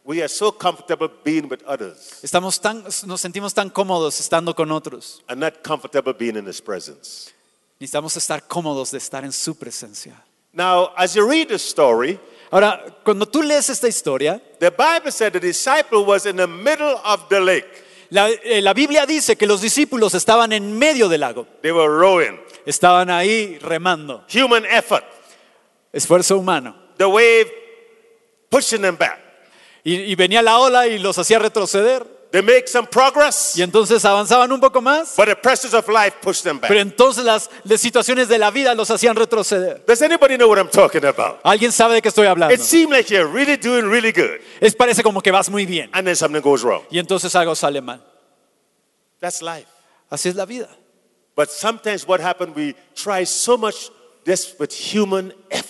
We 0.05 0.19
are 0.21 0.27
so 0.27 0.51
comfortable 0.51 1.09
being 1.23 1.47
with 1.49 1.61
others 1.65 2.19
Estamos 2.23 2.59
tan, 2.59 2.83
nos 3.05 3.21
sentimos 3.21 3.53
tan 3.53 3.69
cómodos 3.69 4.19
estando 4.19 4.53
con 4.55 4.71
otros. 4.71 5.21
and 5.29 5.39
not 5.39 5.61
comfortable 5.63 6.11
being 6.13 6.35
in 6.35 6.47
His 6.47 6.59
presence. 6.59 7.31
Necesitamos 7.79 8.17
estar 8.17 8.47
cómodos 8.47 8.89
de 8.91 8.97
estar 8.97 9.23
en 9.23 9.31
su 9.31 9.55
presencia. 9.55 10.15
Now, 10.51 10.91
as 10.97 11.13
you 11.13 11.25
read 11.29 11.47
the 11.49 11.55
story, 11.59 12.19
Ahora, 12.53 12.85
cuando 13.03 13.25
tú 13.25 13.41
lees 13.41 13.67
esta 13.71 13.87
historia, 13.87 14.39
the 14.59 14.69
Bible 14.69 15.11
said 15.11 15.33
the 15.33 15.39
disciple 15.39 16.05
was 16.05 16.27
in 16.27 16.35
the 16.35 16.45
middle 16.45 16.95
of 17.03 17.27
the 17.27 17.41
lake. 17.41 17.65
la, 18.11 18.29
eh, 18.29 18.61
la 18.61 18.75
Biblia 18.75 19.07
dice 19.07 19.35
que 19.35 19.47
los 19.47 19.59
discípulos 19.59 20.13
estaban 20.13 20.51
en 20.51 20.77
medio 20.77 21.09
del 21.09 21.21
lago. 21.21 21.47
They 21.63 21.71
were 21.71 21.87
rowing. 21.87 22.39
Estaban 22.63 23.09
ahí 23.09 23.57
remando. 23.57 24.23
Human 24.31 24.65
effort. 24.65 25.03
Esfuerzo 25.91 26.37
humano. 26.37 26.75
The 26.97 27.05
wave 27.05 27.51
pushing 28.49 28.83
them 28.83 28.97
back. 28.97 29.19
Y, 29.83 29.95
y 29.95 30.13
venía 30.13 30.43
la 30.43 30.59
ola 30.59 30.85
y 30.85 30.99
los 30.99 31.17
hacía 31.17 31.39
retroceder. 31.39 32.05
They 32.33 32.41
make 32.41 32.67
some 32.67 32.87
progress, 32.87 33.55
Y 33.55 33.61
entonces 33.61 34.03
avanzaban 34.05 34.51
un 34.51 34.59
poco 34.59 34.81
más. 34.81 35.15
but 35.15 35.27
the 35.27 35.35
pressures 35.35 35.75
of 35.75 35.87
life 35.87 36.15
push 36.19 36.41
them 36.41 36.59
back. 36.59 36.67
Pero 36.67 36.79
entonces 36.79 37.23
las, 37.23 37.47
las 37.63 37.79
situaciones 37.79 38.27
de 38.27 38.39
la 38.39 38.49
vida 38.49 38.73
los 38.73 38.89
hacían 38.89 39.15
retroceder. 39.15 39.85
Does 39.85 40.01
anybody 40.01 40.35
know 40.35 40.49
what 40.49 40.57
I'm 40.57 40.67
talking 40.67 41.05
about? 41.05 41.39
¿Alguien 41.43 41.71
sabe 41.71 41.93
de 41.93 42.01
qué 42.01 42.09
estoy 42.09 42.25
hablando? 42.25 42.51
It 42.55 42.59
seems 42.61 42.89
like 42.89 43.13
you're 43.13 43.31
really 43.31 43.55
doing 43.55 43.85
really 43.87 44.11
good, 44.11 44.41
Es 44.59 44.73
parece 44.75 45.03
como 45.03 45.21
que 45.21 45.31
vas 45.31 45.47
muy 45.47 45.67
bien. 45.67 45.91
and 45.93 46.07
then 46.07 46.15
something 46.15 46.41
goes 46.41 46.63
wrong. 46.63 46.81
Y 46.89 46.97
entonces 46.97 47.35
algo 47.35 47.53
sale 47.53 47.81
mal. 47.81 48.01
That's 49.19 49.43
life. 49.43 49.67
Así 50.09 50.29
es 50.29 50.35
la 50.35 50.45
vida. 50.45 50.69
But 51.35 51.49
sometimes 51.51 52.07
what 52.07 52.19
happens, 52.19 52.55
we 52.55 52.75
try 52.95 53.25
so 53.27 53.57
much 53.59 53.91
this 54.25 54.55
with 54.59 54.71
human 54.73 55.33
effort. 55.51 55.62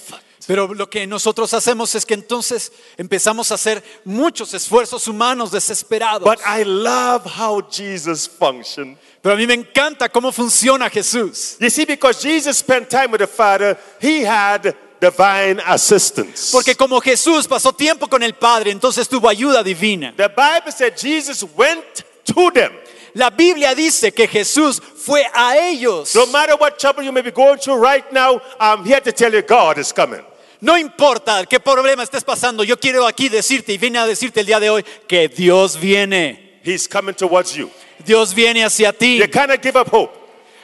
Pero 0.48 0.74
lo 0.74 0.90
que 0.90 1.08
nosotros 1.08 1.54
hacemos 1.54 1.96
es 1.96 2.06
que 2.06 2.14
entonces 2.14 2.72
empezamos 2.98 3.52
a 3.52 3.56
hacer 3.56 3.84
muchos 4.04 4.54
esfuerzos 4.54 5.08
humanos 5.08 5.52
desesperados. 5.52 6.24
But 6.24 6.40
I 6.46 6.64
love 6.64 7.26
how 7.26 7.62
Jesus 7.62 8.28
functioned. 8.28 8.98
Pero 9.22 9.36
a 9.36 9.38
mí 9.38 9.48
me 9.48 9.54
encanta 9.54 10.10
cómo 10.10 10.32
funciona 10.32 10.90
Jesús. 10.90 11.56
You 11.60 11.70
see, 11.70 11.86
because 11.86 12.22
Jesus 12.22 12.58
spent 12.58 12.90
time 12.90 13.12
with 13.12 13.20
the 13.20 13.28
Father, 13.28 13.78
he 14.02 14.26
had 14.26 14.76
divine 15.00 15.62
assistance. 15.66 16.52
Porque 16.52 16.76
como 16.76 17.00
Jesús 17.00 17.48
pasó 17.48 17.74
tiempo 17.74 18.08
con 18.08 18.22
el 18.22 18.34
Padre, 18.34 18.72
entonces 18.72 19.08
tuvo 19.08 19.30
ayuda 19.30 19.64
divina. 19.64 20.14
the 20.18 20.30
Bible 20.30 20.72
said 20.72 20.98
Jesus 20.98 21.44
went 21.56 22.04
to 22.26 22.52
them. 22.52 22.72
La 23.16 23.30
Biblia 23.30 23.76
dice 23.76 24.12
que 24.12 24.28
Jesús 24.28 24.82
fue 24.82 25.24
a 25.34 25.56
ellos. 25.58 26.16
No 26.16 26.26
matter 26.26 26.56
what 26.56 26.80
trouble 26.80 27.04
you 27.04 27.12
may 27.12 27.22
be 27.22 27.32
going 27.32 27.60
through 27.60 27.80
right 27.80 28.12
now, 28.12 28.42
I'm 28.60 28.84
here 28.84 29.00
to 29.02 29.12
tell 29.12 29.32
you 29.32 29.42
God 29.42 29.78
is 29.78 29.94
coming. 29.94 30.22
No 30.63 30.78
importa 30.78 31.45
qué 31.45 31.60
problema 31.60 32.04
estés 32.04 32.23
pasando, 32.23 32.63
yo 32.63 32.80
quiero 32.80 33.06
aquí 33.06 33.28
decirte 33.28 33.73
y 33.73 33.78
vine 33.78 33.99
a 33.99 34.06
decirte 34.08 34.39
el 34.39 34.45
día 34.45 34.62
de 34.62 34.69
hoy 34.69 34.86
que 35.08 35.28
Dios 35.28 35.78
viene. 35.78 36.62
He's 36.63 36.88
coming 36.88 37.13
towards 37.13 37.54
you. 37.54 37.69
Dios 38.06 38.34
viene 38.34 38.63
hacia 38.63 38.93
ti. 38.93 39.17
You 39.19 39.30
cannot 39.30 39.62
give 39.62 39.78
up 39.78 39.89
hope 39.91 40.13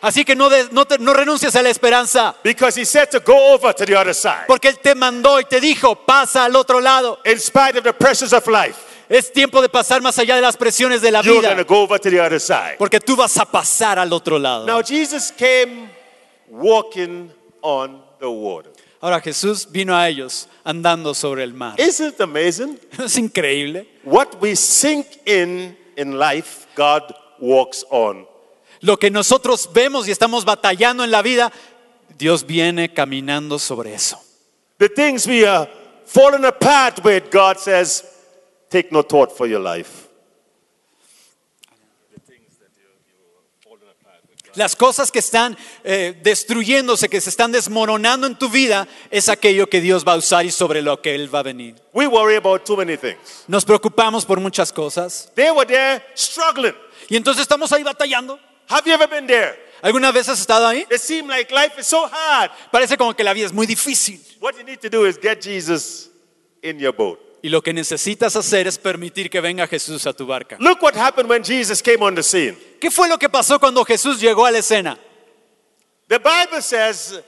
Así 0.02 0.24
que 0.24 0.34
no, 0.34 0.48
de- 0.50 0.70
no, 0.72 0.86
te- 0.86 0.98
no 1.00 1.14
renuncies 1.14 1.54
a 1.58 1.62
la 1.62 1.70
esperanza, 1.70 2.34
because 2.42 2.80
He 2.80 2.86
said 2.86 3.10
to 3.10 3.20
go 3.20 3.54
over 3.54 3.74
to 3.76 3.86
the 3.86 3.94
other 3.98 4.14
side. 4.16 4.46
porque 4.48 4.70
Él 4.70 4.80
te 4.80 4.96
mandó 4.96 5.38
y 5.42 5.44
te 5.44 5.60
dijo, 5.60 5.94
pasa 6.06 6.46
al 6.46 6.56
otro 6.56 6.80
lado. 6.80 7.20
In 7.26 7.38
spite 7.38 7.78
of 7.78 7.84
the 7.84 7.92
pressures 7.92 8.32
of 8.32 8.48
life, 8.48 8.78
Es 9.10 9.34
tiempo 9.34 9.62
de 9.62 9.68
pasar 9.68 10.02
más 10.02 10.18
allá 10.18 10.36
de 10.38 10.42
las 10.42 10.56
presiones 10.56 11.02
de 11.02 11.12
la 11.12 11.22
you're 11.22 11.42
vida, 11.42 11.62
go 11.64 11.82
over 11.82 12.00
to 12.00 12.10
the 12.10 12.22
other 12.22 12.40
side. 12.40 12.78
porque 12.78 13.02
tú 13.02 13.18
vas 13.18 13.36
a 13.38 13.44
pasar 13.44 14.00
al 14.00 14.14
otro 14.14 14.40
lado. 14.40 14.66
Now, 14.66 14.82
Jesus 14.82 15.34
came 15.38 15.90
walking 16.48 17.30
on 17.62 18.02
the 18.22 18.28
water. 18.30 18.69
Ahora 19.02 19.22
Jesús 19.22 19.68
vino 19.72 19.96
a 19.96 20.10
ellos 20.10 20.50
andando 20.64 21.14
sobre 21.14 21.44
el 21.44 21.54
mar. 21.54 21.80
Isn't 21.80 22.16
it 22.16 22.22
amazing? 22.22 22.78
Es 23.00 23.18
increíble. 23.18 23.88
What 24.04 24.42
we 24.42 24.56
sink 24.56 25.08
in 25.26 25.78
in 25.96 26.18
life, 26.20 26.68
God 26.76 27.04
walks 27.40 27.86
on. 27.90 28.28
Lo 28.82 28.98
que 28.98 29.10
nosotros 29.10 29.70
vemos 29.74 30.08
y 30.08 30.12
estamos 30.12 30.46
batallando 30.46 31.04
en 31.04 31.12
la 31.12 31.22
vida, 31.22 31.52
Dios 32.18 32.46
viene 32.46 32.94
caminando 32.94 33.60
sobre 33.60 33.94
eso. 33.94 34.18
The 34.78 34.90
things 34.90 35.28
we 35.28 35.46
are 35.46 35.70
falling 36.06 36.46
apart 36.46 37.04
with, 37.04 37.30
God 37.32 37.58
says, 37.58 38.04
take 38.70 38.92
no 38.92 39.02
thought 39.02 39.32
for 39.32 39.48
your 39.48 39.62
life. 39.62 40.09
Las 44.56 44.76
cosas 44.76 45.12
que 45.12 45.20
están 45.20 45.58
eh, 45.84 46.20
destruyéndose, 46.24 47.10
que 47.10 47.22
se 47.22 47.30
están 47.30 47.52
desmoronando 47.52 48.28
en 48.28 48.38
tu 48.38 48.50
vida, 48.50 48.88
es 49.12 49.30
aquello 49.30 49.68
que 49.70 49.82
Dios 49.82 50.04
va 50.08 50.14
a 50.14 50.18
usar 50.18 50.46
y 50.46 50.52
sobre 50.52 50.82
lo 50.82 51.02
que 51.02 51.16
Él 51.16 51.34
va 51.34 51.40
a 51.40 51.44
venir. 51.44 51.76
We 51.94 52.08
worry 52.08 52.36
about 52.36 52.64
too 52.66 52.76
many 52.78 52.98
things. 52.98 53.44
Nos 53.48 53.66
preocupamos 53.66 54.26
por 54.26 54.40
muchas 54.40 54.72
cosas 54.72 55.32
They 55.36 55.52
were 55.52 55.66
there 55.66 56.04
struggling. 56.16 56.76
y 57.10 57.16
entonces 57.16 57.42
estamos 57.44 57.72
ahí 57.72 57.84
batallando. 57.84 58.40
Have 58.68 58.84
you 58.86 58.94
ever 58.94 59.10
been 59.10 59.26
there? 59.28 59.58
¿Alguna 59.82 60.12
vez 60.12 60.28
has 60.28 60.40
estado 60.40 60.68
ahí? 60.68 60.86
It 60.92 61.00
seemed 61.00 61.30
like 61.30 61.54
life 61.54 61.80
is 61.80 61.88
so 61.88 62.06
hard. 62.06 62.52
Parece 62.72 62.98
como 62.98 63.16
que 63.16 63.24
la 63.24 63.34
vida 63.34 63.46
es 63.46 63.54
muy 63.54 63.66
difícil. 63.66 64.20
What 64.42 64.56
you 64.58 64.64
need 64.64 64.80
to 64.80 64.90
do 64.90 65.06
is 65.06 65.18
get 65.18 65.42
Jesus 65.42 66.10
in 66.62 66.80
your 66.80 66.94
boat. 66.94 67.20
Y 67.42 67.50
lo 67.50 67.62
que 67.62 67.72
necesitas 67.74 68.36
hacer 68.36 68.68
es 68.68 68.78
permitir 68.78 69.30
que 69.30 69.40
venga 69.40 69.66
Jesús 69.66 70.06
a 70.06 70.14
tu 70.14 70.26
barca. 70.28 70.58
Look 70.60 70.82
what 70.82 70.96
happened 70.96 71.30
when 71.30 71.44
Jesus 71.44 71.82
came 71.82 72.04
on 72.04 72.16
the 72.16 72.24
scene. 72.24 72.58
¿Qué 72.82 72.92
fue 72.92 73.08
lo 73.08 73.18
que 73.18 73.30
pasó 73.30 73.60
cuando 73.60 73.86
Jesús 73.86 74.20
llegó 74.20 74.46
a 74.46 74.52
la 74.52 74.58
escena? 74.60 74.98
The 76.08 76.18
Bible 76.20 76.62
says 76.62 77.22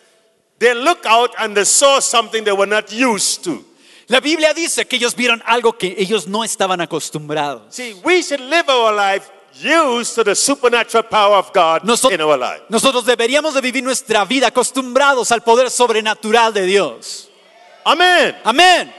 they 0.59 0.73
looked 0.73 1.05
out 1.05 1.31
and 1.37 1.55
they 1.55 1.65
saw 1.65 1.99
something 2.01 2.43
they 2.43 2.51
were 2.51 2.67
not 2.69 2.91
used 2.91 3.43
to. 3.45 3.63
La 4.07 4.19
Biblia 4.19 4.53
dice 4.53 4.85
que 4.85 4.97
ellos 4.97 5.15
vieron 5.15 5.41
algo 5.45 5.77
que 5.77 5.95
ellos 5.97 6.27
no 6.27 6.43
estaban 6.43 6.81
acostumbrados. 6.81 7.73
See, 7.73 7.93
we 8.03 8.21
should 8.21 8.41
live 8.41 8.67
our 8.67 8.93
life 8.93 9.29
used 9.63 10.15
to 10.15 10.23
the 10.23 10.35
supernatural 10.35 11.03
power 11.03 11.37
of 11.37 11.53
God 11.53 11.83
Noso- 11.83 12.11
in 12.11 12.19
our 12.19 12.37
life. 12.37 12.63
Nosotros 12.67 13.05
deberíamos 13.05 13.53
de 13.53 13.61
vivir 13.61 13.83
nuestra 13.83 14.25
vida 14.25 14.47
acostumbrados 14.47 15.31
al 15.31 15.41
poder 15.41 15.69
sobrenatural 15.69 16.53
de 16.53 16.65
Dios. 16.65 17.29
Amen. 17.85 18.35
Amén. 18.43 18.93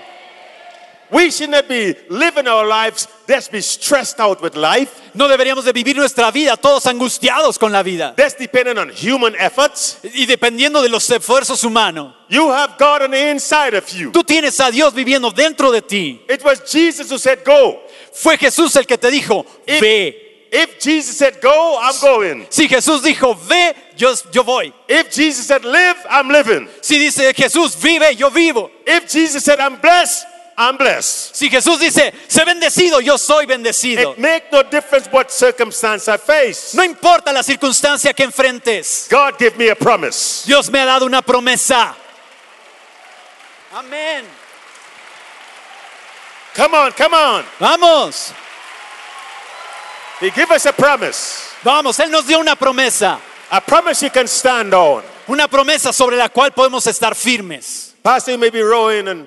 We 1.12 1.30
should 1.30 1.50
not 1.50 1.68
be 1.68 1.94
living 2.08 2.48
our 2.48 2.66
lives 2.66 3.06
just 3.28 3.52
be 3.52 3.60
stressed 3.60 4.18
out 4.18 4.40
with 4.40 4.56
life. 4.56 4.90
No 5.14 5.28
deberíamos 5.28 5.64
de 5.64 5.72
vivir 5.72 5.94
nuestra 5.94 6.30
vida 6.30 6.56
todos 6.56 6.86
angustiados 6.86 7.58
con 7.58 7.70
la 7.70 7.82
vida 7.82 8.14
That's 8.16 8.34
dependent 8.34 8.78
on 8.78 8.88
human 8.90 9.34
efforts. 9.38 9.98
y 10.02 10.24
dependiendo 10.24 10.82
de 10.82 10.88
los 10.88 11.08
esfuerzos 11.10 11.64
humanos. 11.64 12.14
You 12.28 12.50
have 12.50 12.76
God 12.78 13.02
on 13.02 13.10
the 13.10 13.30
inside 13.30 13.74
of 13.74 13.86
you. 13.90 14.10
Tú 14.10 14.24
tienes 14.24 14.58
a 14.60 14.70
Dios 14.70 14.94
viviendo 14.94 15.30
dentro 15.30 15.70
de 15.70 15.82
ti. 15.82 16.22
It 16.28 16.42
was 16.42 16.60
Jesus 16.70 17.10
who 17.10 17.18
said, 17.18 17.44
Go. 17.44 17.80
Fue 18.14 18.38
Jesús 18.38 18.74
el 18.76 18.86
que 18.86 18.96
te 18.96 19.10
dijo, 19.10 19.44
If, 19.66 19.80
ve. 19.82 20.48
if 20.50 20.78
Jesus 20.80 21.18
said, 21.18 21.40
Go, 21.42 21.78
I'm 21.78 21.94
going. 22.00 22.46
Si 22.48 22.68
Jesús 22.68 23.02
dijo, 23.02 23.34
ve, 23.34 23.74
yo, 23.98 24.14
yo 24.32 24.42
voy. 24.44 24.72
If 24.88 25.10
Jesus 25.10 25.46
said, 25.46 25.62
Live, 25.64 25.96
I'm 26.08 26.28
living. 26.28 26.68
Si 26.80 26.98
dice 26.98 27.34
Jesús, 27.34 27.76
vive, 27.76 28.14
yo 28.16 28.30
vivo. 28.30 28.70
If 28.86 29.10
Jesus 29.10 29.44
said, 29.44 29.60
I'm 29.60 29.76
blessed, 29.78 30.24
I'm 30.56 30.76
blessed. 30.76 31.34
Si 31.34 31.48
Jesús 31.48 31.78
dice, 31.80 32.12
sé 32.28 32.44
bendecido, 32.44 33.00
yo 33.00 33.16
soy 33.16 33.46
bendecido. 33.46 34.12
It 34.12 34.18
make 34.18 34.44
no 34.52 34.62
difference 34.62 35.08
what 35.10 35.30
circumstance 35.30 36.08
I 36.08 36.18
face. 36.18 36.74
No 36.74 36.84
importa 36.84 37.32
la 37.32 37.42
circunstancia 37.42 38.12
que 38.14 38.24
enfrentes. 38.24 39.08
God 39.10 39.38
give 39.38 39.56
me 39.56 39.68
a 39.70 39.74
promise. 39.74 40.44
Dios 40.46 40.70
me 40.70 40.78
ha 40.78 40.84
dado 40.84 41.06
una 41.06 41.22
promesa. 41.22 41.94
Amén. 43.74 44.24
Come 46.54 46.74
on, 46.74 46.92
come 46.92 47.14
on. 47.14 47.44
Vamos, 47.58 48.34
He 50.20 50.30
give 50.30 50.50
us 50.50 50.66
a 50.66 50.72
promise. 50.72 51.48
vamos. 51.64 51.98
Él 51.98 52.10
nos 52.10 52.26
dio 52.26 52.38
una 52.38 52.54
promesa. 52.56 53.18
A 53.50 53.60
promise 53.60 54.02
you 54.02 54.10
can 54.10 54.28
stand 54.28 54.72
on. 54.74 55.02
Una 55.28 55.48
promesa 55.48 55.92
sobre 55.92 56.16
la 56.16 56.28
cual 56.28 56.52
podemos 56.52 56.86
estar 56.86 57.14
firmes. 57.14 57.94
Pastor, 58.02 58.32
you 58.32 58.38
may 58.38 58.50
be 58.50 58.60
rowing 58.62 59.08
and 59.08 59.26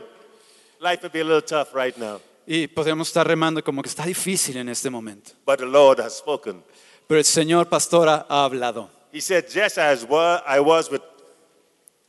life 0.80 1.02
will 1.04 1.12
be 1.12 1.22
a 1.22 1.24
little 1.24 1.42
tough 1.42 1.74
right 1.74 1.96
now. 1.98 2.20
Y 2.48 2.68
podemos 2.68 3.08
estar 3.08 3.28
remando 3.28 3.64
como 3.64 3.82
que 3.82 3.90
está 3.90 4.06
difícil 4.06 4.58
en 4.58 4.70
este 4.70 4.90
momento. 4.90 5.32
But 5.46 5.58
the 5.60 5.66
Lord 5.66 6.00
has 6.00 6.18
spoken. 6.18 6.64
Pero 7.08 7.20
el 7.20 7.26
Señor 7.26 7.68
pastor 7.68 8.08
ha 8.08 8.26
ha 8.30 8.46
hablado. 8.46 8.90
He 9.12 9.22
said, 9.22 9.46
Just 9.52 9.78
as 9.78 10.04
I 10.04 10.60
was 10.60 10.90
with 10.92 11.02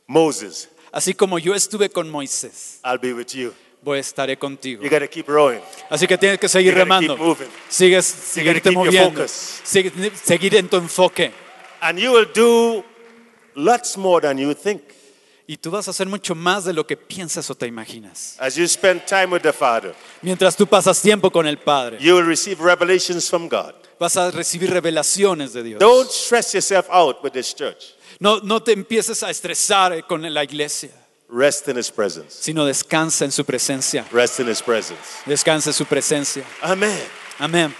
Moses, 0.07 0.69
Así 0.91 1.13
como 1.13 1.37
yo 1.37 1.53
estuve 1.53 1.89
con 1.89 2.09
Moisés, 2.09 2.79
I'll 2.83 2.97
be 2.99 3.13
with 3.13 3.27
you. 3.33 3.53
voy 3.81 3.99
estaré 3.99 4.37
contigo. 4.37 4.83
You 4.83 4.89
got 4.89 4.99
to 4.99 5.07
keep 5.09 5.27
rowing. 5.27 5.61
Así 5.89 6.07
que 6.07 6.17
tienes 6.17 6.39
que 6.39 6.47
seguir 6.49 6.73
You 6.73 6.79
gotta 6.79 6.83
remando. 6.85 7.15
keep 7.15 7.23
moving. 7.25 7.47
Sigues, 7.69 8.05
seguirte 8.05 8.69
keep 8.69 8.73
your 8.73 8.85
moviendo. 8.85 9.11
focus. 9.11 9.61
Sigue- 9.63 10.11
seguir 10.15 10.55
en 10.55 10.69
tu 10.69 10.77
enfoque. 10.77 11.31
And 11.81 11.99
you 11.99 12.11
will 12.13 12.27
do 12.33 12.83
lots 13.55 13.97
more 13.97 14.21
than 14.21 14.37
you 14.37 14.53
think. 14.55 14.81
Y 15.49 15.55
tú 15.55 15.71
vas 15.71 15.87
a 15.87 15.91
hacer 15.91 16.07
mucho 16.07 16.35
más 16.35 16.65
de 16.65 16.73
lo 16.73 16.85
que 16.85 16.97
piensas 16.97 17.49
o 17.49 17.55
te 17.55 17.67
imaginas. 17.67 18.35
As 18.37 18.55
you 18.55 18.67
spend 18.67 19.05
time 19.05 19.27
with 19.27 19.41
the 19.43 19.53
Father, 19.53 19.95
Mientras 20.21 20.57
tú 20.57 20.67
pasas 20.67 21.01
tiempo 21.01 21.31
con 21.31 21.47
el 21.47 21.57
Padre, 21.57 21.97
you 22.01 22.15
will 22.15 22.25
receive 22.27 22.61
revelations 22.61 23.29
from 23.29 23.47
God. 23.47 23.73
vas 23.97 24.17
a 24.17 24.29
recibir 24.29 24.69
revelaciones 24.69 25.53
de 25.53 25.63
Dios. 25.63 25.79
Don't 25.79 26.09
stress 26.11 26.53
yourself 26.53 26.87
out 26.91 27.23
with 27.23 27.31
this 27.31 27.53
church. 27.55 27.95
No, 28.19 28.39
no 28.41 28.61
te 28.61 28.73
empieces 28.73 29.23
a 29.23 29.29
estresar 29.29 30.05
con 30.05 30.21
la 30.33 30.43
iglesia, 30.43 30.89
Rest 31.29 31.69
in 31.69 31.77
His 31.77 31.89
presence. 31.91 32.41
sino 32.41 32.65
descansa 32.65 33.23
en 33.23 33.31
su 33.31 33.45
presencia. 33.45 34.05
Rest 34.11 34.41
in 34.41 34.49
His 34.49 34.61
presence. 34.61 35.01
Descansa 35.25 35.69
en 35.69 35.73
su 35.73 35.85
presencia. 35.85 36.43
Amen. 36.61 36.99
Amén. 37.39 37.73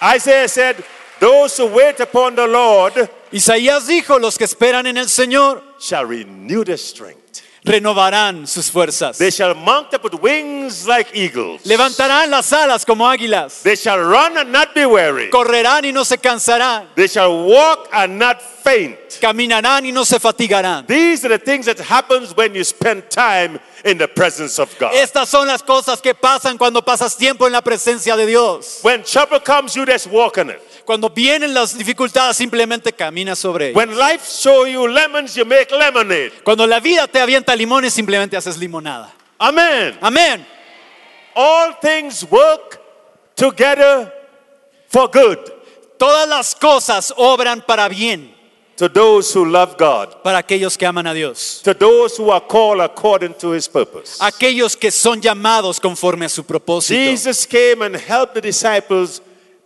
Isaiah 0.00 0.48
said, 0.48 0.76
Those 1.22 1.56
who 1.56 1.66
wait 1.66 2.00
upon 2.00 2.34
the 2.34 2.48
Lord 2.48 3.08
Isaías 3.30 3.86
dijo, 3.86 4.18
los 4.18 4.36
que 4.36 4.44
esperan 4.44 4.88
en 4.88 4.96
el 4.96 5.08
Señor 5.08 5.62
shall 5.78 6.04
renew 6.04 6.64
their 6.64 6.76
strength. 6.76 7.22
renovarán 7.64 8.46
sus 8.46 8.70
fuerzas. 8.70 9.18
They 9.18 9.30
shall 9.30 9.54
mount 9.54 9.94
up 9.94 10.02
with 10.02 10.14
wings 10.14 10.86
like 10.86 11.10
eagles. 11.14 11.62
Levantarán 11.64 12.30
las 12.30 12.52
alas 12.52 12.84
como 12.84 13.06
águilas. 13.06 13.62
They 13.62 13.76
shall 13.76 14.00
run 14.00 14.36
and 14.36 14.50
not 14.50 14.74
be 14.74 14.84
weary. 14.84 15.30
Correrán 15.30 15.84
y 15.84 15.92
no 15.92 16.02
se 16.02 16.18
cansarán. 16.18 16.88
They 16.96 17.06
shall 17.06 17.46
walk 17.46 17.88
and 17.92 18.18
not 18.18 18.42
faint. 18.42 18.98
Caminarán 19.20 19.84
y 19.86 19.92
no 19.92 20.04
se 20.04 20.18
fatigarán. 20.18 20.86
These 20.86 21.24
are 21.24 21.38
the 21.38 21.38
things 21.38 21.66
that 21.66 21.78
happens 21.78 22.36
when 22.36 22.54
you 22.54 22.64
spend 22.64 23.08
time 23.08 23.60
in 23.84 23.96
the 23.96 24.08
presence 24.08 24.58
of 24.58 24.76
God. 24.78 24.92
Estas 24.94 25.28
son 25.28 25.46
las 25.46 25.62
cosas 25.62 26.00
que 26.02 26.14
pasan 26.14 26.58
cuando 26.58 26.82
pasas 26.82 27.16
tiempo 27.16 27.46
en 27.46 27.52
la 27.52 27.62
presencia 27.62 28.16
de 28.16 28.26
Dios. 28.26 28.80
When 28.82 29.04
trouble 29.04 29.40
comes, 29.40 29.76
you 29.76 29.86
just 29.86 30.08
walk 30.08 30.38
on 30.38 30.50
it. 30.50 30.60
Cuando 30.84 31.10
vienen 31.10 31.54
las 31.54 31.76
dificultades, 31.76 32.36
simplemente 32.36 32.92
camina 32.92 33.34
sobre 33.36 33.70
ellas. 33.70 33.76
When 33.76 33.96
life 33.96 34.24
show 34.26 34.66
you 34.66 34.86
lemons, 34.88 35.34
you 35.34 35.44
make 35.44 35.70
lemonade. 35.70 36.32
Cuando 36.44 36.66
la 36.66 36.80
vida 36.80 37.06
te 37.06 37.20
avienta 37.20 37.54
limones, 37.54 37.92
simplemente 37.92 38.36
haces 38.36 38.58
limonada. 38.58 39.12
Amen. 39.38 39.96
Amén. 40.00 40.46
All 41.34 41.74
things 41.80 42.24
work 42.30 42.80
together 43.34 44.12
for 44.88 45.08
good 45.10 45.38
Todas 46.02 46.28
las 46.28 46.56
cosas 46.56 47.14
obran 47.16 47.62
para 47.64 47.88
bien 47.88 48.34
to 48.76 48.88
those 48.88 49.32
who 49.32 49.44
love 49.44 49.76
God, 49.78 50.20
para 50.24 50.38
aquellos 50.38 50.76
que 50.76 50.84
aman 50.84 51.06
a 51.06 51.14
Dios. 51.14 51.60
to 51.62 51.72
those 51.74 52.16
who 52.16 52.32
are 52.32 52.40
called 52.40 52.80
according 52.80 53.34
to 53.34 53.52
his 53.52 53.68
purpose. 53.68 54.18
Aquellos 54.20 54.76
que 54.76 54.90
son 54.90 55.20
llamados 55.20 55.78
conforme 55.78 56.24
a 56.24 56.28
su 56.28 56.42
propósito. 56.42 56.98
Jesus 56.98 57.46
came 57.46 57.82
and 57.82 57.94
helped 57.94 58.34
the 58.34 58.40
disciples 58.40 59.22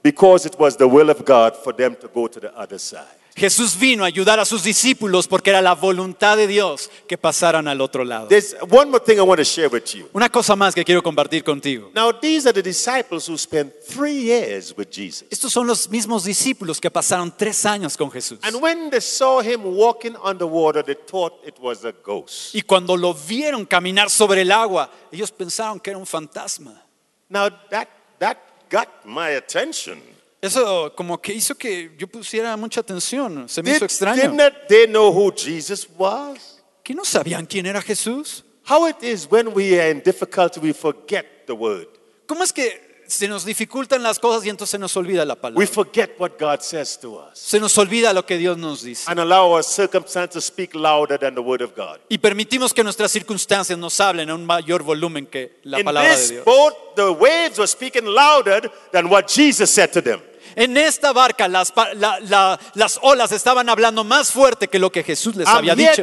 because 0.07 0.47
it 0.47 0.57
was 0.57 0.77
the 0.77 0.87
will 0.87 1.11
of 1.11 1.25
God 1.25 1.57
for 1.57 1.73
them 1.73 1.97
to 1.97 2.07
go 2.07 2.29
to 2.29 2.39
the 2.39 2.57
other 2.57 2.79
side. 2.79 3.19
Jesús 3.35 3.77
vino 3.77 4.05
a 4.05 4.07
ayudar 4.07 4.39
a 4.39 4.45
sus 4.45 4.63
discípulos 4.63 5.27
porque 5.27 5.51
era 5.51 5.61
la 5.61 5.75
voluntad 5.75 6.37
de 6.37 6.47
Dios 6.47 6.89
que 7.09 7.19
pasaran 7.19 7.67
al 7.67 7.81
otro 7.81 8.05
lado. 8.05 8.29
There's 8.29 8.57
one 8.71 8.89
more 8.89 9.05
thing 9.05 9.19
I 9.19 9.23
want 9.23 9.41
to 9.41 9.45
share 9.45 9.69
with 9.69 9.85
you. 9.95 10.09
Una 10.15 10.29
cosa 10.31 10.55
más 10.55 10.77
que 10.77 10.85
quiero 10.85 11.03
compartir 11.03 11.43
contigo. 11.43 11.91
Now, 11.93 12.13
these 12.13 12.47
are 12.47 12.53
the 12.55 12.63
disciples 12.63 13.29
who 13.29 13.37
spent 13.37 13.75
three 13.85 14.23
years 14.23 14.73
with 14.79 14.89
Jesus. 14.91 15.27
Estos 15.29 15.53
son 15.53 15.67
los 15.67 15.91
mismos 15.91 16.25
discípulos 16.25 16.81
que 16.81 16.89
pasaron 16.89 17.37
tres 17.37 17.67
años 17.67 17.97
con 17.97 18.11
Jesús. 18.13 18.39
And 18.43 18.63
when 18.63 18.91
they 18.91 19.01
saw 19.01 19.43
him 19.43 19.65
walking 19.65 20.15
on 20.23 20.39
the 20.39 20.47
water, 20.47 20.85
they 20.85 20.95
thought 20.95 21.35
it 21.45 21.59
was 21.61 21.85
a 21.85 21.93
ghost. 21.93 22.55
Y 22.55 22.63
cuando 22.63 22.97
lo 22.97 23.13
vieron 23.13 23.67
caminar 23.67 24.09
sobre 24.09 24.43
el 24.43 24.53
agua, 24.53 24.89
ellos 25.11 25.33
pensaron 25.33 25.81
que 25.81 25.91
era 25.91 25.99
un 25.99 26.07
fantasma. 26.07 26.81
Now, 27.29 27.51
that, 27.71 27.89
that 28.21 28.46
got 28.71 28.89
my 29.05 29.37
attention. 29.37 30.01
Eso 30.43 30.93
como 30.95 31.19
que 31.19 31.33
hizo 31.33 31.55
que 31.57 31.91
yo 31.99 32.07
pusiera 32.07 32.57
mucha 32.57 32.81
atención. 32.81 33.49
Se 33.49 33.63
me 33.63 33.71
hizo 33.71 33.81
Did, 33.81 33.85
extraño. 33.87 34.23
did 34.23 34.33
not 34.33 34.53
they 34.69 34.87
know 34.87 35.11
who 35.13 35.33
Jesus 35.35 35.89
was? 35.97 36.63
¿Que 36.85 36.95
no 36.95 37.05
sabían 37.05 37.47
quién 37.47 37.67
era 37.67 37.81
Jesús? 37.83 38.45
How 38.69 38.87
it 38.89 39.03
is 39.03 39.27
when 39.31 39.53
we 39.55 39.79
are 39.81 39.91
in 39.91 40.01
difficulty, 40.01 40.61
we 40.61 40.73
forget 40.73 41.47
the 41.47 41.53
word. 41.55 41.89
¿Cómo 42.27 42.43
es 42.43 42.53
que 42.53 42.86
se 43.09 43.29
nos 43.29 43.45
dificultan 43.45 44.03
las 44.03 44.19
cosas 44.19 44.45
y 44.45 44.49
entonces 44.51 44.73
se 44.73 44.79
nos 44.79 44.97
olvida 44.97 45.25
la 45.25 45.35
We 45.35 45.41
palabra? 45.41 45.67
forget 45.67 46.11
what 46.19 46.33
God 46.39 46.61
says 46.61 46.99
to 47.01 47.17
us 47.21 47.39
Se 47.39 47.59
nos 47.61 47.77
olvida 47.79 48.13
lo 48.13 48.25
que 48.27 48.37
Dios 48.39 48.57
nos 48.59 48.83
dice. 48.83 49.05
and 49.11 49.21
allow 49.21 49.53
our 49.53 49.63
circumstances 49.65 50.35
to 50.35 50.41
speak 50.41 50.75
louder 50.75 51.19
than 51.19 51.35
the 51.35 51.41
word 51.41 51.63
of 51.63 51.75
God. 51.77 51.99
Y 52.09 52.19
permitimos 52.19 52.73
que 52.75 52.83
nuestras 52.85 53.11
circunstancias 53.13 53.79
nos 53.79 53.99
hablen 54.01 54.31
a 54.31 54.35
un 54.35 54.45
mayor 54.45 54.83
volumen 54.83 55.27
que 55.27 55.61
la 55.65 55.79
in 55.81 55.85
palabra 55.85 56.17
de 56.17 56.29
Dios. 56.29 56.45
boat, 56.45 56.75
the 56.97 57.11
waves 57.13 57.59
were 57.59 57.67
speaking 57.69 58.05
louder 58.07 58.71
than 58.93 59.07
what 59.11 59.27
Jesus 59.29 59.71
said 59.71 59.91
to 59.93 60.03
them. 60.03 60.21
En 60.59 60.75
esta 60.79 61.13
barca 61.13 61.49
las, 61.49 61.71
la- 61.97 62.19
la- 62.21 62.59
las 62.75 62.99
olas 63.03 63.31
estaban 63.31 63.69
hablando 63.69 64.05
más 64.05 64.33
fuerte 64.33 64.69
que 64.69 64.79
lo 64.79 64.91
que 64.91 65.03
Jesús 65.05 65.37
les 65.37 65.47
I'm 65.47 65.59
había 65.59 65.75
dicho. 65.91 66.03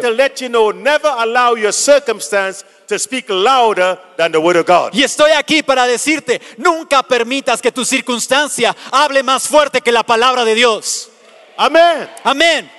Y 4.93 5.01
estoy 5.03 5.31
aquí 5.31 5.63
para 5.63 5.87
decirte, 5.87 6.39
nunca 6.57 7.01
permitas 7.01 7.61
que 7.63 7.71
tu 7.71 7.83
circunstancia 7.83 8.75
hable 8.91 9.23
más 9.23 9.47
fuerte 9.47 9.81
que 9.81 9.91
la 9.91 10.03
palabra 10.03 10.45
de 10.45 10.53
Dios. 10.53 11.09
Amen. 11.57 12.07
Amén. 12.23 12.69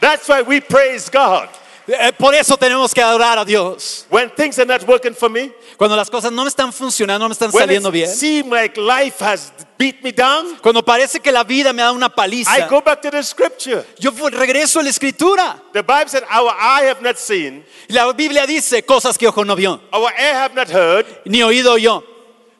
That's 0.00 0.26
why 0.28 0.40
we 0.42 0.60
praise 0.62 1.10
God. 1.10 1.48
Eh, 1.86 2.12
Por 2.16 2.34
eso 2.34 2.56
tenemos 2.56 2.94
que 2.94 3.02
adorar 3.02 3.38
a 3.38 3.44
Dios. 3.44 4.06
When 4.10 4.30
things 4.30 4.58
are 4.58 4.66
not 4.66 4.82
working 4.88 5.14
for 5.14 5.28
me, 5.30 5.52
Cuando 5.76 5.96
las 5.96 6.08
cosas 6.08 6.32
no 6.32 6.42
me 6.44 6.48
están 6.48 6.72
funcionando, 6.72 7.24
no 7.24 7.28
me 7.28 7.32
están 7.34 7.50
when 7.52 7.66
saliendo 7.66 7.90
bien. 7.90 8.08
like 8.50 8.80
life 8.80 9.22
has 9.22 9.52
beat 9.76 10.02
me 10.02 10.10
down, 10.12 10.56
Cuando 10.62 10.82
parece 10.82 11.20
que 11.20 11.30
la 11.30 11.44
vida 11.44 11.72
me 11.74 11.82
da 11.82 11.92
una 11.92 12.08
paliza, 12.08 12.56
I 12.56 12.66
go 12.68 12.80
back 12.80 13.02
to 13.02 13.10
the 13.10 13.22
scripture. 13.22 13.84
yo 13.98 14.10
regreso 14.30 14.80
a 14.80 14.82
la 14.82 14.88
escritura. 14.90 15.60
The 15.72 15.82
Bible 15.82 16.08
said, 16.08 16.22
Our 16.30 16.50
eye 16.58 16.84
have 16.88 17.02
not 17.02 17.18
seen, 17.18 17.64
La 17.88 18.10
Biblia 18.12 18.46
dice 18.46 18.82
cosas 18.84 19.18
que 19.18 19.28
ojo 19.28 19.44
no 19.44 19.54
vio, 19.54 19.80
our 19.92 20.10
ear 20.18 20.34
have 20.36 20.54
not 20.54 20.70
heard, 20.70 21.06
ni 21.26 21.42
oído 21.42 21.76
yo, 21.76 22.02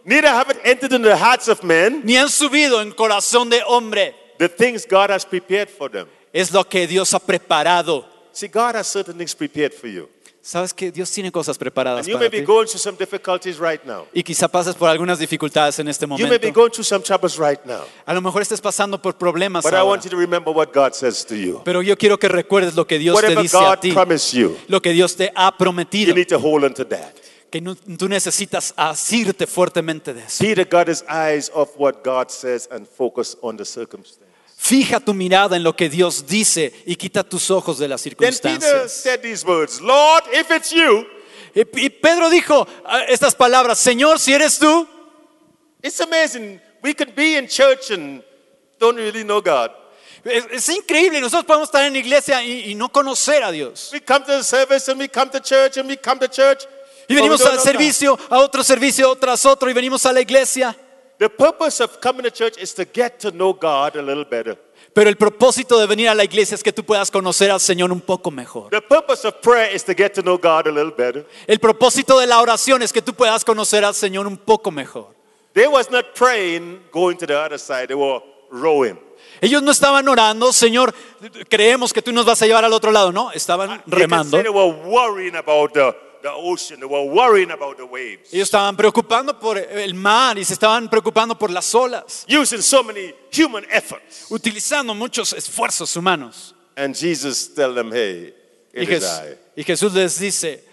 neither 0.04 0.28
have 0.28 0.50
it 0.50 0.58
entered 0.64 0.92
into 0.92 1.08
the 1.08 1.16
hearts 1.16 1.48
of 1.48 1.62
men, 1.62 2.02
ni 2.04 2.16
han 2.16 2.28
subido 2.28 2.82
en 2.82 2.92
corazón 2.92 3.48
de 3.48 3.62
hombre. 3.66 4.14
the 4.38 4.48
things 4.48 4.84
God 4.84 5.10
has 5.10 5.24
prepared 5.24 5.70
for 5.70 5.88
them. 5.88 6.08
Es 6.32 6.52
lo 6.52 6.64
que 6.64 6.86
Dios 6.86 7.14
ha 7.14 7.20
preparado. 7.20 8.04
See, 8.34 8.48
God 8.48 8.74
has 8.76 8.86
certain 8.86 9.16
things 9.16 9.34
prepared 9.34 9.72
for 9.72 9.88
you. 9.88 10.08
Sabes 10.42 10.74
que 10.74 10.92
Dios 10.92 11.10
tiene 11.10 11.32
cosas 11.32 11.56
preparadas 11.56 12.00
And 12.00 12.08
you 12.08 12.18
may 12.18 12.26
para 12.28 12.30
be 12.32 12.40
ti. 12.40 12.44
going 12.44 12.66
through 12.66 12.78
some 12.82 12.98
difficulties 12.98 13.58
right 13.58 13.82
now. 13.86 14.06
Y 14.12 14.22
quizá 14.22 14.46
pases 14.46 14.74
por 14.74 14.90
algunas 14.90 15.18
dificultades 15.18 15.78
en 15.78 15.88
este 15.88 16.04
You 16.04 16.08
may 16.10 16.18
be 16.18 16.26
momento. 16.50 16.52
going 16.60 16.70
through 16.70 16.84
some 16.84 17.02
troubles 17.02 17.38
right 17.38 17.64
now. 17.64 17.80
A 18.04 18.12
lo 18.12 18.20
mejor 18.20 18.42
estés 18.42 18.60
pasando 18.60 19.00
por 19.00 19.14
problemas 19.16 19.62
But 19.64 19.72
I 19.72 19.76
ahora. 19.76 19.84
want 19.88 20.04
you 20.04 20.10
to 20.10 20.18
remember 20.18 20.52
what 20.54 20.68
God 20.74 20.92
says 20.92 21.24
to 21.26 21.34
you. 21.34 21.62
Pero 21.64 21.80
yo 21.80 21.96
quiero 21.96 22.18
que 22.18 22.28
recuerdes 22.28 22.74
lo 22.74 22.86
que 22.86 22.98
Dios 22.98 23.14
te 23.18 23.22
Whatever 23.28 23.42
dice 23.42 23.56
a 23.56 23.60
God 23.70 23.78
ti, 23.80 23.92
promised 23.92 24.34
you, 24.38 24.58
lo 24.68 24.82
que 24.82 24.92
Dios 24.92 25.16
te 25.16 25.32
ha 25.34 25.50
you 25.50 25.56
prometido, 25.56 26.14
need 26.14 26.26
to 26.28 26.38
hold 26.38 26.64
on 26.64 26.74
to 26.74 26.84
that. 26.88 27.14
que 27.50 27.62
no- 27.62 27.74
tú 27.74 28.06
necesitas 28.08 28.74
asirte 28.76 29.46
fuertemente 29.46 30.12
de 30.12 30.24
eso. 30.24 30.44
Peter 30.44 30.66
got 30.68 30.88
his 30.88 31.02
eyes 31.08 31.50
off 31.54 31.70
what 31.78 32.02
God 32.04 32.28
says 32.28 32.68
and 32.70 32.86
focus 32.86 33.34
on 33.40 33.56
the 33.56 33.64
circumstance. 33.64 34.23
Fija 34.64 34.98
tu 34.98 35.12
mirada 35.12 35.58
en 35.58 35.62
lo 35.62 35.76
que 35.76 35.90
Dios 35.90 36.26
dice 36.26 36.72
y 36.86 36.96
quita 36.96 37.22
tus 37.22 37.50
ojos 37.50 37.78
de 37.78 37.86
las 37.86 38.00
circunstancias. 38.00 39.04
Y, 41.54 41.90
Pedro 41.90 42.30
dijo 42.30 42.66
ah, 42.86 43.02
estas 43.06 43.34
palabras, 43.34 43.78
Señor, 43.78 44.18
si 44.18 44.32
eres 44.32 44.58
tú, 44.58 44.88
it's 45.82 46.00
amazing. 46.00 46.58
We 46.82 46.94
could 46.94 47.14
be 47.14 47.36
in 47.36 47.46
church 47.46 47.90
and 47.90 48.24
don't 48.80 48.96
really 48.96 49.22
know 49.22 49.42
God. 49.42 49.70
es, 50.24 50.46
es 50.50 50.68
increíble, 50.70 51.20
nosotros 51.20 51.44
podemos 51.44 51.68
estar 51.68 51.84
en 51.84 51.92
la 51.92 51.98
iglesia 51.98 52.42
y, 52.42 52.70
y 52.70 52.74
no 52.74 52.88
conocer 52.88 53.44
a 53.44 53.50
Dios. 53.50 53.90
We 53.92 54.00
come 54.00 54.24
to 54.24 54.38
the 54.38 54.44
service 54.44 54.90
and 54.90 54.98
we 54.98 55.10
come 55.10 55.30
to 55.30 55.40
church 55.40 55.76
and 55.76 55.86
we 55.90 55.98
come 55.98 56.18
to 56.20 56.28
church. 56.28 56.64
Y 57.06 57.14
venimos 57.14 57.44
al 57.44 57.56
God. 57.56 57.64
servicio, 57.64 58.18
a 58.30 58.38
otro 58.38 58.64
servicio 58.64 59.14
tras 59.16 59.44
otro, 59.44 59.68
y 59.68 59.74
venimos 59.74 60.06
a 60.06 60.12
la 60.14 60.22
iglesia. 60.22 60.74
The 61.24 61.30
purpose 61.30 61.82
of 61.82 62.02
coming 62.02 62.22
to 62.24 62.30
church 62.30 62.58
is 62.58 62.74
to 62.74 62.84
get 62.84 63.18
to 63.20 63.30
know 63.30 63.54
God 63.54 63.96
a 63.96 64.02
little 64.02 64.26
better. 64.26 64.58
Pero 64.92 65.08
el 65.08 65.16
propósito 65.16 65.78
de 65.78 65.86
venir 65.86 66.10
a 66.10 66.14
la 66.14 66.22
iglesia 66.22 66.54
es 66.54 66.62
que 66.62 66.70
tú 66.70 66.84
puedas 66.84 67.10
conocer 67.10 67.50
al 67.50 67.60
Señor 67.60 67.90
un 67.92 68.02
poco 68.02 68.30
mejor. 68.30 68.68
The 68.68 68.82
purpose 68.82 69.26
of 69.26 69.40
prayer 69.40 69.74
is 69.74 69.82
to 69.84 69.94
get 69.94 70.12
to 70.16 70.20
know 70.20 70.36
God 70.36 70.66
a 70.66 70.70
little 70.70 70.92
better. 70.94 71.24
El 71.46 71.60
propósito 71.60 72.18
de 72.18 72.26
la 72.26 72.42
oración 72.42 72.82
es 72.82 72.92
que 72.92 73.00
tú 73.00 73.14
puedas 73.14 73.42
conocer 73.42 73.86
al 73.86 73.94
Señor 73.94 74.26
un 74.26 74.36
poco 74.36 74.70
mejor. 74.70 75.14
They 75.54 75.66
was 75.66 75.90
not 75.90 76.14
praying 76.14 76.82
going 76.92 77.16
to 77.16 77.26
the 77.26 77.38
other 77.38 77.58
side. 77.58 77.86
They 77.86 77.96
were 77.96 78.20
rowing. 78.50 78.98
Ellos 79.40 79.62
no 79.62 79.70
estaban 79.70 80.06
orando, 80.06 80.52
Señor, 80.52 80.94
creemos 81.48 81.94
que 81.94 82.02
tú 82.02 82.12
nos 82.12 82.26
vas 82.26 82.42
a 82.42 82.46
llevar 82.46 82.66
al 82.66 82.72
otro 82.74 82.92
lado, 82.92 83.12
no, 83.12 83.32
estaban 83.32 83.82
remando. 83.86 84.42
they 84.42 84.50
were 84.50 84.74
worrying 84.86 85.36
about 85.36 85.72
the, 85.72 85.96
the 86.24 86.30
ocean. 86.32 86.80
They 86.80 86.86
were 86.86 87.04
worrying 87.04 87.50
about 87.50 87.76
the 87.76 87.84
waves. 87.84 88.32
Ellos 88.32 88.48
estaban 88.48 88.76
preocupando 88.76 89.38
por 89.38 89.58
el 89.58 89.94
mar 89.94 90.38
y 90.38 90.44
se 90.44 90.54
estaban 90.54 90.88
preocupando 90.88 91.38
por 91.38 91.50
las 91.50 91.72
olas, 91.74 92.24
Using 92.28 92.62
so 92.62 92.82
many 92.82 93.12
human 93.30 93.64
efforts. 93.70 94.26
utilizando 94.30 94.94
muchos 94.94 95.32
esfuerzos 95.34 95.94
humanos. 95.96 96.54
And 96.76 96.96
Jesus 96.96 97.54
tell 97.54 97.74
them, 97.74 97.90
hey, 97.92 98.34
Y, 98.74 98.82
it 98.82 98.88
is 98.88 99.02
Jes- 99.04 99.04
I. 99.04 99.60
y 99.60 99.62
Jesús 99.64 99.92
les 99.92 100.18
dice, 100.18 100.64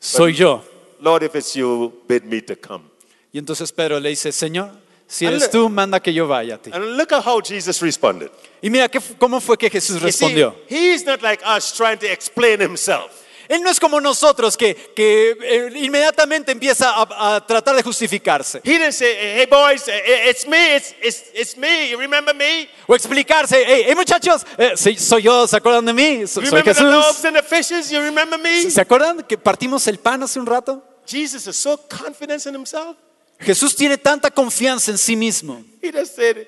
soy 0.00 0.34
yo. 0.34 0.62
Lord, 1.00 1.22
if 1.22 1.34
it's 1.34 1.54
you, 1.54 1.92
bid 2.06 2.24
me 2.24 2.40
to 2.42 2.54
come. 2.56 2.84
Y 3.32 3.38
entonces 3.38 3.72
Pedro 3.72 3.98
le 4.00 4.10
dice, 4.10 4.30
Señor, 4.32 4.70
si 5.06 5.24
And 5.26 5.34
eres 5.36 5.42
look- 5.44 5.52
tú, 5.52 5.68
manda 5.70 6.00
que 6.00 6.12
yo 6.12 6.26
vaya 6.28 6.56
a 6.56 6.58
ti. 6.58 6.70
And 6.72 6.96
look 6.96 7.12
at 7.12 7.24
how 7.24 7.40
Jesus 7.40 7.80
responded. 7.80 8.30
Y 8.62 8.68
mira 8.70 8.88
¿qué 8.88 9.00
fu- 9.00 9.14
cómo 9.16 9.40
fue 9.40 9.56
que 9.56 9.70
Jesús 9.70 9.94
You 10.00 10.10
see, 10.12 10.26
respondió. 10.26 10.54
he's 10.68 11.04
not 11.04 11.22
like 11.22 11.42
us 11.44 11.72
trying 11.72 11.98
to 11.98 12.06
explain 12.06 12.60
himself. 12.60 13.24
Él 13.48 13.62
no 13.62 13.70
es 13.70 13.80
como 13.80 14.00
nosotros 14.00 14.56
que, 14.56 14.74
que 14.94 15.30
eh, 15.42 15.70
inmediatamente 15.76 16.52
empieza 16.52 16.90
a, 16.90 17.36
a 17.36 17.46
tratar 17.46 17.74
de 17.76 17.82
justificarse 17.82 18.60
He 18.62 18.72
didn't 18.78 18.92
say, 18.92 19.14
hey 19.16 19.46
boys, 19.50 19.88
eh, 19.88 20.02
eh, 20.04 20.30
it's 20.30 20.46
me, 20.46 20.76
it's, 20.76 20.94
it's, 21.02 21.22
it's 21.34 21.56
me, 21.56 21.88
you 21.90 21.98
remember 21.98 22.34
me? 22.34 22.68
o 22.86 22.94
explicarse. 22.94 23.56
Hey, 23.66 23.84
hey, 23.86 23.94
muchachos, 23.94 24.44
eh, 24.58 24.76
soy 24.76 25.22
yo, 25.22 25.46
¿se 25.46 25.56
acuerdan 25.56 25.84
de 25.86 25.92
mí? 25.94 26.26
So- 26.26 26.40
Soy 26.42 26.50
Remember 26.50 26.74
the 26.74 26.82
loaves 26.82 27.06
Jesús. 27.16 27.24
and 27.24 27.36
the 27.36 27.42
fishes, 27.42 27.90
you 27.90 28.00
remember 28.00 28.38
me? 28.38 28.70
¿Se 28.70 28.80
acuerdan 28.80 29.22
que 29.26 29.38
partimos 29.38 29.86
el 29.88 29.98
pan 29.98 30.22
hace 30.22 30.38
un 30.38 30.46
rato? 30.46 30.82
Jesus 31.06 31.46
is 31.46 31.56
so 31.56 31.78
confident 31.88 32.44
in 32.46 32.54
himself. 32.54 32.96
Jesús 33.40 33.74
tiene 33.74 33.96
tanta 33.96 34.30
confianza 34.30 34.90
en 34.90 34.98
sí 34.98 35.14
mismo 35.16 35.62
He 35.80 35.90
just 35.92 36.16
said, 36.16 36.46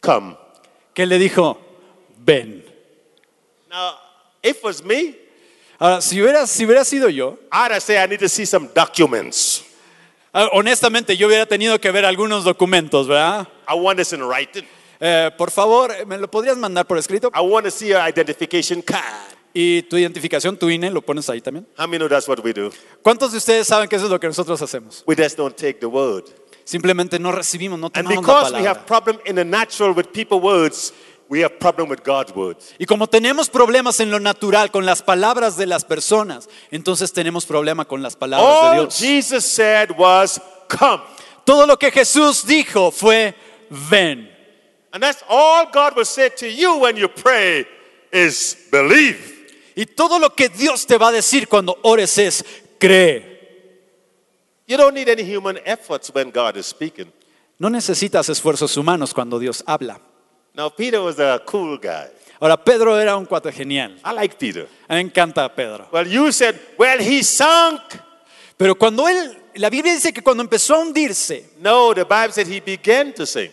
come. 0.00 0.36
que 0.94 1.06
le 1.06 1.18
dijo, 1.18 1.58
ven. 2.18 2.64
Now, 3.70 3.94
if 4.42 4.58
it 4.58 4.64
was 4.64 4.82
me, 4.84 5.16
Ahora, 5.80 6.02
si 6.02 6.20
hubiera, 6.20 6.46
si 6.46 6.66
hubiera 6.66 6.84
sido 6.84 7.08
yo, 7.08 7.38
I'd 7.50 7.80
said, 7.80 8.04
I 8.04 8.06
need 8.06 8.20
to 8.20 8.28
see 8.28 8.44
some 8.44 8.68
documents. 8.74 9.64
ah, 10.34 10.48
honestamente 10.52 11.16
yo 11.16 11.26
hubiera 11.26 11.46
tenido 11.46 11.80
que 11.80 11.90
ver 11.90 12.04
algunos 12.04 12.44
documentos, 12.44 13.08
¿verdad? 13.08 13.48
I 13.66 13.74
want 13.74 13.98
this 13.98 14.12
in 14.12 14.22
writing. 14.22 14.66
Eh, 15.00 15.30
por 15.38 15.50
favor, 15.50 15.90
¿me 16.06 16.18
lo 16.18 16.30
podrías 16.30 16.58
mandar 16.58 16.86
por 16.86 16.98
escrito? 16.98 17.30
I 17.34 17.40
want 17.40 17.64
to 17.64 17.70
see 17.70 17.88
your 17.88 18.00
identification 18.06 18.82
card. 18.82 19.34
Y 19.54 19.82
tu 19.84 19.96
identificación, 19.96 20.58
tu 20.58 20.68
INE, 20.68 20.90
lo 20.90 21.00
pones 21.00 21.28
ahí 21.30 21.40
también. 21.40 21.66
How 21.78 21.86
many 21.86 21.96
know 21.98 22.08
that's 22.08 22.28
what 22.28 22.38
we 22.44 22.52
do? 22.52 22.70
¿Cuántos 23.02 23.32
de 23.32 23.38
ustedes 23.38 23.66
saben 23.66 23.88
que 23.88 23.96
eso 23.96 24.04
es 24.04 24.10
lo 24.10 24.20
que 24.20 24.26
nosotros 24.26 24.60
hacemos? 24.60 25.02
We 25.06 25.16
just 25.16 25.38
don't 25.38 25.56
take 25.56 25.80
the 25.80 25.86
word. 25.86 26.24
Simplemente 26.64 27.18
no 27.18 27.32
recibimos, 27.32 27.78
no 27.80 27.86
And 27.94 28.06
tomamos 28.06 28.14
la 28.14 28.20
because 28.20 28.52
we 28.52 28.58
palabra. 28.58 28.68
have 28.80 28.86
problem 28.86 29.18
in 29.24 29.34
the 29.34 29.44
natural 29.44 29.92
with 29.92 30.12
people 30.12 30.38
words, 30.40 30.92
we 31.30 31.42
have 31.44 31.60
problem 31.60 31.88
with 31.88 32.02
God's 32.02 32.34
words. 32.34 32.74
Y 32.78 32.86
como 32.86 33.06
tenemos 33.06 33.48
problemas 33.48 34.00
en 34.00 34.10
lo 34.10 34.18
natural 34.18 34.72
con 34.72 34.84
las 34.84 35.00
palabras 35.00 35.56
de 35.56 35.66
las 35.66 35.84
personas, 35.84 36.48
entonces 36.72 37.12
tenemos 37.12 37.46
problema 37.46 37.84
con 37.86 38.02
las 38.02 38.16
palabras 38.16 38.48
de 38.48 38.68
All 38.68 38.86
Dios. 38.86 38.98
Jesus 38.98 39.44
said 39.44 39.92
was, 39.96 40.40
come. 40.68 41.00
Todo 41.46 41.66
lo 41.66 41.78
que 41.78 41.92
Jesús 41.92 42.44
dijo 42.44 42.90
fue, 42.90 43.34
ven. 43.88 44.28
And 44.92 45.00
that's 45.00 45.22
all 45.28 45.66
God 45.72 45.96
will 45.96 46.04
say 46.04 46.30
to 46.30 46.48
you 46.48 46.78
when 46.78 46.96
you 46.96 47.08
pray 47.08 47.64
is 48.12 48.56
believe. 48.72 49.38
Y 49.76 49.86
todo 49.86 50.18
lo 50.18 50.30
que 50.30 50.48
Dios 50.48 50.84
te 50.84 50.98
va 50.98 51.08
a 51.08 51.12
decir 51.12 51.48
cuando 51.48 51.78
ores 51.82 52.18
es, 52.18 52.44
cree. 52.80 53.24
You 54.66 54.76
don't 54.76 54.94
need 54.94 55.08
any 55.08 55.22
human 55.22 55.60
efforts 55.64 56.12
when 56.12 56.32
God 56.32 56.56
is 56.56 56.66
speaking. 56.66 57.12
No 57.60 57.70
necesitas 57.70 58.28
esfuerzos 58.28 58.76
humanos 58.76 59.14
cuando 59.14 59.38
Dios 59.38 59.62
habla. 59.64 60.00
Now, 60.60 60.68
Peter 60.68 61.00
was 61.00 61.18
a 61.18 61.40
cool 61.46 61.78
guy. 61.78 62.10
Ahora, 62.38 62.62
Pedro 62.62 63.00
era 63.00 63.16
un 63.16 63.24
cuate 63.24 63.50
genial. 63.50 63.96
I 64.04 64.12
like 64.12 64.36
Peter. 64.38 64.68
A 64.88 64.94
mí 64.94 65.02
Me 65.04 65.10
encanta 65.10 65.48
Pedro. 65.54 65.88
Well, 65.90 66.06
you 66.06 66.30
said, 66.32 66.54
well, 66.78 67.00
he 67.00 67.22
sunk. 67.22 67.80
Pero 68.58 68.74
cuando 68.74 69.08
él, 69.08 69.38
la 69.54 69.70
Biblia 69.70 69.94
dice 69.94 70.12
que 70.12 70.22
cuando 70.22 70.42
empezó 70.42 70.74
a 70.74 70.80
hundirse, 70.80 71.54
No, 71.60 71.94
the 71.94 72.04
Bible 72.04 72.32
said 72.32 72.46
he 72.46 72.60
began 72.60 73.14
to 73.14 73.24
sink. 73.24 73.52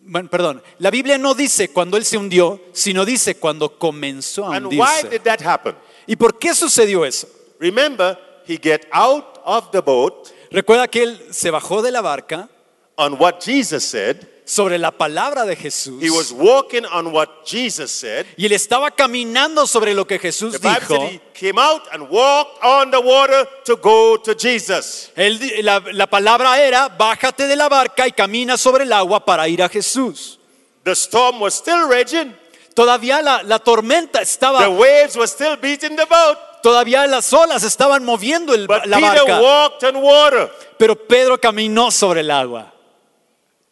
bueno, 0.00 0.30
perdón, 0.30 0.62
la 0.78 0.90
Biblia 0.90 1.18
no 1.18 1.34
dice 1.34 1.68
cuando 1.68 1.98
él 1.98 2.06
se 2.06 2.16
hundió, 2.16 2.58
sino 2.72 3.04
dice 3.04 3.34
cuando 3.34 3.78
comenzó 3.78 4.50
a 4.50 4.56
And 4.56 4.68
why 4.68 4.78
hundirse. 5.02 5.10
did 5.10 5.20
that 5.24 5.42
happen? 5.42 5.76
¿Y 6.06 6.16
por 6.16 6.38
qué 6.38 6.54
sucedió 6.54 7.04
eso? 7.04 7.28
Remember, 7.58 8.18
he 8.48 8.56
get 8.56 8.86
out 8.90 9.38
of 9.44 9.70
the 9.70 9.82
boat 9.82 10.30
Recuerda 10.50 10.88
que 10.88 11.02
él 11.02 11.20
se 11.30 11.50
bajó 11.50 11.82
de 11.82 11.90
la 11.90 12.00
barca 12.00 12.48
on 12.96 13.20
what 13.20 13.40
Jesus 13.44 13.84
said. 13.84 14.26
Sobre 14.52 14.78
la 14.78 14.90
palabra 14.90 15.44
de 15.44 15.54
Jesús 15.54 16.02
He 16.02 16.10
was 16.10 16.32
walking 16.32 16.84
on 16.84 17.12
what 17.12 17.28
Jesus 17.46 17.92
said. 17.92 18.26
y 18.36 18.46
él 18.46 18.52
estaba 18.52 18.90
caminando 18.90 19.64
sobre 19.66 19.94
lo 19.94 20.04
que 20.06 20.16
The 20.18 20.22
Jesús 20.28 20.54
Bible 20.60 20.80
dijo. 20.80 20.96
said 20.96 21.10
he 21.12 21.20
came 21.34 21.58
out 21.60 21.82
and 21.92 22.08
walked 22.10 22.58
on 22.64 22.90
the 22.90 22.98
water 22.98 23.46
to 23.64 23.76
go 23.76 24.18
to 24.18 24.34
Jesus. 24.34 25.12
Él 25.14 25.38
la, 25.62 25.80
la 25.92 26.06
palabra 26.08 26.60
era, 26.60 26.88
bájate 26.88 27.46
de 27.46 27.54
la 27.54 27.68
barca 27.68 28.08
y 28.08 28.12
camina 28.12 28.56
sobre 28.56 28.82
el 28.82 28.92
agua 28.92 29.24
para 29.24 29.46
ir 29.46 29.62
a 29.62 29.68
Jesús. 29.68 30.38
The 30.82 30.96
storm 30.96 31.40
was 31.40 31.54
still 31.54 31.86
raging. 31.88 32.34
Todavía 32.74 33.22
la, 33.22 33.42
la 33.44 33.58
tormenta 33.60 34.18
The 34.18 34.24
estaba, 34.24 34.68
waves 34.68 35.14
were 35.16 35.28
still 35.28 35.56
beating 35.60 35.94
the 35.96 36.06
boat. 36.06 36.38
todavía 36.62 37.06
las 37.06 37.32
olas 37.32 37.62
estaban 37.62 38.04
moviendo 38.04 38.52
el- 38.52 38.66
But 38.66 38.86
la 38.86 38.96
Peter 38.98 39.24
barca, 39.26 39.40
walked 39.40 39.84
on 39.84 39.96
water. 40.02 40.50
pero 40.76 40.96
Pedro 40.96 41.38
caminó 41.40 41.90
sobre 41.92 42.20
el 42.20 42.30
agua. 42.30 42.69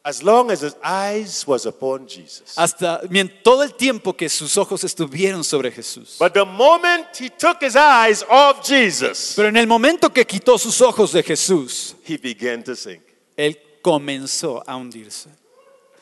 As 0.09 0.23
long 0.23 0.51
as 0.51 0.63
his 0.63 0.75
eyes 0.83 1.47
was 1.47 1.67
upon 1.67 2.09
Jesus. 2.09 2.57
Hasta 2.57 3.03
todo 3.45 3.63
el 3.63 3.75
tiempo 3.75 4.15
que 4.15 4.31
sus 4.31 4.57
ojos 4.57 4.83
estuvieron 4.83 5.45
sobre 5.45 5.71
Jesús. 5.71 6.17
But 6.19 6.33
the 6.33 6.47
moment 6.47 7.15
he 7.21 7.29
took 7.29 7.61
his 7.61 7.77
eyes 7.77 8.25
off 8.27 8.67
Jesus, 8.67 9.35
Pero 9.37 9.49
en 9.49 9.59
el 9.59 9.67
momento 9.67 10.09
que 10.09 10.25
quitó 10.25 10.59
sus 10.59 10.81
ojos 10.81 11.13
de 11.13 11.23
Jesús, 11.23 11.95
he 12.07 12.17
began 12.17 12.63
to 12.65 12.75
sink. 12.75 13.03
él 13.37 13.59
comenzó 13.83 14.63
a 14.67 14.77
hundirse. 14.77 15.29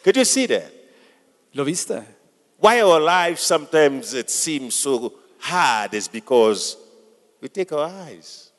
Could 0.05 0.17
you 0.17 0.25
see 0.25 0.47
that? 0.47 0.71
¿Lo 1.53 1.65
viste? 1.65 2.01
Why 2.59 2.83
our 2.83 3.01
lives 3.01 3.41
sometimes 3.41 4.15
it 4.15 4.31
seems 4.31 4.77
so 4.77 5.15
hard 5.41 5.95
is 5.95 6.07
because 6.07 6.77
we 7.43 7.49
take 7.49 7.73
our 7.73 7.91
eyes. 7.91 8.53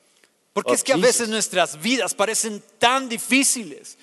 Porque 0.52 0.74
es 0.74 0.84
que 0.84 0.92
a 0.92 0.98
veces 0.98 1.30
nuestras 1.30 1.80
vidas 1.80 2.14
parecen 2.14 2.62
tan 2.80 3.08
difíciles. 3.08 3.98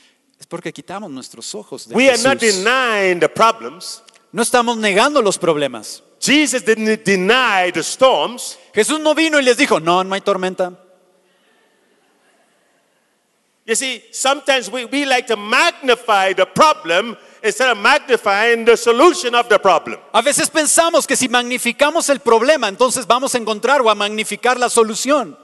Es 0.44 0.46
porque 0.46 0.74
quitamos 0.74 1.10
nuestros 1.10 1.54
ojos 1.54 1.88
de 1.88 1.94
We 1.94 2.10
are 2.10 2.22
not 2.22 2.38
Jesús. 2.38 2.62
denying 2.62 3.18
the 3.18 3.30
problems. 3.30 4.02
No 4.30 4.42
estamos 4.42 4.76
negando 4.76 5.22
los 5.22 5.38
problemas. 5.38 6.02
Jesus 6.20 6.62
didn't 6.62 7.02
deny 7.02 7.72
the 7.72 7.82
storms. 7.82 8.58
Jesús 8.74 9.00
no 9.00 9.14
vino 9.14 9.40
y 9.40 9.42
les 9.42 9.56
dijo, 9.56 9.80
no, 9.80 10.04
no 10.04 10.14
hay 10.14 10.20
tormenta. 10.20 10.78
You 13.64 13.74
see, 13.74 14.04
sometimes 14.12 14.68
we, 14.70 14.84
we 14.84 15.06
like 15.06 15.26
to 15.28 15.36
magnify 15.38 16.34
the 16.34 16.44
problem 16.44 17.16
instead 17.42 17.70
of 17.70 17.78
magnifying 17.78 18.66
the 18.66 18.76
solution 18.76 19.34
of 19.34 19.48
the 19.48 19.58
problem. 19.58 19.98
A 20.12 20.20
veces 20.20 20.50
pensamos 20.50 21.06
que 21.06 21.16
si 21.16 21.26
magnificamos 21.26 22.10
el 22.10 22.20
problema, 22.20 22.68
entonces 22.68 23.06
vamos 23.06 23.34
a 23.34 23.38
encontrar 23.38 23.80
o 23.80 23.88
a 23.88 23.94
magnificar 23.94 24.60
la 24.60 24.68
solución. 24.68 25.38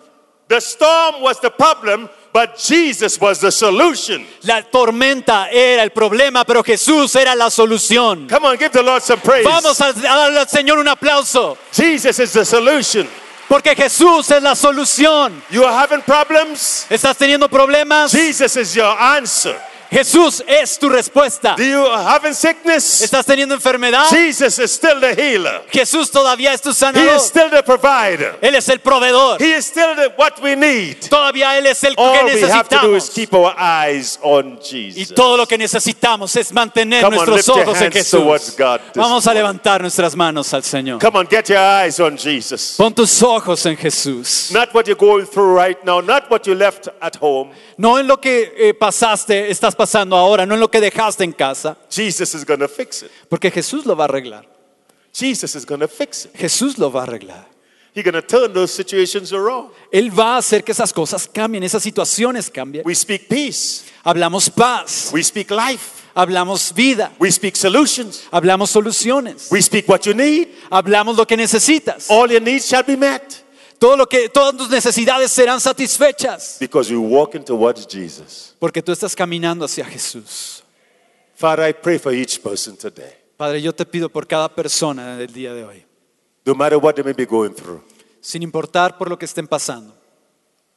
The 0.48 0.60
storm 0.60 1.22
was 1.22 1.40
the 1.40 1.50
problem, 1.50 2.10
but 2.32 2.56
Jesus 2.58 3.20
was 3.20 3.40
the 3.40 3.50
solution. 3.50 4.26
La 4.42 4.62
tormenta 4.62 5.48
era 5.50 5.82
el 5.82 5.90
problema, 5.90 6.44
pero 6.44 6.62
Jesús 6.62 7.14
era 7.16 7.34
la 7.34 7.50
solución. 7.50 8.28
Come 8.28 8.46
on, 8.46 8.58
give 8.58 8.70
the 8.70 8.82
Lord 8.82 9.02
some 9.02 9.20
praise. 9.20 9.44
Vamos 9.44 9.80
a 9.80 9.92
darle 9.92 10.38
al 10.38 10.48
Señor 10.48 10.78
un 10.78 10.88
aplauso, 10.88 11.56
Jesus 11.72 12.18
is 12.18 12.32
the 12.32 12.44
solution. 12.44 13.08
porque 13.50 13.74
Jesús 13.74 14.30
es 14.30 14.40
la 14.42 14.54
solución. 14.54 15.42
You 15.50 15.64
are 15.64 15.74
having 15.74 16.02
problems? 16.02 16.86
¿Estás 16.88 17.16
teniendo 17.16 17.48
problemas? 17.48 18.12
Jesus 18.12 18.56
is 18.56 18.74
your 18.74 18.96
answer. 18.96 19.56
Jesús 19.90 20.42
es 20.46 20.78
tu 20.78 20.88
respuesta. 20.88 21.56
Do 21.56 21.64
you 21.64 21.84
having 21.84 22.32
sickness? 22.32 23.02
¿Estás 23.02 23.26
teniendo 23.26 23.54
enfermedad? 23.54 24.04
Jesus 24.08 24.58
is 24.58 24.70
still 24.70 25.00
the 25.00 25.14
healer. 25.14 25.62
Jesús 25.72 26.10
todavía 26.10 26.52
es 26.52 26.60
tu 26.60 26.70
He 26.70 26.74
sanador. 26.74 27.16
is 27.16 27.22
still 27.24 27.50
the 27.50 27.62
provider. 27.62 28.38
Él 28.40 28.54
es 28.54 28.68
el 28.68 28.78
proveedor. 28.78 29.40
He 29.40 29.56
is 29.56 29.66
still 29.66 29.96
the, 29.96 30.12
what 30.16 30.40
we 30.40 30.54
need. 30.54 30.98
Todavía 31.08 31.58
Él 31.58 31.66
es 31.66 31.82
el 31.82 31.96
que 31.96 32.02
All 32.02 32.24
we 32.24 32.40
have 32.42 32.68
to 32.68 32.78
do 32.82 32.94
is 32.94 33.08
necesitamos. 33.08 33.10
keep 33.10 33.34
our 33.34 33.54
eyes 33.58 34.18
on 34.22 34.60
Y 34.72 35.06
todo 35.06 35.36
lo 35.36 35.46
que 35.46 35.58
necesitamos 35.58 36.36
es 36.36 36.52
mantener 36.52 37.02
Come 37.02 37.18
on, 37.18 37.26
nuestros 37.26 37.46
your 37.56 37.68
ojos 37.68 37.82
en 37.82 37.92
Jesús. 37.92 38.56
Vamos 38.94 39.26
a 39.26 39.34
levantar 39.34 39.80
nuestras 39.80 40.14
manos 40.14 40.54
al 40.54 40.62
Señor. 40.62 41.00
Come 41.00 41.18
on, 41.18 41.26
get 41.28 41.48
your 41.48 41.58
eyes 41.58 41.98
on 41.98 42.16
Jesus. 42.16 42.74
Pon 42.76 42.94
tus 42.94 43.22
ojos 43.22 43.66
en 43.66 43.76
Jesús. 43.76 44.50
Not 44.52 44.72
what 44.72 44.86
you're 44.86 44.94
going 44.94 45.26
through 45.26 45.56
right 45.56 45.78
now, 45.84 46.00
not 46.00 46.30
what 46.30 46.46
you 46.46 46.54
left 46.54 46.88
at 47.00 47.16
home. 47.20 47.50
No 47.76 47.98
en 47.98 48.06
lo 48.06 48.20
que 48.20 48.52
eh, 48.56 48.74
pasaste, 48.74 49.50
estás 49.50 49.74
pasando 49.80 50.14
ahora, 50.16 50.44
no 50.44 50.54
en 50.54 50.60
lo 50.60 50.70
que 50.70 50.80
dejaste 50.80 51.24
en 51.24 51.32
casa, 51.32 51.76
Jesus 51.90 52.34
is 52.34 52.44
going 52.44 52.60
to 52.60 52.68
fix 52.68 53.02
it. 53.02 53.10
porque 53.30 53.50
Jesús 53.50 53.86
lo 53.86 53.96
va 53.96 54.04
a 54.04 54.08
arreglar. 54.08 54.44
Jesus 55.12 55.54
is 55.56 55.64
going 55.64 55.80
to 55.80 55.88
fix 55.88 56.26
it. 56.26 56.34
Jesús 56.36 56.76
lo 56.78 56.90
va 56.92 57.00
a 57.00 57.06
arreglar. 57.06 57.46
He's 57.94 58.04
going 58.04 58.14
to 58.14 58.22
turn 58.22 58.52
those 58.52 58.72
situations 58.72 59.32
around. 59.32 59.70
Él 59.90 60.10
va 60.16 60.34
a 60.36 60.38
hacer 60.38 60.62
que 60.62 60.70
esas 60.72 60.92
cosas 60.92 61.26
cambien, 61.26 61.64
esas 61.64 61.82
situaciones 61.82 62.48
cambien. 62.50 62.84
We 62.86 62.94
speak 62.94 63.26
peace. 63.28 63.84
Hablamos 64.04 64.48
paz, 64.50 65.10
We 65.12 65.22
speak 65.24 65.50
life. 65.50 66.04
hablamos 66.14 66.72
vida, 66.72 67.10
We 67.18 67.32
speak 67.32 67.56
solutions. 67.56 68.24
hablamos 68.30 68.70
soluciones, 68.70 69.48
We 69.50 69.60
speak 69.62 69.88
what 69.88 70.02
you 70.06 70.14
need. 70.14 70.48
hablamos 70.70 71.16
lo 71.16 71.26
que 71.26 71.36
necesitas. 71.36 72.08
All 72.10 72.30
your 72.30 72.40
needs 72.42 72.66
shall 72.68 72.84
be 72.84 72.96
met. 72.96 73.42
Todo 73.80 73.96
lo 73.96 74.06
que, 74.06 74.28
todas 74.28 74.54
tus 74.54 74.68
necesidades 74.68 75.32
serán 75.32 75.58
satisfechas. 75.58 76.58
because 76.60 76.92
you're 76.92 77.00
walking 77.02 77.42
towards 77.42 77.86
Jesus. 77.88 78.54
Porque 78.58 78.82
tú 78.82 78.92
estás 78.92 79.16
caminando 79.16 79.64
hacia 79.64 79.86
Jesús. 79.86 80.62
Father, 81.34 81.66
I 81.66 81.72
pray 81.72 81.98
for 81.98 82.12
each 82.12 82.42
person 82.42 82.76
today. 82.76 83.14
Padre, 83.38 83.62
yo 83.62 83.72
te 83.72 83.86
pido 83.86 84.10
por 84.10 84.26
cada 84.26 84.54
persona 84.54 85.16
del 85.16 85.32
día 85.32 85.54
de 85.54 85.64
hoy, 85.64 85.86
No 86.44 86.54
matter 86.54 86.76
what 86.76 86.94
they 86.94 87.02
may 87.02 87.14
be 87.14 87.24
going 87.24 87.54
through, 87.54 87.80
sin 88.20 88.42
importar 88.42 88.98
por 88.98 89.08
lo 89.08 89.18
que 89.18 89.24
estén 89.24 89.48
pasando. 89.48 89.94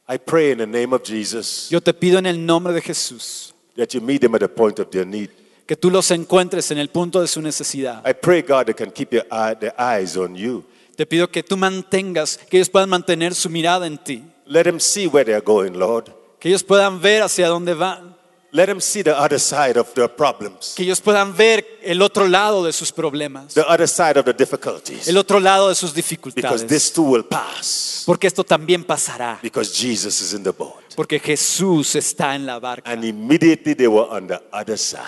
I 0.08 0.16
pray 0.16 0.52
in 0.52 0.58
the 0.58 0.66
name 0.66 0.94
of 0.94 1.02
Jesus 1.02 1.68
Yo 1.70 1.82
te 1.82 1.92
pido 1.92 2.18
en 2.18 2.24
el 2.24 2.44
nombre 2.46 2.72
de 2.72 2.80
Jesús 2.80 3.52
that 3.76 3.88
you 3.92 4.00
meet 4.00 4.22
them 4.22 4.34
at 4.34 4.40
the 4.40 4.48
point 4.48 4.78
of 4.78 4.88
their 4.88 5.06
need. 5.06 5.28
que 5.66 5.76
tú 5.76 5.90
los 5.90 6.10
encuentres 6.10 6.70
en 6.70 6.78
el 6.78 6.88
punto 6.88 7.20
de 7.20 7.28
su 7.28 7.42
necesidad. 7.42 8.02
I 8.08 8.14
pray, 8.14 8.40
God, 8.40 8.64
they 8.64 8.74
can 8.74 8.90
keep 8.90 9.12
your 9.12 9.24
their 9.60 9.74
eyes 9.78 10.16
on 10.16 10.34
you. 10.34 10.64
Te 10.96 11.06
pido 11.06 11.28
que 11.30 11.42
tú 11.42 11.56
mantengas, 11.56 12.38
que 12.48 12.56
ellos 12.58 12.70
puedan 12.70 12.88
mantener 12.88 13.34
su 13.34 13.50
mirada 13.50 13.86
en 13.86 13.98
ti, 13.98 14.24
Let 14.46 14.64
them 14.64 14.78
see 14.78 15.06
where 15.06 15.24
they're 15.24 15.40
going, 15.44 15.72
Lord. 15.72 16.10
que 16.38 16.48
ellos 16.48 16.62
puedan 16.62 17.00
ver 17.00 17.22
hacia 17.22 17.48
dónde 17.48 17.74
van, 17.74 18.14
Let 18.52 18.66
them 18.66 18.80
see 18.80 19.02
the 19.02 19.10
other 19.10 19.40
side 19.40 19.76
of 19.76 19.92
their 19.94 20.08
problems, 20.08 20.74
que 20.76 20.84
ellos 20.84 21.00
puedan 21.00 21.36
ver 21.36 21.66
el 21.82 22.00
otro 22.02 22.28
lado 22.28 22.62
de 22.64 22.72
sus 22.72 22.92
problemas, 22.92 23.52
the 23.54 23.62
other 23.62 23.88
side 23.88 24.16
of 24.16 24.24
the 24.24 24.32
difficulties. 24.32 25.08
el 25.08 25.16
otro 25.16 25.40
lado 25.40 25.68
de 25.70 25.74
sus 25.74 25.90
Because 25.92 25.96
dificultades. 26.16 26.66
this 26.68 26.92
too 26.92 27.02
will 27.02 27.24
pass. 27.24 28.04
Porque 28.06 28.28
esto 28.28 28.44
también 28.44 28.84
pasará, 28.84 29.40
Because 29.42 29.72
Jesus 29.74 30.20
is 30.20 30.34
in 30.34 30.44
the 30.44 30.52
boat. 30.52 30.94
porque 30.94 31.18
Jesús 31.18 31.96
está 31.96 32.36
en 32.36 32.46
la 32.46 32.60
barca. 32.60 32.88
And 32.88 33.04
immediately 33.04 33.74
they 33.74 33.88
were 33.88 34.08
on 34.08 34.28
the 34.28 34.40
other 34.52 34.78
side. 34.78 35.00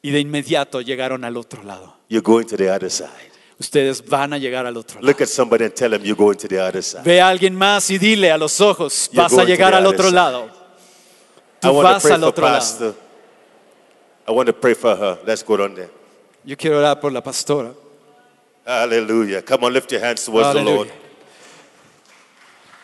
Y 0.00 0.10
de 0.10 0.20
inmediato 0.20 0.80
llegaron 0.80 1.24
al 1.24 1.36
otro 1.36 1.64
lado. 1.64 1.96
You're 2.08 2.22
going 2.22 2.44
to 2.44 2.56
the 2.56 2.70
other 2.70 2.90
side. 2.90 3.32
Ustedes 3.58 4.04
van 4.04 4.32
a 4.32 4.38
llegar 4.38 4.66
al 4.66 4.76
otro 4.76 4.96
lado. 5.00 5.06
Look 5.06 5.20
at 5.22 5.28
somebody 5.28 5.64
and 5.64 5.74
tell 5.74 5.90
them 5.90 6.02
you're 6.04 6.16
going 6.16 6.36
to 6.36 6.48
the 6.48 6.58
other 6.58 6.82
side. 6.82 7.04
Ve 7.04 7.20
a 7.20 7.28
alguien 7.28 7.54
más 7.54 7.88
y 7.90 7.98
dile 7.98 8.30
a 8.32 8.36
los 8.38 8.60
ojos, 8.60 9.08
You're 9.12 9.22
vas 9.22 9.32
a 9.32 9.36
going 9.36 9.46
to 9.46 9.52
llegar 9.52 9.70
the 9.70 9.76
al 9.78 9.86
other 9.86 9.94
otro 9.94 10.06
side. 10.06 10.14
lado. 10.14 10.50
I 11.62 11.66
Tú 11.68 11.72
want 11.72 11.86
to 11.88 11.92
vas 11.94 12.02
pray 12.02 12.12
al 12.14 12.20
for 12.20 12.28
otro 12.28 12.44
lado. 12.44 12.58
Pastor. 12.58 12.94
I 14.26 14.32
want 14.32 14.46
to 14.48 14.52
pray 14.52 14.74
for 14.74 14.96
her. 14.96 15.18
Let's 15.24 15.42
go 15.44 15.54
on 15.62 15.74
there. 15.74 15.90
Yo 16.44 16.56
quiero 16.56 16.78
orar 16.78 17.00
por 17.00 17.12
la 17.12 17.20
pastora. 17.22 17.72
Hallelujah. 18.66 19.42
Come 19.42 19.64
on, 19.66 19.72
lift 19.72 19.92
your 19.92 20.00
hands 20.00 20.24
towards 20.24 20.52
the 20.54 20.62
Lord. 20.62 20.90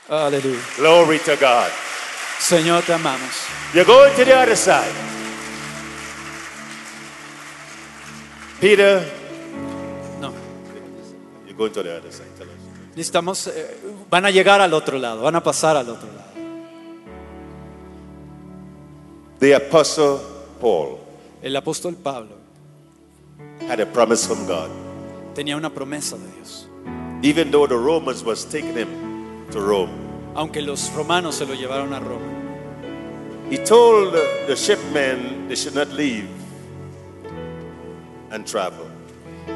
Aleluya. 0.09 0.41
Aleluya. 0.43 0.77
Glory 0.77 1.19
to 1.21 1.37
God. 1.37 1.71
Señor, 2.39 2.85
te 2.85 2.93
amamos. 2.93 3.47
You're 3.75 3.85
going 3.85 4.15
to 4.17 4.25
the 4.25 4.35
other 4.37 4.57
side. 4.57 4.93
Peter, 8.61 9.05
going 11.61 11.73
to 11.75 11.83
the 11.83 11.95
other 11.95 12.11
side. 12.11 12.27
Tell 12.39 12.49
us. 12.49 12.97
Necesitamos, 12.97 13.47
eh, 13.49 13.77
van 14.09 14.25
a 14.25 14.31
llegar 14.31 14.61
al 14.63 14.73
otro 14.73 14.99
lado, 14.99 15.23
van 15.23 15.37
a 15.37 15.43
pasar 15.43 15.77
al 15.77 15.89
otro 15.91 16.09
lado. 16.09 16.31
The 19.39 19.55
Apostle 19.55 20.19
Paul 20.61 20.99
El 21.43 21.57
apóstol 21.57 21.97
Pablo 21.97 22.37
had 23.69 23.81
a 23.81 23.87
promise 23.87 24.27
from 24.27 24.47
God. 24.47 24.71
tenía 25.35 25.57
una 25.57 25.71
promesa 25.71 26.17
de 26.19 26.27
Dios. 26.37 26.67
Even 27.23 27.51
though 27.51 27.67
the 27.67 27.77
Romans 27.77 28.23
was 28.25 28.45
taking 28.45 28.75
him 28.77 28.89
to 29.51 29.61
Rome, 29.61 29.91
Aunque 30.35 30.63
los 30.63 30.91
romanos 30.95 31.37
se 31.37 31.47
lo 31.47 31.55
llevaron 31.55 31.93
a 31.93 32.01
Roma, 32.01 32.27
he 33.51 33.59
told 33.59 34.13
the, 34.13 34.45
the 34.47 34.57
shipmen 34.57 35.49
they 35.49 35.57
should 35.57 35.75
not 35.75 35.89
leave 35.93 36.29
and 38.31 38.47
travel. 38.47 38.90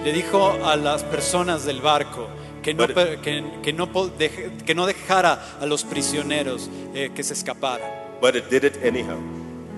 Le 0.02 0.12
dijo 0.12 0.58
a 0.64 0.76
las 0.76 1.04
personas 1.04 1.64
del 1.64 1.80
barco 1.80 2.28
que 2.62 2.74
no, 2.74 2.86
que, 2.86 3.44
que 3.62 3.72
no, 3.72 3.90
que 4.16 4.74
dejara 4.86 5.58
a 5.60 5.66
los 5.66 5.84
prisioneros 5.84 6.70
eh, 6.94 7.10
que 7.14 7.22
se 7.22 7.34
escaparan. 7.34 7.88
But 8.20 8.36
it 8.36 8.48
did 8.48 8.64
it 8.64 8.76
anyhow. 8.84 9.18